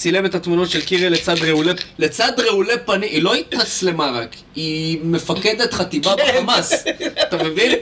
צילם 0.00 0.26
את 0.26 0.34
התמונות 0.34 0.70
של 0.70 0.80
קירל 0.80 1.12
לצד 1.12 1.34
רעולי, 1.42 1.72
לצד 1.98 2.32
רעולי 2.38 2.72
פנים, 2.86 3.10
היא 3.10 3.22
לא 3.22 3.34
התאסלמה 3.34 4.10
רק, 4.10 4.36
היא 4.54 4.98
מפקדת 5.02 5.72
חטיבה 5.74 6.14
בחמאס, 6.16 6.84
אתה 7.22 7.44
מבין? 7.44 7.72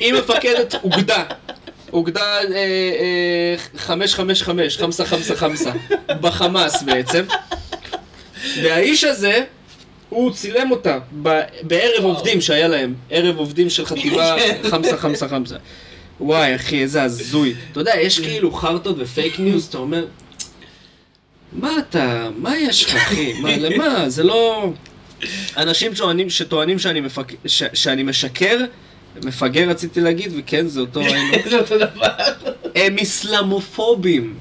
היא 0.00 0.12
מפקדת 0.12 0.74
אוגדה, 0.84 1.24
אוגדה 1.92 2.20
אה, 2.20 2.44
אה, 2.54 3.56
555, 3.76 4.78
חמסה 4.78 5.04
חמסה 5.04 5.36
חמסה, 5.36 5.70
בחמאס 6.20 6.82
בעצם, 6.82 7.24
והאיש 8.62 9.04
הזה, 9.04 9.44
הוא 10.08 10.32
צילם 10.32 10.70
אותה 10.70 10.98
ב- 11.22 11.40
בערב 11.62 12.04
עובדים 12.04 12.40
שהיה 12.40 12.68
להם, 12.68 12.94
ערב 13.10 13.38
עובדים 13.38 13.70
של 13.70 13.86
חטיבה 13.86 14.36
חמסה 14.70 14.96
חמסה 14.96 15.28
חמסה. 15.28 15.56
וואי 16.20 16.56
אחי, 16.56 16.82
איזה 16.82 17.02
הזוי. 17.02 17.54
אתה 17.72 17.80
יודע, 17.80 17.92
יש 18.00 18.20
כאילו 18.20 18.52
חרטוט 18.52 18.96
ופייק 18.98 19.38
ניוז, 19.38 19.66
אתה 19.66 19.78
אומר, 19.78 20.04
מה 21.52 21.78
אתה, 21.78 22.28
מה 22.36 22.58
יש 22.58 22.84
לך 22.84 22.94
אחי? 22.94 23.32
מה, 23.32 23.56
למה? 23.56 24.08
זה 24.08 24.22
לא... 24.22 24.70
אנשים 25.56 25.94
שטוענים, 25.94 26.30
שטוענים 26.30 26.78
שאני, 26.78 27.00
מפק... 27.00 27.32
ש... 27.46 27.62
שאני 27.74 28.02
משקר, 28.02 28.58
מפגר 29.24 29.68
רציתי 29.68 30.00
להגיד, 30.00 30.32
וכן, 30.36 30.66
זה 30.66 30.80
אותו. 30.80 31.00
זה 31.50 31.58
אותו 31.58 31.78
דבר. 31.78 32.06
הם 32.74 32.96
אסלאמופובים. 33.02 34.34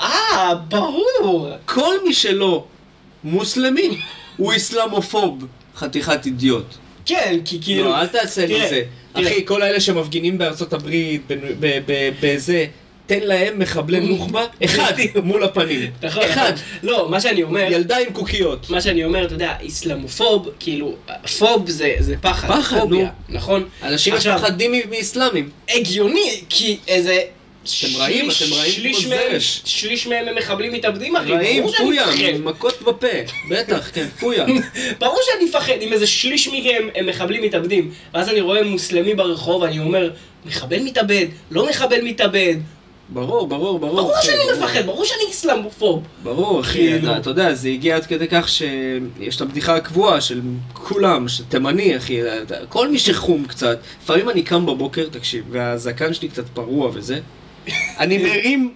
אה, 0.00 0.54
ברור. 0.68 1.48
כל 1.64 1.94
מי 2.04 2.14
שלא 2.14 2.64
מוסלמי 3.24 4.00
הוא 4.36 4.52
אסלאמופוב. 4.56 5.46
חתיכת 5.76 6.26
אידיוט. 6.26 6.74
כן, 7.06 7.38
כי 7.44 7.58
כאילו... 7.62 7.84
לא, 7.84 8.00
אל 8.00 8.06
תעשה 8.06 8.46
לי 8.46 8.64
את 8.64 8.68
זה. 8.70 8.82
אחי, 9.12 9.46
כל 9.46 9.62
האלה 9.62 9.80
שמפגינים 9.80 10.38
בארצות 10.38 10.72
הברית, 10.72 11.22
ב- 11.26 11.34
ב- 11.60 11.78
ב- 11.86 12.10
בזה, 12.22 12.66
תן 13.10 13.20
להם 13.22 13.58
מחבלי 13.58 14.00
נוח'בה, 14.10 14.44
אחד 14.64 14.92
מול 15.22 15.44
הפנים. 15.44 15.90
נכון, 16.02 16.22
אחד. 16.22 16.52
נכון. 16.52 16.64
לא, 16.90 17.08
מה 17.10 17.20
שאני 17.20 17.42
אומר... 17.42 17.66
ילדה 17.72 17.96
עם 17.98 18.12
קוקיות. 18.12 18.70
מה 18.70 18.80
שאני 18.80 19.04
אומר, 19.04 19.24
אתה 19.24 19.34
יודע, 19.34 19.54
איסלאמופוב, 19.60 20.48
כאילו, 20.60 20.94
פוב 21.38 21.70
זה, 21.70 21.94
זה 21.98 22.14
פחד, 22.20 22.48
פחד, 22.48 22.80
פוביה, 22.80 23.08
נו. 23.28 23.36
נכון? 23.36 23.68
אנשים 23.82 24.14
מפחדים 24.14 24.72
מ- 24.72 24.90
מאסלאמים. 24.90 25.50
הגיוני, 25.68 26.40
כי 26.48 26.76
איזה 26.88 27.20
אתם 27.64 27.96
רעים, 27.96 28.28
אתם 28.30 28.52
רעים 28.54 28.72
שליש 28.72 29.06
מהם-. 29.06 29.36
שליש 29.64 30.06
מהם 30.06 30.28
הם 30.28 30.34
מחבלים 30.34 30.72
מתאבדים, 30.72 31.16
אחי. 31.16 31.32
רעים, 31.32 31.64
פויה. 31.78 32.06
מכות 32.44 32.82
בפה. 32.82 33.06
בטח, 33.50 33.90
כן, 33.94 34.06
פויה. 34.20 34.46
ברור 35.00 35.18
שאני 35.24 35.48
מפחד 35.48 35.72
אם 35.80 35.92
איזה 35.92 36.06
שליש 36.06 36.48
מכם 36.48 36.88
הם 36.94 37.06
מחבלים 37.06 37.42
מתאבדים. 37.42 37.90
ואז 38.14 38.28
אני 38.28 38.40
רואה 38.40 38.62
מוסלמי 38.62 39.14
ברחוב, 39.14 39.62
אני 39.64 39.78
אומר, 39.78 40.10
מחבל 40.46 40.78
מתאבד, 40.82 41.26
לא 41.50 41.68
מחבל 41.68 42.00
מתאבד. 42.02 42.54
ברור, 43.12 43.46
ברור, 43.46 43.78
ברור. 43.78 43.96
ברור 43.96 44.14
אחי, 44.18 44.26
שאני 44.26 44.36
ברור. 44.38 44.52
מפחד, 44.64 44.86
ברור 44.86 45.04
שאני 45.04 45.30
אסלאמופוב. 45.30 46.02
ברור, 46.22 46.60
אחי, 46.60 46.72
כאילו. 46.78 47.16
אתה- 47.16 47.30
יודע, 47.30 47.54
זה 47.54 47.68
הגיע 47.68 47.96
עד 47.96 48.06
כדי 48.06 48.26
כך 48.30 48.48
שיש 48.48 49.36
את 49.36 49.40
הבדיחה 49.40 49.76
הקבועה 49.76 50.20
של 50.20 50.40
כולם, 50.72 51.28
שתימני, 51.28 51.96
אחי, 51.96 52.20
כל 52.68 52.88
מי 52.88 52.98
שחום 52.98 53.44
קצת, 53.46 53.78
לפעמים 54.02 54.30
אני 54.30 54.42
קם 54.42 54.66
בבוקר, 54.66 55.06
תקשיב, 55.10 55.44
והזקן 55.50 56.14
שלי 56.14 56.28
קצת 56.28 56.48
פרוע 56.54 56.90
וזה, 56.94 57.18
אני 57.98 58.18
מרים 58.18 58.72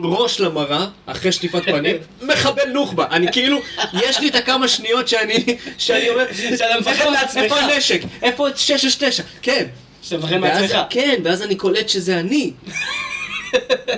ראש 0.00 0.40
למראה, 0.40 0.86
אחרי 1.06 1.32
שטיפת 1.32 1.62
פנים, 1.64 1.96
מחבל 2.32 2.68
נוח'בה, 2.72 3.06
אני 3.10 3.32
כאילו, 3.32 3.58
יש 3.92 4.20
לי 4.20 4.28
את 4.28 4.34
הכמה 4.34 4.68
שניות 4.68 5.08
שאני, 5.08 5.44
שאני 5.78 6.08
אומר, 6.10 6.24
שאתה 6.34 6.64
מפחד 6.80 6.92
"איפה- 6.92 7.10
מעצמך." 7.10 7.42
איפה 7.42 7.56
הנשק? 7.60 8.00
איפה 8.22 8.46
669? 8.56 9.22
כן. 9.42 9.64
שאתה 10.02 10.18
מפחד 10.18 10.36
מעצמך. 10.36 10.78
כן, 10.90 11.14
ואז 11.24 11.42
אני 11.42 11.54
קולט 11.54 11.88
שזה 11.88 12.20
אני. 12.20 12.52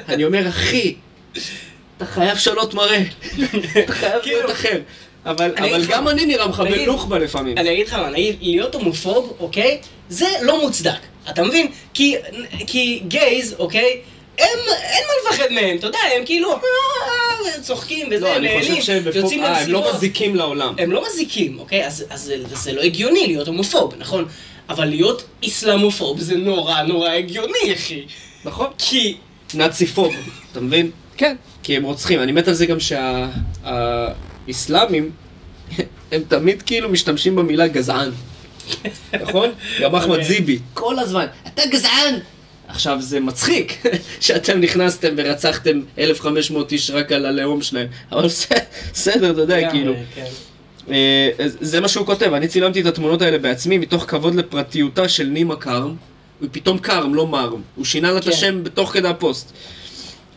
אני 0.09 0.25
אומר, 0.25 0.49
אחי, 0.49 0.95
אתה 1.97 2.07
חייב 2.07 2.33
לשנות 2.37 2.75
מראה. 2.75 3.03
אתה 3.85 3.93
חייב 3.93 4.23
כאילו, 4.23 4.39
להיות 4.39 4.51
אחר. 4.51 4.79
אבל 5.27 5.53
אני 5.57 5.71
אבל 5.71 5.79
לך- 5.81 5.89
גם 5.91 6.09
אני 6.09 6.27
נראה 6.27 6.49
מחבל 6.49 6.69
נגיד- 6.73 6.87
נוח'בה 6.89 7.19
לפעמים. 7.19 7.59
אני 7.59 7.73
אגיד 7.73 7.87
לך 7.87 7.95
מה, 7.95 8.11
נגיד, 8.11 8.37
להיות 8.41 8.75
הומופוב, 8.75 9.37
אוקיי? 9.41 9.79
זה 10.09 10.27
לא 10.43 10.61
מוצדק. 10.63 10.99
אתה 11.31 11.43
מבין? 11.43 11.69
כי, 11.95 12.17
כי 12.67 13.03
גייז, 13.09 13.55
אוקיי? 13.59 14.01
הם, 14.39 14.47
אין 14.83 15.03
מה 15.09 15.31
לפחד 15.33 15.53
מהם, 15.53 15.77
אתה 15.77 15.87
יודע, 15.87 15.99
הם 16.17 16.25
כאילו, 16.25 16.53
אה, 16.53 16.59
צוחקים 17.63 18.07
וזה, 18.11 18.25
לא, 18.25 18.37
אני 18.37 18.49
נהנים. 18.55 18.75
יוצאים 19.15 19.45
אה, 19.45 19.61
הם 19.61 19.71
לא 19.71 19.79
למסיבות. 19.81 19.95
מזיקים 19.95 20.37
לעולם. 20.37 20.75
הם 20.79 20.93
לא 20.93 21.05
מזיקים, 21.11 21.59
אוקיי? 21.59 21.87
אז, 21.87 22.05
אז 22.11 22.21
זה, 22.23 22.37
זה 22.55 22.73
לא 22.73 22.81
הגיוני 22.83 23.27
להיות 23.27 23.49
הומופוב, 23.49 23.95
נכון? 23.99 24.25
אבל 24.69 24.85
להיות 24.89 25.25
איסלאמופוב 25.43 26.21
זה 26.21 26.37
נורא 26.37 26.83
נורא 26.83 27.11
הגיוני, 27.11 27.75
אחי. 27.75 28.03
נכון? 28.45 28.67
כי... 28.79 29.17
נאציפוב, 29.55 30.15
אתה 30.53 30.61
מבין? 30.61 30.91
כן. 31.17 31.37
כי 31.63 31.77
הם 31.77 31.83
רוצחים. 31.83 32.23
אני 32.23 32.33
מת 32.33 32.49
על 32.49 32.55
זה 32.55 32.67
גם 32.67 32.77
שהאסלאמים, 34.47 35.11
הם 36.13 36.23
תמיד 36.29 36.63
כאילו 36.63 36.89
משתמשים 36.89 37.37
במילה 37.37 37.69
גזען. 37.69 38.11
נכון? 39.21 39.51
גם 39.81 39.95
אחמד 39.95 40.11
אוקיי. 40.11 40.25
זיבי. 40.25 40.59
כל 40.75 40.99
הזמן. 40.99 41.27
אתה 41.55 41.63
גזען! 41.71 42.15
עכשיו 42.69 42.97
זה 43.01 43.21
מצחיק 43.21 43.83
שאתם 44.21 44.61
נכנסתם 44.61 45.15
ורצחתם 45.17 45.81
1,500 45.99 46.73
איש 46.73 46.91
רק 46.91 47.13
על 47.13 47.27
הלאום 47.27 47.63
שלהם, 47.63 47.87
אבל 48.13 48.27
בסדר, 48.93 49.31
אתה 49.31 49.41
יודע, 49.41 49.71
כאילו. 49.71 49.95
כן. 50.15 50.25
אה, 50.91 51.31
זה 51.39 51.81
מה 51.81 51.89
שהוא 51.89 52.07
כותב, 52.07 52.33
אני 52.33 52.49
צילמתי 52.49 52.81
את 52.81 52.87
התמונות 52.87 53.23
האלה 53.23 53.39
בעצמי 53.39 53.79
מתוך 53.79 54.05
כבוד 54.09 54.35
לפרטיותה 54.35 55.09
של 55.09 55.25
נימה 55.25 55.57
קרם. 55.57 55.95
הוא 56.41 56.49
פתאום 56.53 56.79
קרם, 56.79 57.15
לא 57.15 57.27
מרם. 57.27 57.61
הוא 57.77 57.85
שינה 57.85 58.11
לה 58.13 58.19
את 58.19 58.25
כן. 58.25 58.31
השם 58.31 58.65
בתוך 58.65 58.93
כדי 58.93 59.09
הפוסט. 59.09 59.53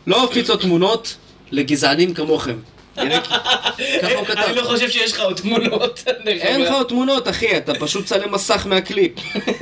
לא 0.08 0.24
הפיצו 0.24 0.56
תמונות 0.56 1.16
לגזענים 1.52 2.14
כמוכם. 2.14 2.56
ככה 2.98 4.14
הוא 4.18 4.26
כתב. 4.26 4.38
אני 4.38 4.56
לא 4.56 4.64
חושב 4.64 4.90
שיש 4.90 5.12
לך 5.12 5.20
עוד 5.20 5.36
תמונות. 5.38 6.04
אין. 6.28 6.62
לך 6.62 6.72
עוד 6.74 6.88
תמונות, 6.88 7.28
אחי, 7.28 7.58
אתה 7.58 7.74
פשוט 7.80 8.06
צלם 8.06 8.32
מסך 8.34 8.66
מהקליפ. 8.70 9.12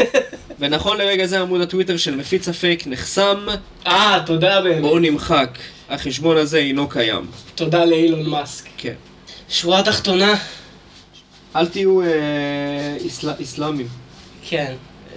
ונכון 0.59 0.97
לרגע 0.97 1.25
זה 1.25 1.39
עמוד 1.41 1.61
הטוויטר 1.61 1.97
של 1.97 2.15
מפיץ 2.15 2.47
הפייק 2.47 2.87
נחסם, 2.87 3.45
אה, 3.87 4.19
תודה 4.25 4.61
באמת. 4.61 4.83
או 4.83 4.99
נמחק. 4.99 5.57
החשבון 5.89 6.37
הזה 6.37 6.57
אינו 6.57 6.89
קיים. 6.89 7.25
תודה 7.55 7.85
לאילון 7.85 8.29
מאסק. 8.29 8.65
כן. 8.77 8.93
שורה 9.49 9.83
תחתונה, 9.83 10.33
אל 11.55 11.67
תהיו 11.67 12.01
אה, 12.01 12.07
אסל- 13.07 13.43
אסלאמים. 13.43 13.87
כן. 14.49 14.73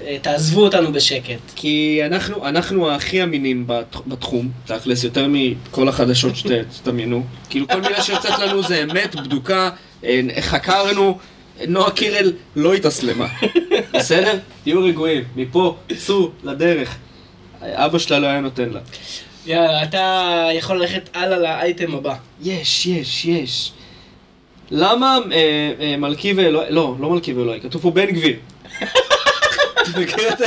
אה, 0.07 0.17
תעזבו 0.23 0.65
אותנו 0.65 0.93
בשקט. 0.93 1.41
כי 1.57 2.01
אנחנו, 2.07 2.49
אנחנו 2.49 2.91
הכי 2.91 3.23
אמינים 3.23 3.67
בת- 3.67 3.97
בתחום, 4.07 4.49
תכלס, 4.67 5.05
יותר 5.05 5.27
מכל 5.29 5.89
החדשות 5.89 6.33
שתדמיינו. 6.37 7.23
כאילו 7.51 7.69
כל 7.69 7.81
מילה 7.81 8.03
שיוצאת 8.03 8.39
לנו 8.39 8.63
זה 8.63 8.83
אמת, 8.83 9.15
בדוקה, 9.15 9.71
אה, 10.05 10.21
חקרנו, 10.41 11.19
נועה 11.69 11.91
קירל 11.91 12.33
לא 12.57 12.75
התאסלמה. 12.75 13.27
בסדר? 13.95 14.39
תהיו 14.65 14.83
רגועים, 14.85 15.25
מפה, 15.37 15.77
צאו 15.97 16.31
לדרך. 16.45 16.97
אבא 17.63 17.99
שלה 17.99 18.19
לא 18.19 18.27
היה 18.27 18.41
נותן 18.41 18.69
לה. 18.71 18.81
יאללה, 19.47 19.83
אתה 19.83 20.25
יכול 20.55 20.81
ללכת 20.81 21.09
הלאה 21.15 21.39
לאייטם 21.39 21.95
הבא. 21.95 22.15
יש, 22.43 22.87
יש, 22.87 23.25
יש. 23.25 23.73
למה 24.71 25.19
אה, 25.33 25.39
אה, 25.81 25.97
מלכי 25.97 26.33
ואלוהי, 26.33 26.67
לא, 26.73 26.95
לא 27.01 27.11
מלכי 27.11 27.33
ואלוהי, 27.33 27.61
כתוב 27.61 27.83
פה 27.83 27.91
בן 27.91 28.07
גביר. 28.11 28.37
מכיר 29.89 30.33
את 30.33 30.39
זה? 30.39 30.47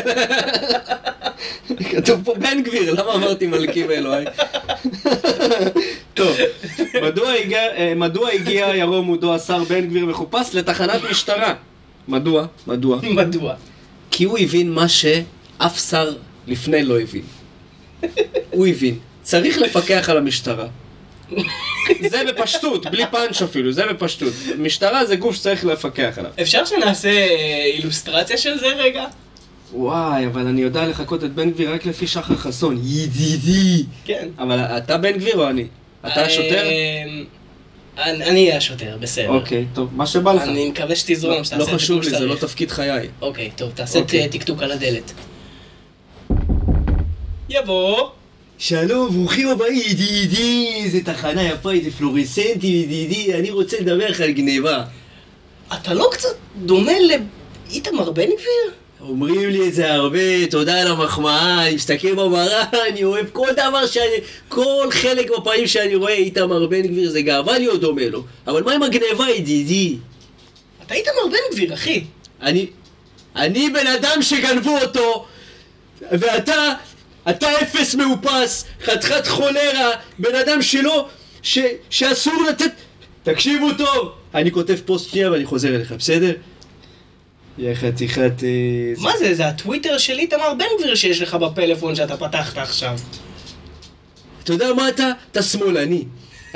כתוב 1.89 2.21
פה 2.23 2.33
בן 2.35 2.63
גביר, 2.63 2.93
למה 2.93 3.13
אמרתי 3.13 3.47
מלכי 3.47 3.83
ואלוהי? 3.83 4.25
טוב, 6.13 6.37
מדוע 7.03 7.31
הגיע, 7.31 7.59
אה, 7.59 7.93
מדוע 7.95 8.29
הגיע 8.29 8.75
ירום 8.75 9.07
עודו 9.07 9.35
השר 9.35 9.63
בן 9.63 9.87
גביר 9.87 10.05
מחופש 10.05 10.55
לתחנת 10.55 11.01
משטרה? 11.11 11.53
מדוע? 12.07 12.45
מדוע? 12.67 12.99
מדוע? 13.03 13.53
כי 14.11 14.23
הוא 14.23 14.37
הבין 14.37 14.71
מה 14.71 14.87
שאף 14.87 15.89
שר 15.89 16.13
לפני 16.47 16.83
לא 16.83 16.99
הבין. 16.99 17.21
הוא 18.51 18.67
הבין. 18.67 18.97
צריך 19.21 19.57
לפקח 19.57 20.09
על 20.09 20.17
המשטרה. 20.17 20.67
זה 22.09 22.23
בפשטות, 22.27 22.85
בלי 22.85 23.03
פאנץ' 23.11 23.41
אפילו, 23.41 23.71
זה 23.71 23.85
בפשטות. 23.85 24.33
משטרה 24.57 25.05
זה 25.05 25.15
גוף 25.15 25.35
שצריך 25.35 25.65
לפקח 25.65 26.13
עליו. 26.17 26.31
אפשר 26.41 26.65
שנעשה 26.65 27.09
אה, 27.09 27.65
אילוסטרציה 27.73 28.37
של 28.37 28.57
זה 28.59 28.67
רגע? 28.67 29.05
וואי, 29.73 30.25
אבל 30.27 30.47
אני 30.47 30.61
יודע 30.61 30.85
לחקות 30.87 31.23
את 31.23 31.33
בן 31.33 31.51
גביר 31.51 31.73
רק 31.73 31.85
לפי 31.85 32.07
שחר 32.07 32.35
חסון. 32.35 32.81
ידידי. 32.83 33.83
כן. 34.05 34.27
אבל 34.39 34.59
אתה 34.59 34.97
בן 34.97 35.11
גביר 35.11 35.37
או 35.39 35.49
אני? 35.49 35.65
אתה 36.07 36.25
השוטר? 36.25 36.63
אה, 36.65 37.03
אני 37.97 38.23
אני 38.25 38.45
אהיה 38.45 38.57
השוטר, 38.57 38.97
בסדר. 38.99 39.29
אוקיי, 39.29 39.65
טוב, 39.73 39.89
מה 39.95 40.05
שבא 40.07 40.33
לך. 40.33 40.41
אני 40.43 40.69
מקווה 40.69 40.95
שתזרום, 40.95 41.43
שתעשה 41.43 41.57
לא 41.57 41.63
את 41.63 41.69
זה 41.69 41.75
חשוב 41.75 42.01
כמו 42.01 42.11
לי, 42.11 42.17
זה 42.19 42.25
לא. 42.25 42.35
תפקיד 42.35 42.71
חיי. 42.71 43.07
אוקיי, 43.21 43.51
טוב, 43.55 43.71
תעשה 43.75 43.99
אוקיי. 43.99 44.27
ת- 44.27 44.31
טקטוק 44.31 44.61
על 44.63 44.71
הדלת. 44.71 45.11
יבוא. 47.49 48.09
שלום, 48.57 49.09
ברוכים 49.09 49.49
הבאים, 49.49 49.81
ידידי, 49.87 50.71
איזה 50.83 50.99
תחנה 51.03 51.43
יפה, 51.43 51.71
איזה 51.71 51.91
פלורסנטי, 51.91 52.67
ידידי, 52.67 53.33
אני 53.33 53.49
רוצה 53.51 53.77
לדבר 53.79 54.09
לך 54.09 54.21
על 54.21 54.31
גניבה. 54.31 54.83
אתה 55.73 55.93
לא 55.93 56.09
קצת 56.11 56.29
דומה 56.65 56.91
לאיתמר 57.69 58.11
בן 58.11 58.23
גביר? 58.23 58.73
אומרים 59.01 59.49
לי 59.49 59.67
את 59.67 59.73
זה 59.73 59.93
הרבה, 59.93 60.47
תודה 60.49 60.81
על 60.81 60.87
המחמאה, 60.87 61.67
אני 61.67 61.75
מסתכל 61.75 62.15
במראה, 62.15 62.63
אני 62.89 63.03
אוהב 63.03 63.25
כל 63.33 63.47
דבר 63.53 63.85
שאני, 63.85 64.15
כל 64.49 64.87
חלק 64.91 65.31
בפעמים 65.37 65.67
שאני 65.67 65.95
רואה 65.95 66.13
איתמר 66.13 66.67
בן 66.67 66.81
גביר 66.81 67.09
זה 67.09 67.21
גאווה 67.21 67.59
להיות 67.59 67.81
דומה 67.81 68.07
לו. 68.09 68.23
אבל 68.47 68.63
מה 68.63 68.73
עם 68.73 68.83
הגניבה, 68.83 69.29
ידידי? 69.29 69.97
אתה 70.85 70.93
איתמר 70.93 71.27
בן 71.31 71.53
גביר, 71.55 71.73
אחי. 71.73 72.03
אני, 72.41 72.65
אני 73.35 73.69
בן 73.69 73.87
אדם 73.87 74.21
שגנבו 74.21 74.77
אותו, 74.77 75.25
ואתה, 76.01 76.73
אתה 77.29 77.61
אפס 77.61 77.95
מאופס, 77.95 78.65
חתיכת 78.83 79.27
חולרה, 79.27 79.91
בן 80.19 80.35
אדם 80.35 80.61
שלא, 80.61 81.07
ש, 81.41 81.59
שאסור 81.89 82.43
לתת... 82.49 82.71
תקשיבו 83.23 83.67
טוב! 83.77 84.11
אני 84.33 84.51
כותב 84.51 84.75
פוסט 84.85 85.09
שנייה 85.09 85.31
ואני 85.31 85.45
חוזר 85.45 85.75
אליך, 85.75 85.91
בסדר? 85.91 86.31
יא 87.57 87.73
חתיכת... 87.73 88.43
אה, 88.43 88.93
מה 88.97 89.11
זה, 89.19 89.33
זה 89.35 89.47
הטוויטר 89.47 89.97
של 89.97 90.19
איתמר 90.19 90.53
בן 90.57 90.65
גביר 90.79 90.95
שיש 90.95 91.21
לך 91.21 91.33
בפלאפון 91.33 91.95
שאתה 91.95 92.17
פתחת 92.17 92.57
עכשיו. 92.57 92.99
אתה 94.43 94.53
יודע 94.53 94.73
מה 94.73 94.89
אתה? 94.89 95.11
אתה 95.31 95.43
שמאלני. 95.43 96.03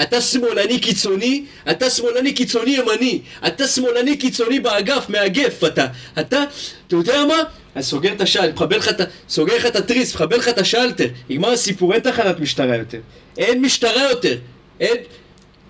אתה 0.02 0.22
שמאלני 0.22 0.80
קיצוני, 0.80 1.46
אתה 1.72 1.90
שמאלני 1.90 2.34
קיצוני 2.34 2.72
ימני. 2.72 3.22
אתה 3.48 3.68
שמאלני 3.68 4.18
קיצוני 4.18 4.60
באגף, 4.60 5.10
מאגף 5.10 5.64
אתה. 5.64 5.88
אתה, 6.20 6.44
אתה 6.88 6.96
יודע 6.96 7.26
מה? 7.26 7.36
אני 7.76 7.84
סוגר 7.84 8.14
את 8.14 8.22
השאלטר, 8.22 8.54
מחבל 8.54 8.78
לך 8.78 8.90
את 8.90 9.02
ה... 9.02 9.04
סוגר 9.30 9.56
לך 9.56 9.66
את 9.66 9.76
התריס, 9.76 10.16
מחבל 10.16 10.38
לך 10.38 10.48
את 10.50 10.58
השלטר. 10.58 11.08
נגמר 11.30 11.50
הסיפור, 11.50 11.94
אין 11.94 12.02
תחנת 12.02 12.40
משטרה 12.40 12.76
יותר. 12.76 13.00
אין 13.38 13.62
משטרה 13.62 14.10
יותר. 14.10 14.38
אין... 14.80 14.98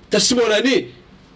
אתה 0.09 0.19
שמאלני. 0.19 0.85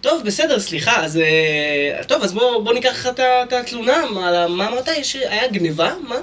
טוב, 0.00 0.22
בסדר, 0.24 0.60
סליחה, 0.60 1.04
אז... 1.04 1.16
אה, 1.16 2.04
טוב, 2.04 2.22
אז 2.22 2.32
בוא, 2.32 2.62
בוא 2.62 2.72
ניקח 2.72 2.90
לך 2.90 3.08
את 3.20 3.52
התלונה, 3.52 4.06
מה, 4.10 4.48
מה 4.48 4.68
אמרת? 4.68 4.88
יש, 4.88 5.16
היה 5.16 5.48
גניבה? 5.48 5.94
מה? 6.08 6.16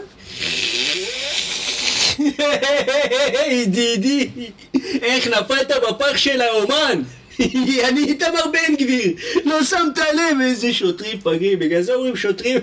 ידידי, 3.50 4.30
איך 5.02 5.28
נפלת 5.28 5.72
בפח 5.90 6.18
של 6.18 6.42
האומן? 6.42 7.02
אני 7.90 8.04
איתמר 8.04 8.46
בן 8.52 8.76
גביר, 8.76 9.14
לא 9.46 9.64
שמת 9.64 9.98
לב 9.98 10.38
איזה 10.42 10.74
שוטרים 10.74 11.20
פגעים, 11.24 11.60
בגלל 11.60 11.82
זה 11.82 11.94
אומרים 11.94 12.16
שוטרים... 12.16 12.60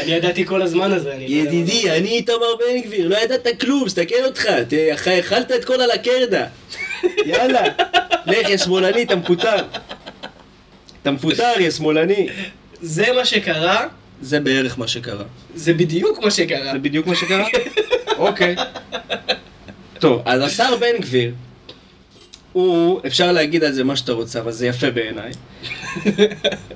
אני 0.00 0.12
ידעתי 0.12 0.46
כל 0.46 0.62
הזמן 0.62 0.92
הזה. 0.92 1.12
אני 1.12 1.28
לא 1.28 1.48
ידידי, 1.48 1.90
אני 1.90 2.08
איתמר 2.08 2.56
בן 2.58 2.80
גביר, 2.80 3.08
לא 3.08 3.16
ידעת 3.16 3.46
כלום, 3.60 3.84
תסתכל 3.86 4.24
אותך, 4.24 4.48
אכלת 5.20 5.52
את 5.52 5.64
כל 5.64 5.80
הלקרדה. 5.80 6.46
יאללה, 7.26 7.62
לך, 8.26 8.48
יא 8.48 8.56
שמאלני, 8.56 9.02
אתה 9.02 9.16
מפוטר. 9.16 9.56
אתה 11.02 11.10
מפוטר, 11.10 11.52
יא 11.60 11.70
שמאלני. 11.70 12.28
זה. 12.80 13.12
מה 13.16 13.24
שקרה, 13.24 13.86
זה 14.22 14.40
בערך 14.40 14.78
מה 14.78 14.88
שקרה. 14.88 15.24
זה 15.54 15.74
בדיוק 15.74 16.24
מה 16.24 16.30
שקרה. 16.30 16.72
זה 16.72 16.78
בדיוק 16.78 17.06
מה 17.06 17.16
שקרה? 17.16 17.46
אוקיי. 18.18 18.56
טוב, 19.98 20.22
אז 20.24 20.42
השר 20.42 20.76
בן 20.76 20.98
גביר, 21.00 21.34
הוא, 22.52 23.00
אפשר 23.06 23.32
להגיד 23.32 23.64
על 23.64 23.72
זה 23.72 23.84
מה 23.84 23.96
שאתה 23.96 24.12
רוצה, 24.12 24.40
אבל 24.40 24.52
זה 24.52 24.66
יפה 24.66 24.90
בעיניי. 24.90 25.32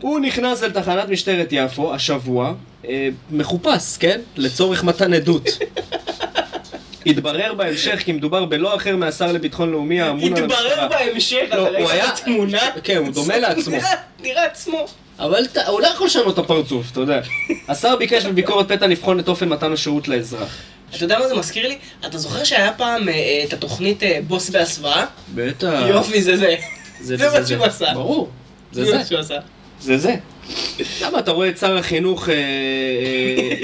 הוא 0.01 0.21
נכנס 0.21 0.63
אל 0.63 0.71
תחנת 0.71 1.09
משטרת 1.09 1.49
יפו 1.51 1.95
השבוע, 1.95 2.55
אה, 2.89 3.09
מחופש, 3.31 3.97
כן? 3.97 4.21
לצורך 4.37 4.85
מתן 4.85 5.15
עדות. 5.15 5.49
התברר 7.07 7.55
בהמשך 7.55 8.03
כי 8.05 8.13
מדובר 8.13 8.45
בלא 8.45 8.77
אחר 8.77 8.97
מהשר 8.97 9.33
לביטחון 9.33 9.71
לאומי 9.73 10.01
האמון 10.01 10.37
על 10.37 10.43
המשטרה. 10.45 10.61
התברר 10.85 10.89
בהמשך, 10.89 11.37
לא, 11.37 11.47
אתה 11.47 11.57
הוא 11.59 11.69
ראית 11.69 11.91
היה- 11.91 12.09
את 12.09 12.19
התמונה? 12.19 12.59
כן, 12.85 12.97
הוא 12.97 13.09
דומה 13.13 13.39
לעצמו. 13.49 13.77
נראה- 14.23 14.45
עצמו. 14.47 14.87
אבל 15.19 15.47
ת- 15.47 15.57
הוא 15.69 15.81
לא 15.81 15.87
יכול 15.87 16.07
לשנות 16.07 16.35
את 16.35 16.39
הפרצוף, 16.39 16.87
אתה 16.93 17.01
יודע. 17.01 17.21
השר 17.69 17.97
ביקש 17.97 18.25
בביקורת 18.25 18.73
פתע 18.73 18.87
לבחון 18.87 19.21
את 19.21 19.29
אופן 19.29 19.49
מתן 19.49 19.73
השירות 19.73 20.09
לאזרח. 20.09 20.57
אתה 20.97 21.05
יודע 21.05 21.19
מה 21.19 21.29
זה 21.29 21.35
מזכיר 21.35 21.69
לי? 21.69 21.79
אתה 22.07 22.19
זוכר 22.19 22.45
שהיה 22.45 22.73
פעם 22.73 23.09
אה, 23.09 23.15
אה, 23.15 23.45
את 23.45 23.53
התוכנית 23.53 24.03
אה, 24.03 24.19
בוס 24.27 24.51
בהסוואה? 24.51 25.05
בטח. 25.35 25.73
יופי, 25.89 26.23
זה 26.23 26.37
זה. 26.37 26.55
זה 27.01 27.17
זה 27.17 27.41
מה 27.41 27.47
שהוא 27.47 27.65
עשה. 27.65 27.87
ברור. 27.95 28.29
זה 28.73 28.85
זה 28.85 28.91
זה. 28.91 28.97
מה 28.99 29.05
שהוא 29.05 29.19
עשה. 29.21 29.35
זה 29.81 29.99
זה. 29.99 30.15
למה 31.03 31.19
אתה 31.19 31.31
רואה 31.31 31.49
את 31.49 31.59
שר 31.59 31.77
החינוך 31.77 32.29
אה, 32.29 32.35
אה, 32.35 32.39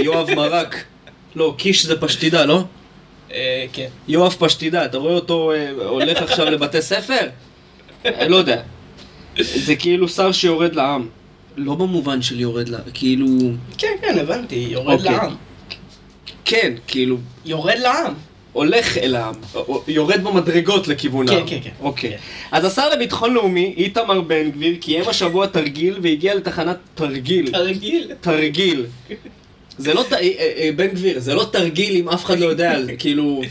יואב 0.02 0.34
ברק? 0.34 0.84
לא, 1.36 1.54
קיש 1.58 1.86
זה 1.86 2.00
פשטידה, 2.00 2.44
לא? 2.44 2.64
אה, 3.32 3.66
כן. 3.72 3.88
יואב 4.08 4.36
פשטידה, 4.38 4.84
אתה 4.84 4.98
רואה 4.98 5.14
אותו 5.14 5.52
אה, 5.52 5.70
הולך 5.70 6.22
עכשיו 6.22 6.50
לבתי 6.54 6.82
ספר? 6.82 7.28
אה, 8.06 8.28
לא 8.28 8.36
יודע. 8.36 8.62
זה 9.38 9.76
כאילו 9.76 10.08
שר 10.08 10.32
שיורד 10.32 10.74
לעם. 10.74 11.08
לא 11.56 11.74
במובן 11.74 12.22
של 12.22 12.40
יורד 12.40 12.68
לעם, 12.68 12.80
כאילו... 12.94 13.26
כן, 13.78 13.96
כן, 14.00 14.18
הבנתי, 14.18 14.54
יורד 14.70 14.98
אוקיי. 14.98 15.12
לעם. 15.16 15.34
כן, 16.44 16.74
כאילו, 16.86 17.16
יורד 17.44 17.78
לעם. 17.78 18.14
הולך 18.52 18.98
אל 18.98 19.16
העם, 19.16 19.34
יורד 19.88 20.24
במדרגות 20.24 20.88
לכיוון 20.88 21.26
כן, 21.26 21.34
העם. 21.34 21.46
כן, 21.48 21.58
כן. 21.62 21.70
אוקיי. 21.80 22.10
כן. 22.10 22.16
אז 22.52 22.64
השר 22.64 22.90
לביטחון 22.90 23.34
לאומי, 23.34 23.74
איתמר 23.76 24.20
בן 24.20 24.50
גביר, 24.50 24.76
קיים 24.80 25.08
השבוע 25.08 25.46
תרגיל 25.46 25.98
והגיע 26.02 26.34
לתחנת 26.34 26.76
תרגיל. 26.94 27.54
הרגיל. 27.54 28.10
תרגיל. 28.20 28.86
זה 29.78 29.94
לא, 29.94 30.02
ת- 30.02 30.12
אה, 30.12 30.18
אה, 30.56 30.70
בן 30.76 30.86
גביר, 30.88 31.20
זה 31.20 31.34
לא 31.34 31.44
תרגיל 31.52 31.96
אם 31.96 32.08
אף 32.08 32.24
אחד 32.24 32.38
לא 32.38 32.46
יודע 32.46 32.76
כאילו, 32.98 33.42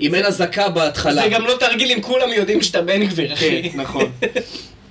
אם 0.00 0.14
אין 0.14 0.24
אזעקה 0.24 0.68
בהתחלה. 0.68 1.22
זה 1.22 1.28
גם 1.28 1.44
לא 1.44 1.52
תרגיל 1.60 1.90
אם 1.92 2.02
כולם 2.02 2.28
יודעים 2.36 2.62
שאתה 2.62 2.82
בן 2.82 3.04
גביר, 3.04 3.28
כן, 3.28 3.32
אחי. 3.34 3.70
נכון. 3.74 4.04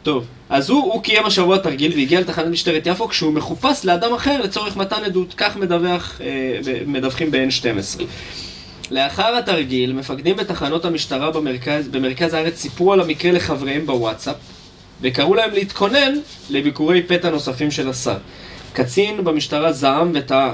טוב, 0.03 0.25
אז 0.49 0.69
הוא, 0.69 0.93
הוא 0.93 1.03
קיים 1.03 1.25
השבוע 1.25 1.57
תרגיל 1.57 1.91
והגיע 1.95 2.19
לתחנת 2.19 2.47
משטרת 2.47 2.87
יפו 2.87 3.07
כשהוא 3.07 3.33
מחופש 3.33 3.85
לאדם 3.85 4.13
אחר 4.13 4.41
לצורך 4.41 4.77
מתן 4.77 5.03
עדות, 5.03 5.33
כך 5.37 5.55
מדווח, 5.57 6.21
אה, 6.23 6.59
מדווחים 6.87 7.31
ב-N12. 7.31 8.01
לאחר 8.91 9.35
התרגיל, 9.37 9.93
מפקדים 9.93 10.35
בתחנות 10.35 10.85
המשטרה 10.85 11.31
במרכז, 11.31 11.87
במרכז 11.87 12.33
הארץ 12.33 12.57
סיפרו 12.61 12.93
על 12.93 13.01
המקרה 13.01 13.31
לחבריהם 13.31 13.85
בוואטסאפ, 13.85 14.35
וקראו 15.01 15.35
להם 15.35 15.51
להתכונן 15.53 16.13
לביקורי 16.49 17.03
פתע 17.03 17.29
נוספים 17.29 17.71
של 17.71 17.89
השר. 17.89 18.17
קצין 18.73 19.23
במשטרה 19.23 19.71
זעם 19.71 20.11
וטעה. 20.13 20.53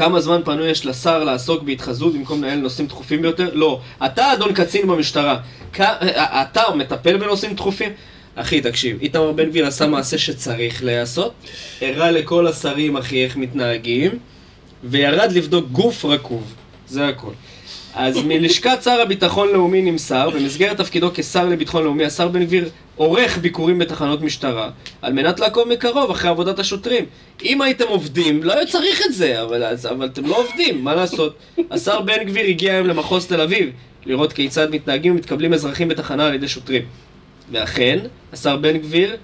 כמה 0.00 0.20
זמן 0.20 0.40
פנוי 0.44 0.70
יש 0.70 0.86
לשר 0.86 1.24
לעסוק 1.24 1.62
בהתחזות 1.62 2.14
במקום 2.14 2.44
לנהל 2.44 2.58
נושאים 2.58 2.86
דחופים 2.86 3.22
ביותר? 3.22 3.50
לא. 3.52 3.80
אתה, 4.06 4.32
אדון 4.32 4.52
קצין 4.52 4.86
במשטרה, 4.86 5.40
כ... 5.72 5.80
אתה 5.80 6.62
מטפל 6.76 7.16
בנושאים 7.16 7.54
דחופים? 7.54 7.92
אחי, 8.34 8.60
תקשיב, 8.60 8.98
איתמר 9.00 9.32
בן 9.32 9.48
גביר 9.48 9.66
עשה 9.66 9.86
מעשה 9.86 10.18
שצריך 10.18 10.84
להיעשות, 10.84 11.32
הראה 11.82 12.10
לכל 12.10 12.46
השרים, 12.46 12.96
אחי, 12.96 13.24
איך 13.24 13.36
מתנהגים, 13.36 14.10
וירד 14.84 15.32
לבדוק 15.32 15.66
גוף 15.72 16.04
רקוב. 16.04 16.54
זה 16.88 17.08
הכל. 17.08 17.32
אז 17.94 18.18
מלשכת 18.26 18.78
שר 18.84 19.00
הביטחון 19.00 19.48
לאומי 19.48 19.82
נמסר, 19.82 20.30
במסגרת 20.30 20.76
תפקידו 20.76 21.10
כשר 21.14 21.48
לביטחון 21.48 21.84
לאומי, 21.84 22.04
השר 22.04 22.28
בן 22.28 22.44
גביר 22.44 22.68
עורך 22.96 23.38
ביקורים 23.38 23.78
בתחנות 23.78 24.22
משטרה, 24.22 24.70
על 25.02 25.12
מנת 25.12 25.40
לעקוב 25.40 25.68
מקרוב 25.68 26.10
אחרי 26.10 26.30
עבודת 26.30 26.58
השוטרים. 26.58 27.04
אם 27.44 27.62
הייתם 27.62 27.84
עובדים, 27.88 28.42
לא 28.42 28.52
היה 28.52 28.66
צריך 28.66 29.02
את 29.06 29.14
זה, 29.14 29.42
אבל, 29.42 29.62
אבל 29.90 30.06
אתם 30.06 30.26
לא 30.26 30.38
עובדים, 30.38 30.84
מה 30.84 30.94
לעשות? 30.94 31.36
השר 31.70 32.00
בן 32.00 32.24
גביר 32.24 32.46
הגיע 32.46 32.72
היום 32.72 32.86
למחוז 32.86 33.26
תל 33.26 33.40
אביב, 33.40 33.70
לראות 34.06 34.32
כיצד 34.32 34.70
מתנהגים 34.70 35.12
ומתקבלים 35.12 35.54
אזרחים 35.54 35.88
בתחנה 35.88 36.26
על 36.26 36.34
ידי 36.34 36.48
שוטרים. 36.48 36.82
ואכן, 37.52 37.98
השר 38.32 38.56
בן 38.56 38.78
גביר 38.78 39.16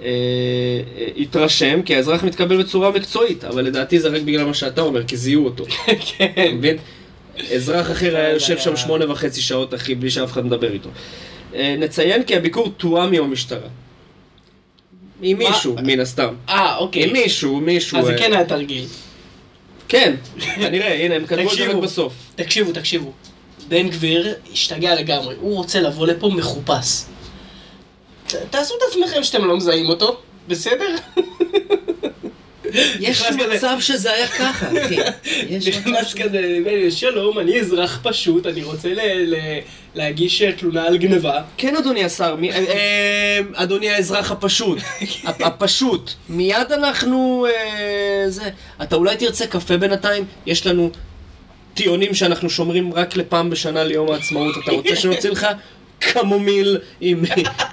אה, 0.00 0.06
אה, 0.06 1.06
התרשם 1.16 1.82
כי 1.82 1.96
האזרח 1.96 2.24
מתקבל 2.24 2.62
בצורה 2.62 2.90
מקצועית, 2.90 3.44
אבל 3.44 3.64
לדעתי 3.64 4.00
זה 4.00 4.08
רק 4.08 4.22
בגלל 4.22 4.44
מה 4.44 4.54
שאתה 4.54 4.80
אומר, 4.80 5.04
כי 5.04 5.16
זיהו 5.16 5.44
אותו. 5.44 5.64
כן. 6.18 6.56
אזרח 7.54 7.90
אחר 7.90 8.16
היה 8.16 8.30
יושב 8.30 8.58
שם 8.58 8.76
שמונה 8.76 9.10
וחצי 9.10 9.40
שעות, 9.40 9.74
אחי, 9.74 9.94
בלי 9.94 10.10
שאף 10.10 10.32
אחד 10.32 10.46
מדבר 10.46 10.72
איתו. 10.72 10.88
אה, 11.54 11.76
נציין 11.78 12.22
כי 12.22 12.36
הביקור 12.36 12.68
תואם 12.76 13.12
עם 13.12 13.24
המשטרה. 13.24 13.68
עם? 15.22 15.38
מישהו, 15.38 15.76
מן 15.82 16.00
הסתם. 16.00 16.34
אה, 16.48 16.76
אוקיי. 16.76 17.04
עם 17.04 17.12
מישהו, 17.12 17.60
מישהו... 17.60 17.98
אז 17.98 18.04
זה 18.04 18.12
אה, 18.12 18.18
כן 18.18 18.32
היה 18.32 18.44
תרגיל. 18.44 18.84
כן, 19.88 20.14
כנראה, 20.54 21.04
הנה, 21.04 21.14
הם 21.14 21.26
כתבו 21.26 21.52
את 21.52 21.56
זה 21.56 21.68
רק. 21.68 21.76
בסוף. 21.76 22.12
תקשיבו, 22.36 22.72
תקשיבו. 22.72 23.12
בן 23.68 23.88
גביר 23.88 24.34
השתגע 24.52 24.94
לגמרי, 24.94 25.34
הוא 25.40 25.56
רוצה 25.56 25.80
לבוא 25.80 26.06
לפה 26.06 26.28
מחופש. 26.28 27.02
תעשו 28.50 28.74
את 28.74 28.82
עצמכם 28.88 29.24
שאתם 29.24 29.44
לא 29.44 29.56
מזהים 29.56 29.88
אותו, 29.88 30.20
בסדר? 30.48 30.96
יש 33.00 33.22
מצב 33.54 33.76
שזה 33.80 34.12
היה 34.12 34.28
ככה, 34.28 34.66
אחי. 34.86 34.96
נכנס 35.70 36.14
כזה, 36.14 36.40
שלום, 36.90 37.38
אני 37.38 37.60
אזרח 37.60 38.00
פשוט, 38.02 38.46
אני 38.46 38.62
רוצה 38.62 38.88
ל- 38.88 39.34
ל- 39.34 39.58
להגיש 39.94 40.42
אה, 40.42 40.52
תלונה 40.52 40.86
על 40.86 40.96
גניבה. 40.96 41.42
כן, 41.56 41.76
אדוני 41.76 42.04
השר, 42.04 42.36
אה, 42.42 42.56
אה, 42.56 43.40
אדוני 43.54 43.90
האזרח 43.90 44.30
הפשוט, 44.30 44.78
הפ- 45.24 45.40
הפשוט, 45.42 46.10
מיד 46.28 46.72
אנחנו... 46.72 47.46
זה. 48.28 48.42
אתה 48.82 48.96
אולי 48.96 49.16
תרצה 49.16 49.46
קפה 49.46 49.76
בינתיים? 49.76 50.24
יש 50.46 50.66
לנו 50.66 50.90
טיעונים 51.74 52.14
שאנחנו 52.14 52.50
שומרים 52.50 52.92
רק 52.94 53.16
לפעם 53.16 53.50
בשנה 53.50 53.84
ליום 53.84 54.10
העצמאות. 54.12 54.54
אתה 54.64 54.72
רוצה 54.72 54.96
שנוציא 55.02 55.30
לך 55.30 55.46
קמומיל 55.98 56.78
עם, 57.00 57.24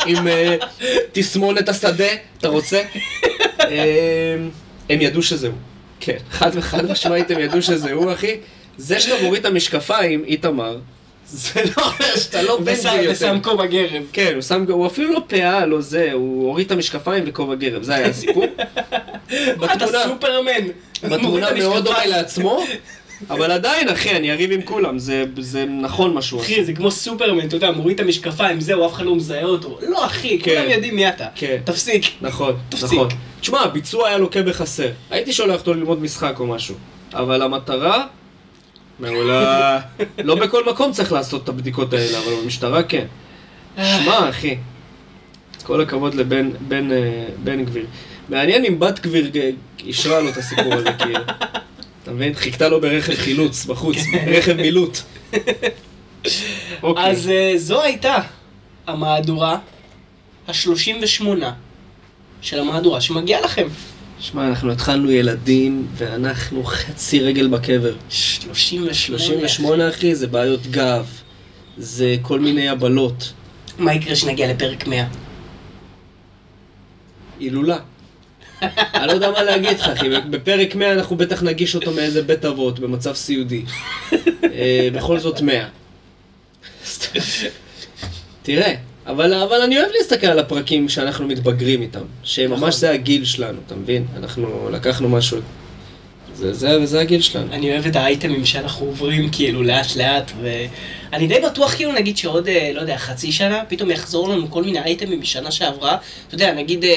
עם 0.06 0.28
אה, 0.28 0.56
תסמונת 1.12 1.70
השדה? 1.70 2.08
אתה 2.38 2.48
רוצה? 2.48 2.82
הם 4.94 5.02
ידעו 5.02 5.22
שזה 5.22 5.48
הוא. 5.48 5.56
כן, 6.00 6.18
חד 6.32 6.52
וחד 6.54 6.92
משמעית 6.92 7.32
הם 7.32 7.40
ידעו 7.40 7.62
שזה 7.62 7.92
הוא, 7.92 8.14
אחי. 8.14 8.38
זה 8.78 9.00
שאתה 9.00 9.24
מוריד 9.24 9.40
את 9.40 9.52
המשקפיים, 9.52 10.24
איתמר, 10.28 10.78
זה 11.26 11.62
לא 11.78 11.84
אומר 11.84 12.16
שאתה 12.16 12.42
לא 12.42 12.60
בן 12.60 12.74
גביר 12.74 12.94
יותר. 12.94 13.12
ושם 13.12 13.38
כובע 13.44 13.66
גרב. 13.66 14.04
כן, 14.14 14.32
הוא 14.34 14.42
שם, 14.42 14.66
הוא 14.70 14.88
אפילו 14.88 15.14
לא 15.14 15.22
פאה, 15.28 15.66
לא 15.66 15.82
זה, 15.82 16.10
הוא 16.14 16.48
הוריד 16.48 16.66
את 16.66 16.72
המשקפיים 16.72 17.24
וכובע 17.28 17.56
גרב, 17.56 17.84
זה 17.84 17.96
היה 17.96 18.08
הסיפור. 18.08 18.46
אתה 18.54 19.76
בתמונה, 19.76 20.04
סופרמן. 20.04 20.52
מוריד 21.04 21.14
בתמונה 21.14 21.54
מאוד 21.54 21.84
דומה. 21.84 22.06
לעצמו, 22.06 22.64
אבל 23.30 23.52
עדיין, 23.52 23.90
אחי, 23.90 24.16
אני 24.16 24.32
אריב 24.32 24.52
עם 24.52 24.62
כולם, 24.62 25.00
זה, 25.00 25.24
זה 25.40 25.66
נכון 25.66 26.14
מה 26.14 26.22
שהוא 26.22 26.40
עושה. 26.40 26.54
אחי, 26.54 26.66
זה 26.66 26.74
כמו 26.74 26.92
סופרמן, 26.92 27.48
אתה 27.48 27.56
יודע, 27.56 27.72
מוריד 27.72 28.00
את 28.00 28.06
המשקפיים, 28.06 28.62
זהו, 28.62 28.88
אף 28.88 28.94
אחד 28.94 29.06
לא 29.06 29.16
מזהה 29.16 29.44
אותו. 29.44 29.80
לא, 29.90 30.06
אחי, 30.06 30.40
כן. 30.40 30.56
כולם 30.56 30.70
יודעים 30.70 30.96
מי 30.96 31.10
אתה. 31.10 31.26
כן. 31.36 31.58
תפסיק. 31.64 32.04
נכון, 32.22 32.56
תפסיק. 32.70 32.94
נכון. 32.94 33.08
תשמע, 33.42 33.60
הביצוע 33.60 34.08
היה 34.08 34.18
לוקה 34.18 34.42
בחסר. 34.42 34.90
הייתי 35.12 35.34
שולח 35.34 35.60
אותו 35.60 35.74
ללמוד 35.74 36.02
משחק 36.02 36.36
או 36.40 36.48
משהו, 36.48 36.76
אבל 37.14 37.42
המטרה... 37.42 38.06
מעולה. 39.00 39.80
לא 40.24 40.36
בכל 40.36 40.70
מקום 40.70 40.92
צריך 40.92 41.12
לעשות 41.12 41.44
את 41.44 41.50
הבדיקות 41.50 41.94
האלה, 41.94 42.20
אבל 42.20 42.34
במשטרה 42.44 42.84
כן. 42.84 43.06
שמע, 43.76 44.30
אחי, 44.30 44.58
כל 45.64 45.82
הכבוד 45.82 46.16
לבן 46.16 46.50
בן, 46.68 46.92
אה, 46.92 47.26
בן 47.44 47.66
גביר. 47.66 47.86
מעניין 48.30 48.66
אם 48.66 48.80
בת 48.80 49.00
גביר 49.00 49.32
אישרה 49.84 50.20
לו 50.20 50.30
את 50.30 50.38
הסיפור 50.38 50.74
הזה, 50.74 50.90
כאילו. 51.00 51.20
מבין? 52.14 52.34
חיכתה 52.34 52.70
לו 52.70 52.82
ברכב 52.82 53.16
חילוץ 53.16 53.66
בחוץ, 53.66 53.98
רכב 54.28 54.54
מילוט. 54.54 54.98
אוקיי. 56.84 57.12
אז 57.12 57.30
אה, 57.30 57.54
זו 57.58 57.82
הייתה 57.82 58.16
המהדורה 58.88 59.58
ה-38 60.48 61.26
של 62.42 62.60
המהדורה 62.60 63.02
שמגיעה 63.02 63.42
לכם. 63.42 63.68
שמע, 64.20 64.48
אנחנו 64.48 64.72
התחלנו 64.72 65.12
ילדים, 65.12 65.88
ואנחנו 65.96 66.64
חצי 66.64 67.20
רגל 67.20 67.48
בקבר. 67.48 67.96
38. 68.10 68.94
38 68.94 69.90
אחי, 69.90 70.16
זה 70.16 70.28
בעיות 70.28 70.68
גב, 70.68 71.06
זה 71.78 72.16
כל 72.22 72.40
מיני 72.40 72.70
הבלות. 72.70 73.34
מה 73.78 73.94
יקרה 73.94 74.14
כשנגיע 74.14 74.54
לפרק 74.54 74.88
100? 74.88 75.06
הילולה. 77.40 77.78
אני 78.96 79.08
לא 79.08 79.12
יודע 79.12 79.32
מה 79.32 79.44
להגיד 79.44 79.80
לך, 79.80 79.88
אחי. 79.88 80.10
בפרק 80.30 80.76
100 80.76 80.94
אנחנו 80.94 81.16
בטח 81.16 81.44
נגיש 81.44 81.76
אותו 81.76 81.92
מאיזה 81.92 82.22
בית 82.22 82.46
אבות, 82.46 82.80
במצב 82.80 83.14
סיעודי. 83.14 83.64
אה, 84.44 84.90
בכל 84.94 85.20
זאת 85.20 85.42
100. 85.42 85.66
תראה, 88.44 88.74
אבל, 89.08 89.34
אבל 89.34 89.62
אני 89.62 89.80
אוהב 89.80 89.92
להסתכל 89.98 90.28
על 90.28 90.40
הפרקים 90.40 90.90
שאנחנו 90.90 91.28
מתבגרים 91.28 91.82
איתם. 91.82 92.04
שממש 92.24 92.76
זה 92.76 92.92
הגיל 92.92 93.26
שלנו, 93.26 93.58
אתה 93.68 93.76
מבין? 93.76 94.06
אנחנו 94.18 94.70
לקחנו 94.72 95.10
משהו... 95.10 95.40
זה, 96.36 96.54
זה, 96.54 96.86
זה 96.86 97.02
הגיל 97.02 97.22
שלנו. 97.22 97.54
אני 97.54 97.72
אוהב 97.72 97.86
את 97.86 97.96
האייטמים 97.96 98.46
שאנחנו 98.46 98.86
עוברים 98.86 99.30
כאילו 99.32 99.64
לאט 99.64 99.96
לאט 99.96 100.32
ואני 100.42 101.28
די 101.28 101.40
בטוח 101.46 101.76
כאילו 101.76 101.92
נגיד 101.92 102.18
שעוד, 102.18 102.48
אה, 102.48 102.72
לא 102.74 102.82
יודע, 102.82 102.98
חצי 102.98 103.32
שנה, 103.32 103.64
פתאום 103.68 103.92
יחזור 103.92 104.30
לנו 104.30 104.52
כל 104.52 104.64
מיני 104.64 104.80
אייטמים 104.80 105.22
משנה 105.22 105.52
שעברה. 105.52 105.98
אתה 106.28 106.36
יודע, 106.36 106.54
נגיד, 106.54 106.84
אה, 106.84 106.90
אה, 106.90 106.96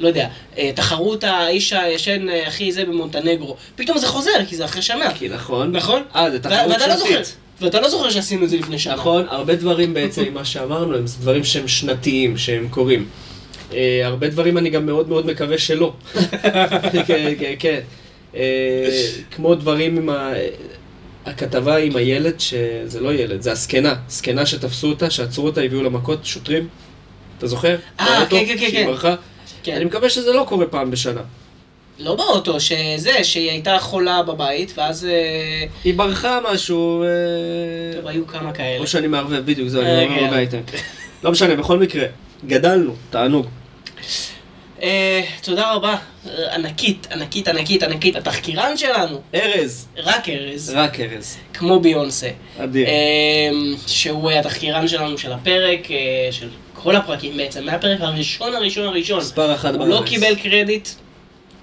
לא 0.00 0.08
יודע, 0.08 0.28
אה, 0.58 0.70
תחרות 0.74 1.24
האיש 1.24 1.72
הישן 1.72 2.26
הכי 2.46 2.72
זה 2.72 2.84
במונטנגרו. 2.84 3.56
פתאום 3.76 3.98
זה 3.98 4.06
חוזר, 4.06 4.44
כי 4.48 4.56
זה 4.56 4.64
אחרי 4.64 4.82
שנה. 4.82 5.14
כי 5.14 5.28
נכון? 5.28 5.76
נכון? 5.76 6.02
אה, 6.16 6.30
זה 6.30 6.38
תחרות 6.38 6.70
ואתה 6.70 6.86
לא 6.86 6.96
זוכר, 6.96 7.10
שנתית. 7.10 7.36
ואתה 7.60 7.80
לא 7.80 7.88
זוכר 7.88 8.10
שעשינו 8.10 8.44
את 8.44 8.50
זה 8.50 8.56
לפני 8.56 8.78
שנה. 8.78 8.94
נכון, 8.94 9.26
הרבה 9.28 9.54
דברים 9.54 9.94
בעצם 9.94 10.24
ממה 10.24 10.44
שאמרנו 10.44 10.96
הם 10.96 11.04
דברים 11.20 11.44
שהם 11.44 11.68
שנתיים, 11.68 12.36
שהם 12.38 12.68
קורים. 12.70 13.08
הרבה 14.04 14.28
דברים 14.28 14.58
אני 14.58 14.70
גם 14.70 14.86
מאוד 14.86 15.08
מאוד 15.08 15.26
מקווה 15.26 15.58
שלא. 15.58 15.92
כן, 17.06 17.34
כן, 17.38 17.54
כן. 17.58 17.80
כמו 19.30 19.54
דברים 19.54 19.96
עם 19.96 20.08
ה... 20.08 20.32
הכתבה 21.26 21.76
עם 21.76 21.96
הילד, 21.96 22.40
שזה 22.40 23.00
לא 23.00 23.14
ילד, 23.14 23.42
זה 23.42 23.52
הזקנה. 23.52 23.94
זקנה 24.08 24.46
שתפסו 24.46 24.88
אותה, 24.88 25.10
שעצרו 25.10 25.46
אותה, 25.46 25.60
הביאו 25.60 25.82
לה 25.82 25.88
מכות, 25.88 26.26
שוטרים. 26.26 26.68
אתה 27.38 27.46
זוכר? 27.46 27.76
אה, 28.00 28.26
כן, 28.30 28.44
כן, 28.46 28.46
כן, 28.46 28.58
שהיא 28.58 28.70
כן. 28.70 28.86
ברחה. 28.86 29.14
כן. 29.62 29.76
אני 29.76 29.84
מקווה 29.84 30.10
שזה 30.10 30.32
לא 30.32 30.44
קורה 30.48 30.66
פעם 30.66 30.90
בשנה. 30.90 31.20
לא 31.98 32.14
באוטו, 32.14 32.60
שזה, 32.60 33.24
שהיא 33.24 33.50
הייתה 33.50 33.78
חולה 33.80 34.22
בבית, 34.22 34.72
ואז 34.76 35.04
אה, 35.04 35.64
היא 35.84 35.94
ברחה 35.94 36.38
משהו... 36.52 37.02
אה, 37.02 37.08
טוב, 37.96 38.06
היו 38.06 38.26
כמה 38.26 38.52
כאלה. 38.52 38.78
או 38.78 38.86
שאני 38.86 39.06
מערבב, 39.06 39.46
בדיוק, 39.46 39.68
זהו, 39.68 39.82
אה, 39.82 39.98
אני 39.98 40.08
כן. 40.08 40.14
מערבב 40.14 40.30
באייטם. 40.30 40.60
לא 41.24 41.32
משנה, 41.32 41.56
בכל 41.56 41.78
מקרה, 41.78 42.06
גדלנו, 42.46 42.94
תענוג. 43.10 43.46
אה, 44.82 45.20
תודה 45.42 45.72
רבה, 45.72 45.96
אה, 46.26 46.54
ענקית, 46.54 47.06
ענקית, 47.12 47.48
ענקית, 47.48 47.82
ענקית. 47.82 48.16
התחקירן 48.16 48.76
שלנו, 48.76 49.20
ארז, 49.34 49.88
רק 49.96 50.28
ארז, 50.28 50.72
רק 50.76 51.00
ארז. 51.00 51.36
כמו 51.54 51.80
ביונסה. 51.80 52.28
אדיר. 52.58 52.86
אה, 52.88 52.92
שהוא 53.86 54.30
התחקירן 54.30 54.88
שלנו 54.88 55.18
של 55.18 55.32
הפרק, 55.32 55.88
של 56.30 56.48
כל 56.74 56.96
הפרקים 56.96 57.36
בעצם, 57.36 57.64
מהפרק 57.66 58.00
הראשון 58.00 58.54
הראשון 58.54 58.86
הראשון. 58.86 59.18
מספר 59.18 59.54
אחת 59.54 59.74
הוא 59.74 59.78
בארץ. 59.78 59.90
לא 60.00 60.06
קיבל 60.06 60.34
קרדיט, 60.34 60.88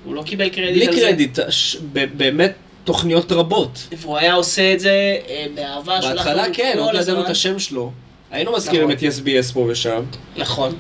הוא 0.06 0.16
לא 0.16 0.24
קיבל 0.24 0.50
קרדיט 0.50 0.76
בלי 0.76 0.88
על 0.88 0.94
זה. 0.94 1.00
קרדיט, 1.02 1.40
ש- 1.50 1.78
ב- 1.94 2.18
באמת 2.18 2.54
תוכניות 2.84 3.32
רבות. 3.32 3.88
והוא 3.98 4.18
היה 4.18 4.34
עושה 4.34 4.74
את 4.74 4.80
זה 4.80 5.18
אה, 5.30 5.46
באהבה, 5.56 6.02
שלח 6.02 6.12
בהתחלה 6.12 6.46
כן, 6.54 6.76
עוד 6.80 6.94
לא 6.94 7.00
ידענו. 7.00 7.22
את 7.22 7.30
השם 7.30 7.60
שלו. 7.60 7.92
היינו 8.32 8.52
מזכירים 8.52 8.92
את 8.92 9.04
נכון. 9.04 9.28
יס 9.28 9.52
פה 9.52 9.66
ושם. 9.70 10.04
נכון. 10.38 10.76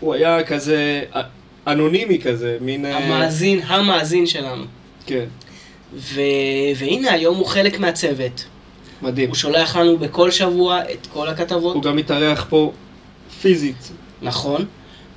הוא 0.00 0.14
היה 0.14 0.42
כזה 0.42 1.02
אנונימי 1.66 2.18
כזה, 2.20 2.56
מין... 2.60 2.86
אה, 2.86 2.98
המאזין, 2.98 3.60
המאזין 3.66 4.26
שלנו. 4.26 4.64
כן, 5.06 5.24
ו... 5.94 6.20
והנה, 6.76 7.12
היום 7.12 7.36
הוא 7.36 7.46
חלק 7.46 7.78
מהצוות. 7.78 8.44
מדהים. 9.02 9.28
הוא 9.28 9.36
שולח 9.36 9.76
לנו 9.76 9.98
בכל 9.98 10.30
שבוע 10.30 10.80
את 10.92 11.06
כל 11.12 11.28
הכתבות. 11.28 11.74
הוא 11.74 11.82
גם 11.82 11.96
מתארח 11.96 12.46
פה 12.48 12.72
פיזית. 13.40 13.92
נכון. 14.22 14.64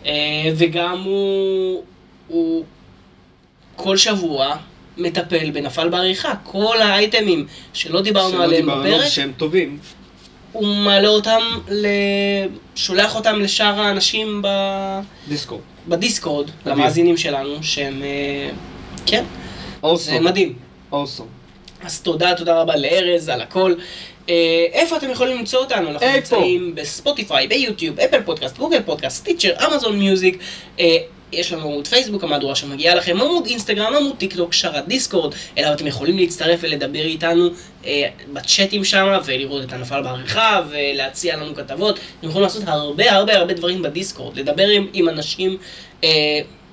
אה, 0.05 0.11
וגם 0.57 1.01
הוא, 1.03 1.83
הוא 2.27 2.65
כל 3.75 3.97
שבוע 3.97 4.55
מטפל 4.97 5.51
בנפל 5.51 5.89
בעריכה. 5.89 6.33
כל 6.43 6.81
האייטמים 6.81 7.47
שלא 7.73 8.01
דיברנו 8.01 8.31
שלא 8.31 8.43
עליהם 8.43 8.61
דיברנו 8.65 8.83
בפרק, 8.83 9.07
שהם 9.07 9.31
טובים. 9.37 9.79
הוא 10.51 10.75
מעלה 10.75 11.07
אותם, 11.07 11.41
ל... 11.69 11.87
שולח 12.75 13.15
אותם 13.15 13.39
לשאר 13.41 13.81
האנשים 13.81 14.41
ב... 14.41 14.47
דיסקו. 15.27 15.59
בדיסקורד, 15.87 16.45
מדהים. 16.61 16.77
למאזינים 16.77 17.17
שלנו, 17.17 17.55
שהם... 17.61 18.01
אה, 18.03 18.49
כן, 19.05 19.23
זה 19.23 19.77
awesome. 19.83 20.19
מדהים. 20.21 20.53
awesome. 20.91 21.25
אז 21.83 22.01
תודה, 22.01 22.35
תודה 22.35 22.61
רבה 22.61 22.75
לארז 22.75 23.29
על 23.29 23.41
הכל. 23.41 23.73
אה, 24.29 24.65
איפה 24.71 24.97
אתם 24.97 25.09
יכולים 25.09 25.37
למצוא 25.37 25.59
אותנו? 25.59 25.89
אנחנו? 25.89 26.07
נמצאים 26.15 26.75
בספוטיפיי, 26.75 27.47
ביוטיוב, 27.47 27.99
Apple 27.99 28.21
Podcast, 28.21 28.57
Google 28.57 28.81
Podcast, 28.85 29.25
Stitcher, 29.25 29.53
Amazon 29.67 29.99
Music. 29.99 30.37
יש 31.31 31.53
לנו 31.53 31.61
עמוד 31.61 31.87
פייסבוק, 31.87 32.23
המהדורה 32.23 32.55
שמגיעה 32.55 32.95
לכם, 32.95 33.21
עמוד 33.21 33.45
אינסטגרם, 33.45 33.95
עמוד 33.95 34.15
טיק 34.17 34.35
טוק, 34.35 34.53
שרת 34.53 34.87
דיסקורד, 34.87 35.33
אליו 35.57 35.73
אתם 35.73 35.87
יכולים 35.87 36.17
להצטרף 36.17 36.59
ולדבר 36.63 37.05
איתנו 37.05 37.49
אה, 37.85 38.07
בצ'אטים 38.33 38.83
שם, 38.83 39.19
ולראות 39.25 39.63
את 39.63 39.73
הנפל 39.73 40.01
בעריכה, 40.01 40.61
ולהציע 40.69 41.37
לנו 41.37 41.55
כתבות. 41.55 41.99
אתם 42.19 42.27
יכולים 42.27 42.43
לעשות 42.43 42.63
הרבה 42.65 43.11
הרבה 43.11 43.37
הרבה 43.37 43.53
דברים 43.53 43.81
בדיסקורד, 43.81 44.37
לדבר 44.37 44.67
עם, 44.67 44.87
עם 44.93 45.09
אנשים, 45.09 45.57
אה, 46.03 46.09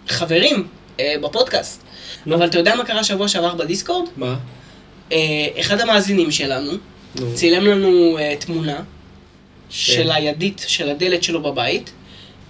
חברים 0.09 0.67
אה, 1.01 1.15
בפודקאסט. 1.21 1.83
נו. 2.27 2.37
אבל 2.37 2.47
אתה 2.47 2.59
יודע 2.59 2.75
מה 2.75 2.85
קרה 2.85 3.05
שבוע 3.05 3.29
שעבר 3.29 3.55
בדיסקורד? 3.55 4.09
מה? 4.17 4.37
אה, 5.13 5.47
אחד 5.61 5.81
המאזינים 5.81 6.31
שלנו 6.31 6.73
נו. 7.21 7.35
צילם 7.35 7.67
לנו 7.67 8.19
אה, 8.19 8.35
תמונה 8.39 8.81
של 9.71 10.11
הידית 10.11 10.65
של 10.69 10.89
הדלת 10.89 11.23
שלו 11.23 11.43
בבית, 11.43 11.91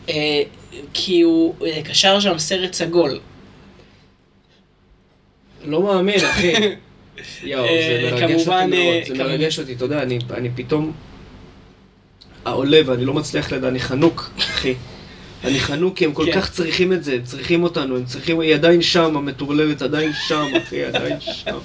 אה, 0.09 0.43
כי 0.93 1.21
הוא 1.21 1.55
אה, 1.67 1.83
קשר 1.85 2.21
שם 2.21 2.39
סרט 2.39 2.73
סגול. 2.73 3.19
לא 5.65 5.83
מאמין, 5.83 6.25
אחי. 6.25 6.53
יואו, 7.43 7.65
אה, 7.65 8.01
זה 8.03 8.11
מרגש 8.11 8.23
אותי 8.23 8.45
כמובן, 8.45 8.61
אה, 8.61 8.67
מאוד, 8.67 9.05
זה 9.07 9.15
כמובן. 9.15 9.25
מרגש 9.25 9.59
אותי, 9.59 9.73
אתה 9.73 9.85
יודע, 9.85 10.03
אני, 10.03 10.19
אני 10.31 10.51
פתאום 10.57 10.93
העולה 12.45 12.81
ואני 12.87 13.05
לא 13.05 13.15
מצליח 13.15 13.53
לדעת, 13.53 13.71
אני 13.71 13.81
חנוק, 13.81 14.31
אחי. 14.39 14.75
אני 15.45 15.61
חנוק 15.61 15.97
כי 15.97 16.05
הם 16.05 16.13
כל 16.13 16.27
כן. 16.27 16.41
כך 16.41 16.51
צריכים 16.51 16.93
את 16.93 17.05
זה, 17.05 17.15
הם 17.15 17.23
צריכים 17.25 17.63
אותנו, 17.63 17.97
הם 17.97 18.05
צריכים, 18.05 18.41
היא 18.41 18.55
עדיין 18.55 18.83
שם, 18.83 19.17
המטורללת 19.17 19.83
עדיין 19.83 20.13
שם, 20.29 20.47
אחי, 20.63 20.85
עדיין 20.85 21.21
שם. 21.21 21.59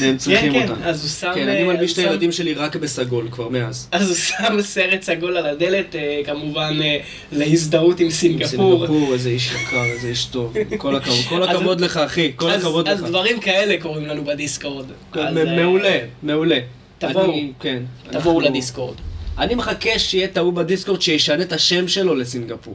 והם 0.00 0.16
צריכים 0.16 0.52
כן, 0.52 0.58
כן, 0.66 0.70
אותנו. 0.70 0.84
אז 0.84 1.02
הוא 1.02 1.10
שם... 1.10 1.32
כן, 1.34 1.48
אה, 1.48 1.54
אני 1.56 1.64
מלביש 1.64 1.92
את 1.92 1.98
הילדים 1.98 2.32
שלי 2.32 2.54
רק 2.54 2.76
בסגול 2.76 3.28
כבר 3.30 3.48
מאז. 3.48 3.88
אז 3.92 4.08
הוא 4.08 4.16
שם 4.16 4.62
סרט 4.62 5.02
סגול 5.02 5.36
על 5.36 5.46
הדלת, 5.46 5.94
אה, 5.96 6.20
כמובן 6.24 6.78
אה, 6.82 6.98
להזדהות 7.32 8.00
עם 8.00 8.10
סינגפור. 8.10 8.48
סינגפור, 8.86 9.12
איזה 9.12 9.28
איש 9.28 9.50
יקר, 9.52 9.84
איזה 9.94 10.08
איש 10.08 10.24
טוב. 10.24 10.54
כל 10.78 10.96
הכבוד, 10.96 11.16
כל 11.28 11.42
אז- 11.42 11.56
הכבוד 11.56 11.80
לך, 11.80 11.96
אחי, 11.96 12.32
כל 12.36 12.50
אז- 12.50 12.60
הכבוד 12.60 12.88
אז 12.88 13.02
לך. 13.02 13.08
דברים 13.08 13.40
כאלה 13.40 13.74
קורים 13.80 14.06
לנו 14.06 14.24
בדיסקורד. 14.24 14.86
אז, 15.12 15.36
אה, 15.36 15.56
מעולה, 15.56 15.98
מעולה. 16.22 16.58
תבואו. 16.98 17.34
כן. 17.60 17.82
תבואו 18.10 18.40
לדיסקורד. 18.40 18.94
אני 19.38 19.54
מחכה 19.54 19.98
שיהיה 19.98 20.28
טעות 20.28 20.54
בדיסקורד 20.54 21.02
שישנה 21.02 21.42
את 21.42 21.52
השם 21.52 21.88
שלו 21.88 22.14
לסינגפור. 22.14 22.74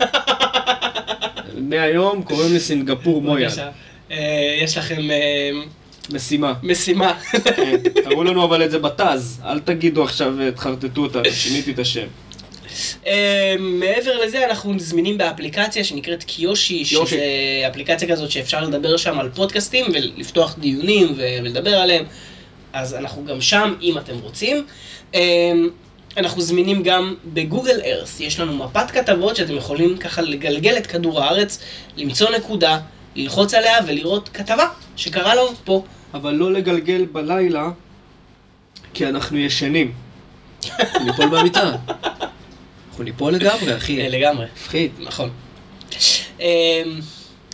מהיום 1.60 2.22
קוראים 2.22 2.52
לי 2.52 2.60
סינגפור 2.60 3.22
מויאל. 3.22 3.48
אה, 4.10 4.16
יש 4.62 4.78
לכם 4.78 5.10
אה, 5.10 5.50
משימה. 6.12 6.54
משימה. 6.62 7.20
כן. 7.56 7.76
תראו 8.04 8.24
לנו 8.24 8.44
אבל 8.44 8.64
את 8.64 8.70
זה 8.70 8.78
בתז, 8.78 9.40
אל 9.44 9.60
תגידו 9.60 10.02
עכשיו 10.02 10.40
אה, 10.40 10.50
תחרטטו 10.50 11.02
אותנו, 11.02 11.24
שיניתי 11.32 11.70
את 11.70 11.78
השם. 11.78 12.06
אה, 13.06 13.54
מעבר 13.58 14.18
לזה, 14.18 14.44
אנחנו 14.44 14.78
זמינים 14.78 15.18
באפליקציה 15.18 15.84
שנקראת 15.84 16.24
קיושי. 16.24 16.84
שזה 16.84 17.20
אפליקציה 17.70 18.08
כזאת 18.08 18.30
שאפשר 18.30 18.64
לדבר 18.64 18.96
שם 18.96 19.20
על 19.20 19.30
פודקאסטים 19.34 19.86
ולפתוח 19.94 20.56
דיונים 20.58 21.14
ולדבר 21.16 21.74
עליהם. 21.74 22.04
אז 22.72 22.94
אנחנו 22.94 23.24
גם 23.24 23.40
שם, 23.40 23.74
אם 23.82 23.98
אתם 23.98 24.18
רוצים. 24.22 24.64
אה, 25.14 25.20
אנחנו 26.16 26.42
זמינים 26.42 26.82
גם 26.82 27.14
בגוגל 27.24 27.80
ארס, 27.84 28.20
יש 28.20 28.40
לנו 28.40 28.64
מפת 28.64 28.90
כתבות 28.90 29.36
שאתם 29.36 29.56
יכולים 29.56 29.96
ככה 29.96 30.22
לגלגל 30.22 30.76
את 30.76 30.86
כדור 30.86 31.22
הארץ, 31.22 31.58
למצוא 31.96 32.30
נקודה, 32.30 32.78
ללחוץ 33.22 33.54
עליה 33.54 33.78
ולראות 33.86 34.28
כתבה 34.28 34.68
שקרה 34.96 35.34
לנו 35.34 35.54
פה. 35.64 35.84
אבל 36.14 36.34
לא 36.34 36.52
לגלגל 36.52 37.04
בלילה, 37.12 37.70
כי 38.94 39.06
אנחנו 39.06 39.38
ישנים. 39.38 39.92
אנחנו 40.80 41.04
ניפול 41.04 41.26
מהמיטה. 41.26 41.72
אנחנו 42.90 43.04
ניפול 43.04 43.32
לגמרי, 43.34 43.76
אחי. 43.76 44.00
אה, 44.00 44.08
לגמרי. 44.08 44.46
מפחיד. 44.54 44.90
נכון. 44.98 45.30
אמ, 46.40 46.44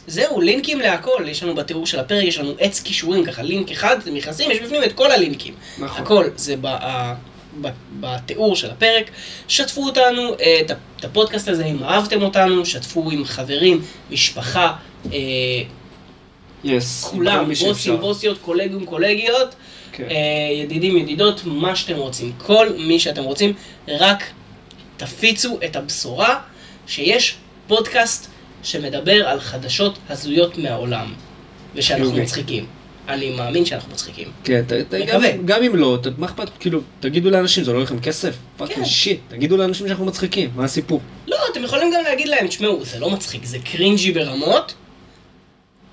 זהו, 0.07 0.41
לינקים 0.41 0.81
להכל, 0.81 1.25
יש 1.27 1.43
לנו 1.43 1.55
בתיאור 1.55 1.87
של 1.87 2.01
הפרק, 2.01 2.25
יש 2.25 2.39
לנו 2.39 2.55
עץ 2.59 2.81
כישורים, 2.81 3.25
ככה 3.25 3.43
לינק 3.43 3.71
אחד, 3.71 3.97
אתם 4.03 4.15
נכנסים, 4.15 4.51
יש 4.51 4.59
בפנים 4.61 4.85
את 4.85 4.93
כל 4.93 5.11
הלינקים. 5.11 5.55
נכון. 5.79 6.03
הכל 6.03 6.25
זה 6.37 6.57
ב- 6.57 6.67
ה- 6.67 7.15
ב- 7.61 7.69
בתיאור 8.01 8.57
של 8.57 8.71
הפרק. 8.71 9.11
שתפו 9.49 9.85
אותנו, 9.87 10.35
אה, 10.41 10.61
את 10.99 11.05
הפודקאסט 11.05 11.49
הזה, 11.49 11.65
אם 11.65 11.85
אהבתם 11.85 12.23
אותנו, 12.23 12.67
שתפו 12.67 13.11
עם 13.11 13.25
חברים, 13.25 13.83
משפחה, 14.11 14.73
אה, 15.13 15.63
Yes. 16.65 17.05
כולם, 17.05 17.49
בוסים. 17.49 17.97
בוסיות, 18.01 18.39
קולגים, 18.39 18.87
קולגיות, 18.87 19.55
כן. 19.93 20.05
אה, 20.11 20.63
ידידים, 20.63 20.97
ידידות, 20.97 21.41
מה 21.45 21.77
שאתם 21.77 21.97
רוצים. 21.97 22.33
כל 22.39 22.69
מי 22.79 22.99
שאתם 22.99 23.25
רוצים, 23.25 23.53
רק 23.89 24.25
תפיצו 24.97 25.59
את 25.65 25.77
הבשורה 25.77 26.41
שיש 26.87 27.37
פודקאסט 27.67 28.31
שמדבר 28.63 29.29
על 29.29 29.41
חדשות 29.41 29.99
הזויות 30.09 30.59
מהעולם, 30.59 31.15
ושאנחנו 31.75 32.05
חיובי. 32.05 32.23
מצחיקים. 32.23 32.67
אני 33.09 33.31
מאמין 33.31 33.65
שאנחנו 33.65 33.93
מצחיקים. 33.93 34.29
כן, 34.45 34.63
ת, 34.67 34.73
ת, 34.73 34.95
גם, 35.45 35.63
אם 35.63 35.77
לא, 35.77 35.99
ת, 36.03 36.07
מה 36.19 36.27
אכפת, 36.27 36.51
כאילו, 36.61 36.81
תגידו 37.01 37.31
לאנשים, 37.31 37.65
זה 37.65 37.71
עולה 37.71 37.83
לכם 37.83 38.01
כסף? 38.01 38.31
כן. 38.31 38.37
Fucking 38.57 38.87
shit, 38.87 39.21
תגידו 39.29 39.57
לאנשים 39.57 39.87
שאנחנו 39.87 40.05
מצחיקים, 40.05 40.51
מה 40.57 40.65
הסיפור? 40.65 41.01
לא, 41.27 41.37
אתם 41.53 41.65
יכולים 41.65 41.93
גם 41.95 42.03
להגיד 42.05 42.29
להם, 42.29 42.47
תשמעו, 42.47 42.85
זה 42.85 42.99
לא 42.99 43.11
מצחיק, 43.11 43.45
זה 43.45 43.59
cringy 43.59 44.13
ברמות, 44.13 44.75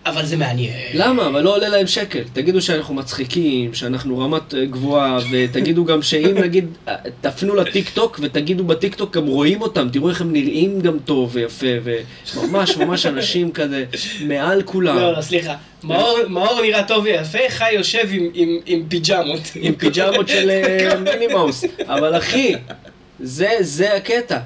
אבל 0.06 0.26
זה 0.26 0.38
מעניין. 0.38 0.74
למה? 0.93 1.28
אבל 1.28 1.41
לא 1.41 1.56
עולה 1.56 1.70
להם 1.70 1.88
שקל. 1.88 2.24
תגידו 2.34 2.62
שאנחנו 2.62 2.93
מצחיקים, 2.93 3.74
שאנחנו 3.74 4.20
רמת 4.20 4.54
אה, 4.54 4.66
גבוהה, 4.66 5.18
ותגידו 5.32 5.86
גם 5.86 6.01
שאם 6.01 6.38
נגיד, 6.38 6.66
אה, 6.88 6.95
תפנו 7.22 7.56
לטיק 7.56 7.89
טוק, 7.89 8.20
ותגידו 8.24 8.64
בטיק 8.64 8.95
טוק 8.95 9.18
גם 9.18 9.28
רואים 9.28 9.62
אותם, 9.62 9.88
תראו 9.91 10.10
איך 10.10 10.22
הם 10.22 10.34
נראים 10.34 10.82
גם 10.82 10.99
טוב 10.99 11.30
ויפה, 11.34 11.68
וממש 11.84 12.78
ממש 12.78 13.06
אנשים 13.06 13.51
כזה 13.51 13.86
מעל 14.28 14.62
כולם. 14.62 14.95
לא, 14.95 15.14
לא, 15.14 15.22
סליחה. 15.22 15.56
מאור, 15.84 16.18
מאור 16.28 16.62
נראה 16.62 16.84
טוב 16.84 17.04
ויפה, 17.04 17.39
חי 17.49 17.72
יושב 17.74 18.08
עם, 18.12 18.30
עם, 18.34 18.58
עם 18.66 18.84
פיג'מות. 18.88 19.41
עם 19.56 19.76
פיג'מות 19.76 20.28
של 20.28 20.49
אה, 20.49 20.99
מיני 20.99 21.28
מאוס. 21.28 21.66
אבל 21.88 22.18
אחי, 22.18 22.56
זה, 23.20 23.49
זה 23.60 23.95
הקטע. 23.95 24.39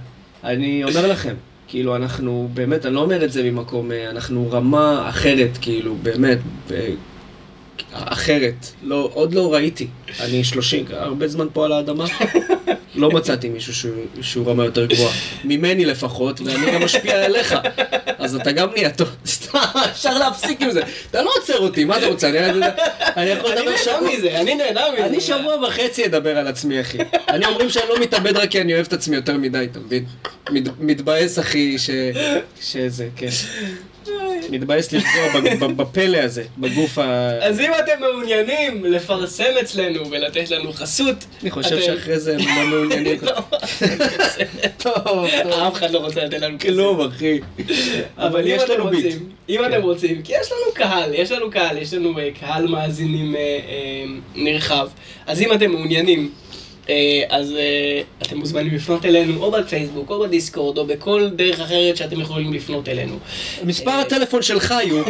אני 0.44 0.84
אומר 0.84 1.08
לכם, 1.08 1.36
כאילו, 1.68 1.96
אנחנו, 1.96 2.50
באמת, 2.54 2.86
אני 2.86 2.96
לא 2.96 3.00
אומר 3.00 3.24
את 3.26 3.32
זה 3.32 3.44
ממקום, 3.44 3.92
אה, 3.92 4.10
אנחנו 4.10 4.52
רמה 4.52 5.10
אחרת, 5.10 5.58
כאילו, 5.62 5.96
באמת, 6.04 6.38
ב- 6.72 6.94
אחרת. 7.94 8.68
לא, 8.84 9.10
עוד 9.14 9.34
לא 9.34 9.54
ראיתי. 9.54 9.88
אני 10.20 10.44
30, 10.44 10.86
הרבה 10.90 11.28
זמן 11.28 11.48
פה 11.54 11.66
על 11.66 11.72
האדמה. 11.72 12.06
לא 12.98 13.10
מצאתי 13.12 13.50
מישהו 13.50 13.76
שהוא, 13.76 13.92
שהוא 14.22 14.50
רמה 14.50 14.66
יותר 14.66 14.86
גבוהה. 14.86 15.14
ממני 15.44 15.86
לפחות, 15.86 16.42
ואני 16.42 16.72
גם 16.72 16.84
משפיע 16.84 17.26
עליך. 17.26 17.56
אז 18.18 18.36
אתה 18.36 18.52
גם 18.52 18.68
נהיה 18.76 18.90
טוב. 18.90 19.08
סתם, 19.26 19.60
אפשר 19.92 20.18
להפסיק 20.18 20.62
עם 20.62 20.72
זה. 20.72 20.82
אתה 21.12 21.22
לא 21.22 21.32
עוצר 21.40 21.60
אותי, 21.60 21.84
מה 21.86 21.98
אתה 21.98 22.08
רוצה? 22.08 22.30
אני, 22.30 22.40
אני 23.18 23.30
יכול 23.30 23.52
אני 23.52 23.62
לדבר 23.62 23.78
שבוע. 23.78 24.10
מזה, 24.18 24.40
אני 24.42 24.56
נהנה 24.56 24.82
מזה. 24.94 25.06
אני 25.06 25.22
שבוע 25.22 25.68
וחצי 25.68 26.06
אדבר 26.06 26.38
על 26.38 26.48
עצמי, 26.48 26.82
אחי. 26.82 26.98
אני 27.30 27.46
אומרים 27.46 27.70
שאני 27.70 27.86
לא 27.90 28.00
מתאבד 28.00 28.38
רק 28.38 28.50
כי 28.52 28.62
אני 28.62 28.74
אוהב 28.74 28.86
את 28.86 28.94
עצמי 28.94 29.16
יותר 29.16 29.38
מדי, 29.38 29.68
אתה 29.72 29.80
מבין? 29.80 30.06
מת- 30.52 30.70
מתבאס, 30.80 31.40
אחי, 31.40 31.78
ש... 31.80 31.90
שזה, 32.62 33.08
כן. 33.16 33.28
מתבאס 34.50 34.92
לפגוע 34.92 35.68
בפלא 35.76 36.18
הזה, 36.18 36.44
בגוף 36.58 36.98
ה... 36.98 37.32
אז 37.42 37.60
אם 37.60 37.72
אתם 37.80 38.00
מעוניינים 38.00 38.86
לפרסם 38.86 39.52
אצלנו 39.62 40.12
ולתת 40.12 40.52
לנו 40.52 40.74
חסות, 40.74 41.26
אני 41.42 41.52
חושב 41.52 41.82
שאחרי 41.82 42.20
זה 42.20 42.38
הם 42.40 42.40
לא 42.40 42.68
מעוניינים. 42.68 43.18
לא, 43.28 43.34
טוב. 44.78 45.26
אף 45.68 45.74
אחד 45.74 45.92
לא 45.92 46.00
רוצה 46.00 46.24
לתת 46.24 46.42
לנו 46.42 46.60
כסף. 46.60 46.70
כלום, 46.70 47.02
אחי. 47.02 47.40
אבל 48.18 48.48
יש 48.48 48.70
לנו 48.70 48.90
ביט. 48.90 49.16
אם 49.50 49.60
כן. 49.60 49.74
אתם 49.74 49.82
רוצים, 49.82 50.22
כי 50.22 50.34
יש 50.42 50.52
לנו 50.52 50.74
קהל, 50.74 51.14
יש 51.14 51.32
לנו 51.32 51.52
קהל, 51.52 51.78
יש 51.78 51.94
לנו 51.94 52.20
אה, 52.20 52.30
קהל 52.40 52.68
מאזינים 52.68 53.36
אה, 53.36 53.40
אה, 53.42 54.06
נרחב, 54.36 54.88
אז 55.28 55.42
אם 55.42 55.54
אתם 55.54 55.72
מעוניינים, 55.72 56.32
אז 57.30 57.52
אה, 57.52 58.02
אתם 58.22 58.38
מוזמנים 58.38 58.76
לפנות 58.76 59.06
אלינו, 59.06 59.44
או 59.44 59.52
בפייסבוק, 59.52 60.10
או 60.10 60.20
בדיסקורד, 60.20 60.78
או 60.78 60.86
בכל 60.86 61.30
דרך 61.36 61.60
אחרת 61.60 61.98
שאתם 61.98 62.22
יכולים 62.22 62.54
לפנות 62.54 62.90
אלינו. 62.90 63.20
מספר 63.64 63.92
הטלפון 63.92 64.42
שלך 64.42 64.74
יהיו. 64.84 65.04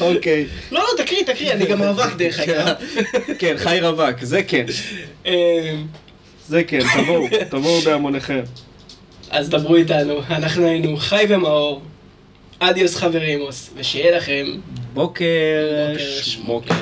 אוקיי. 0.00 0.46
לא, 0.72 0.80
לא, 0.80 1.04
תקריא, 1.04 1.22
תקריא, 1.22 1.52
אני 1.52 1.66
גם 1.66 1.82
רווק 1.82 2.12
דרך 2.18 2.40
אגב. 2.40 2.66
כן, 3.38 3.54
חי 3.56 3.78
רווק, 3.82 4.20
זה 4.22 4.42
כן. 4.42 4.66
אה, 5.26 5.74
זה 6.48 6.64
כן, 6.64 6.80
תבואו, 6.94 7.26
תבואו 7.50 7.80
בהמוניכם. 7.80 8.40
אז 9.30 9.48
דברו 9.48 9.76
איתנו, 9.76 10.20
אנחנו 10.30 10.66
היינו 10.66 10.96
חי 10.96 11.24
ומאור, 11.28 11.82
אדיוס 12.58 12.96
חברימוס, 12.96 13.70
ושיהיה 13.76 14.16
לכם 14.16 14.46
בוקר 14.94 15.94
שמוקר. 16.22 16.74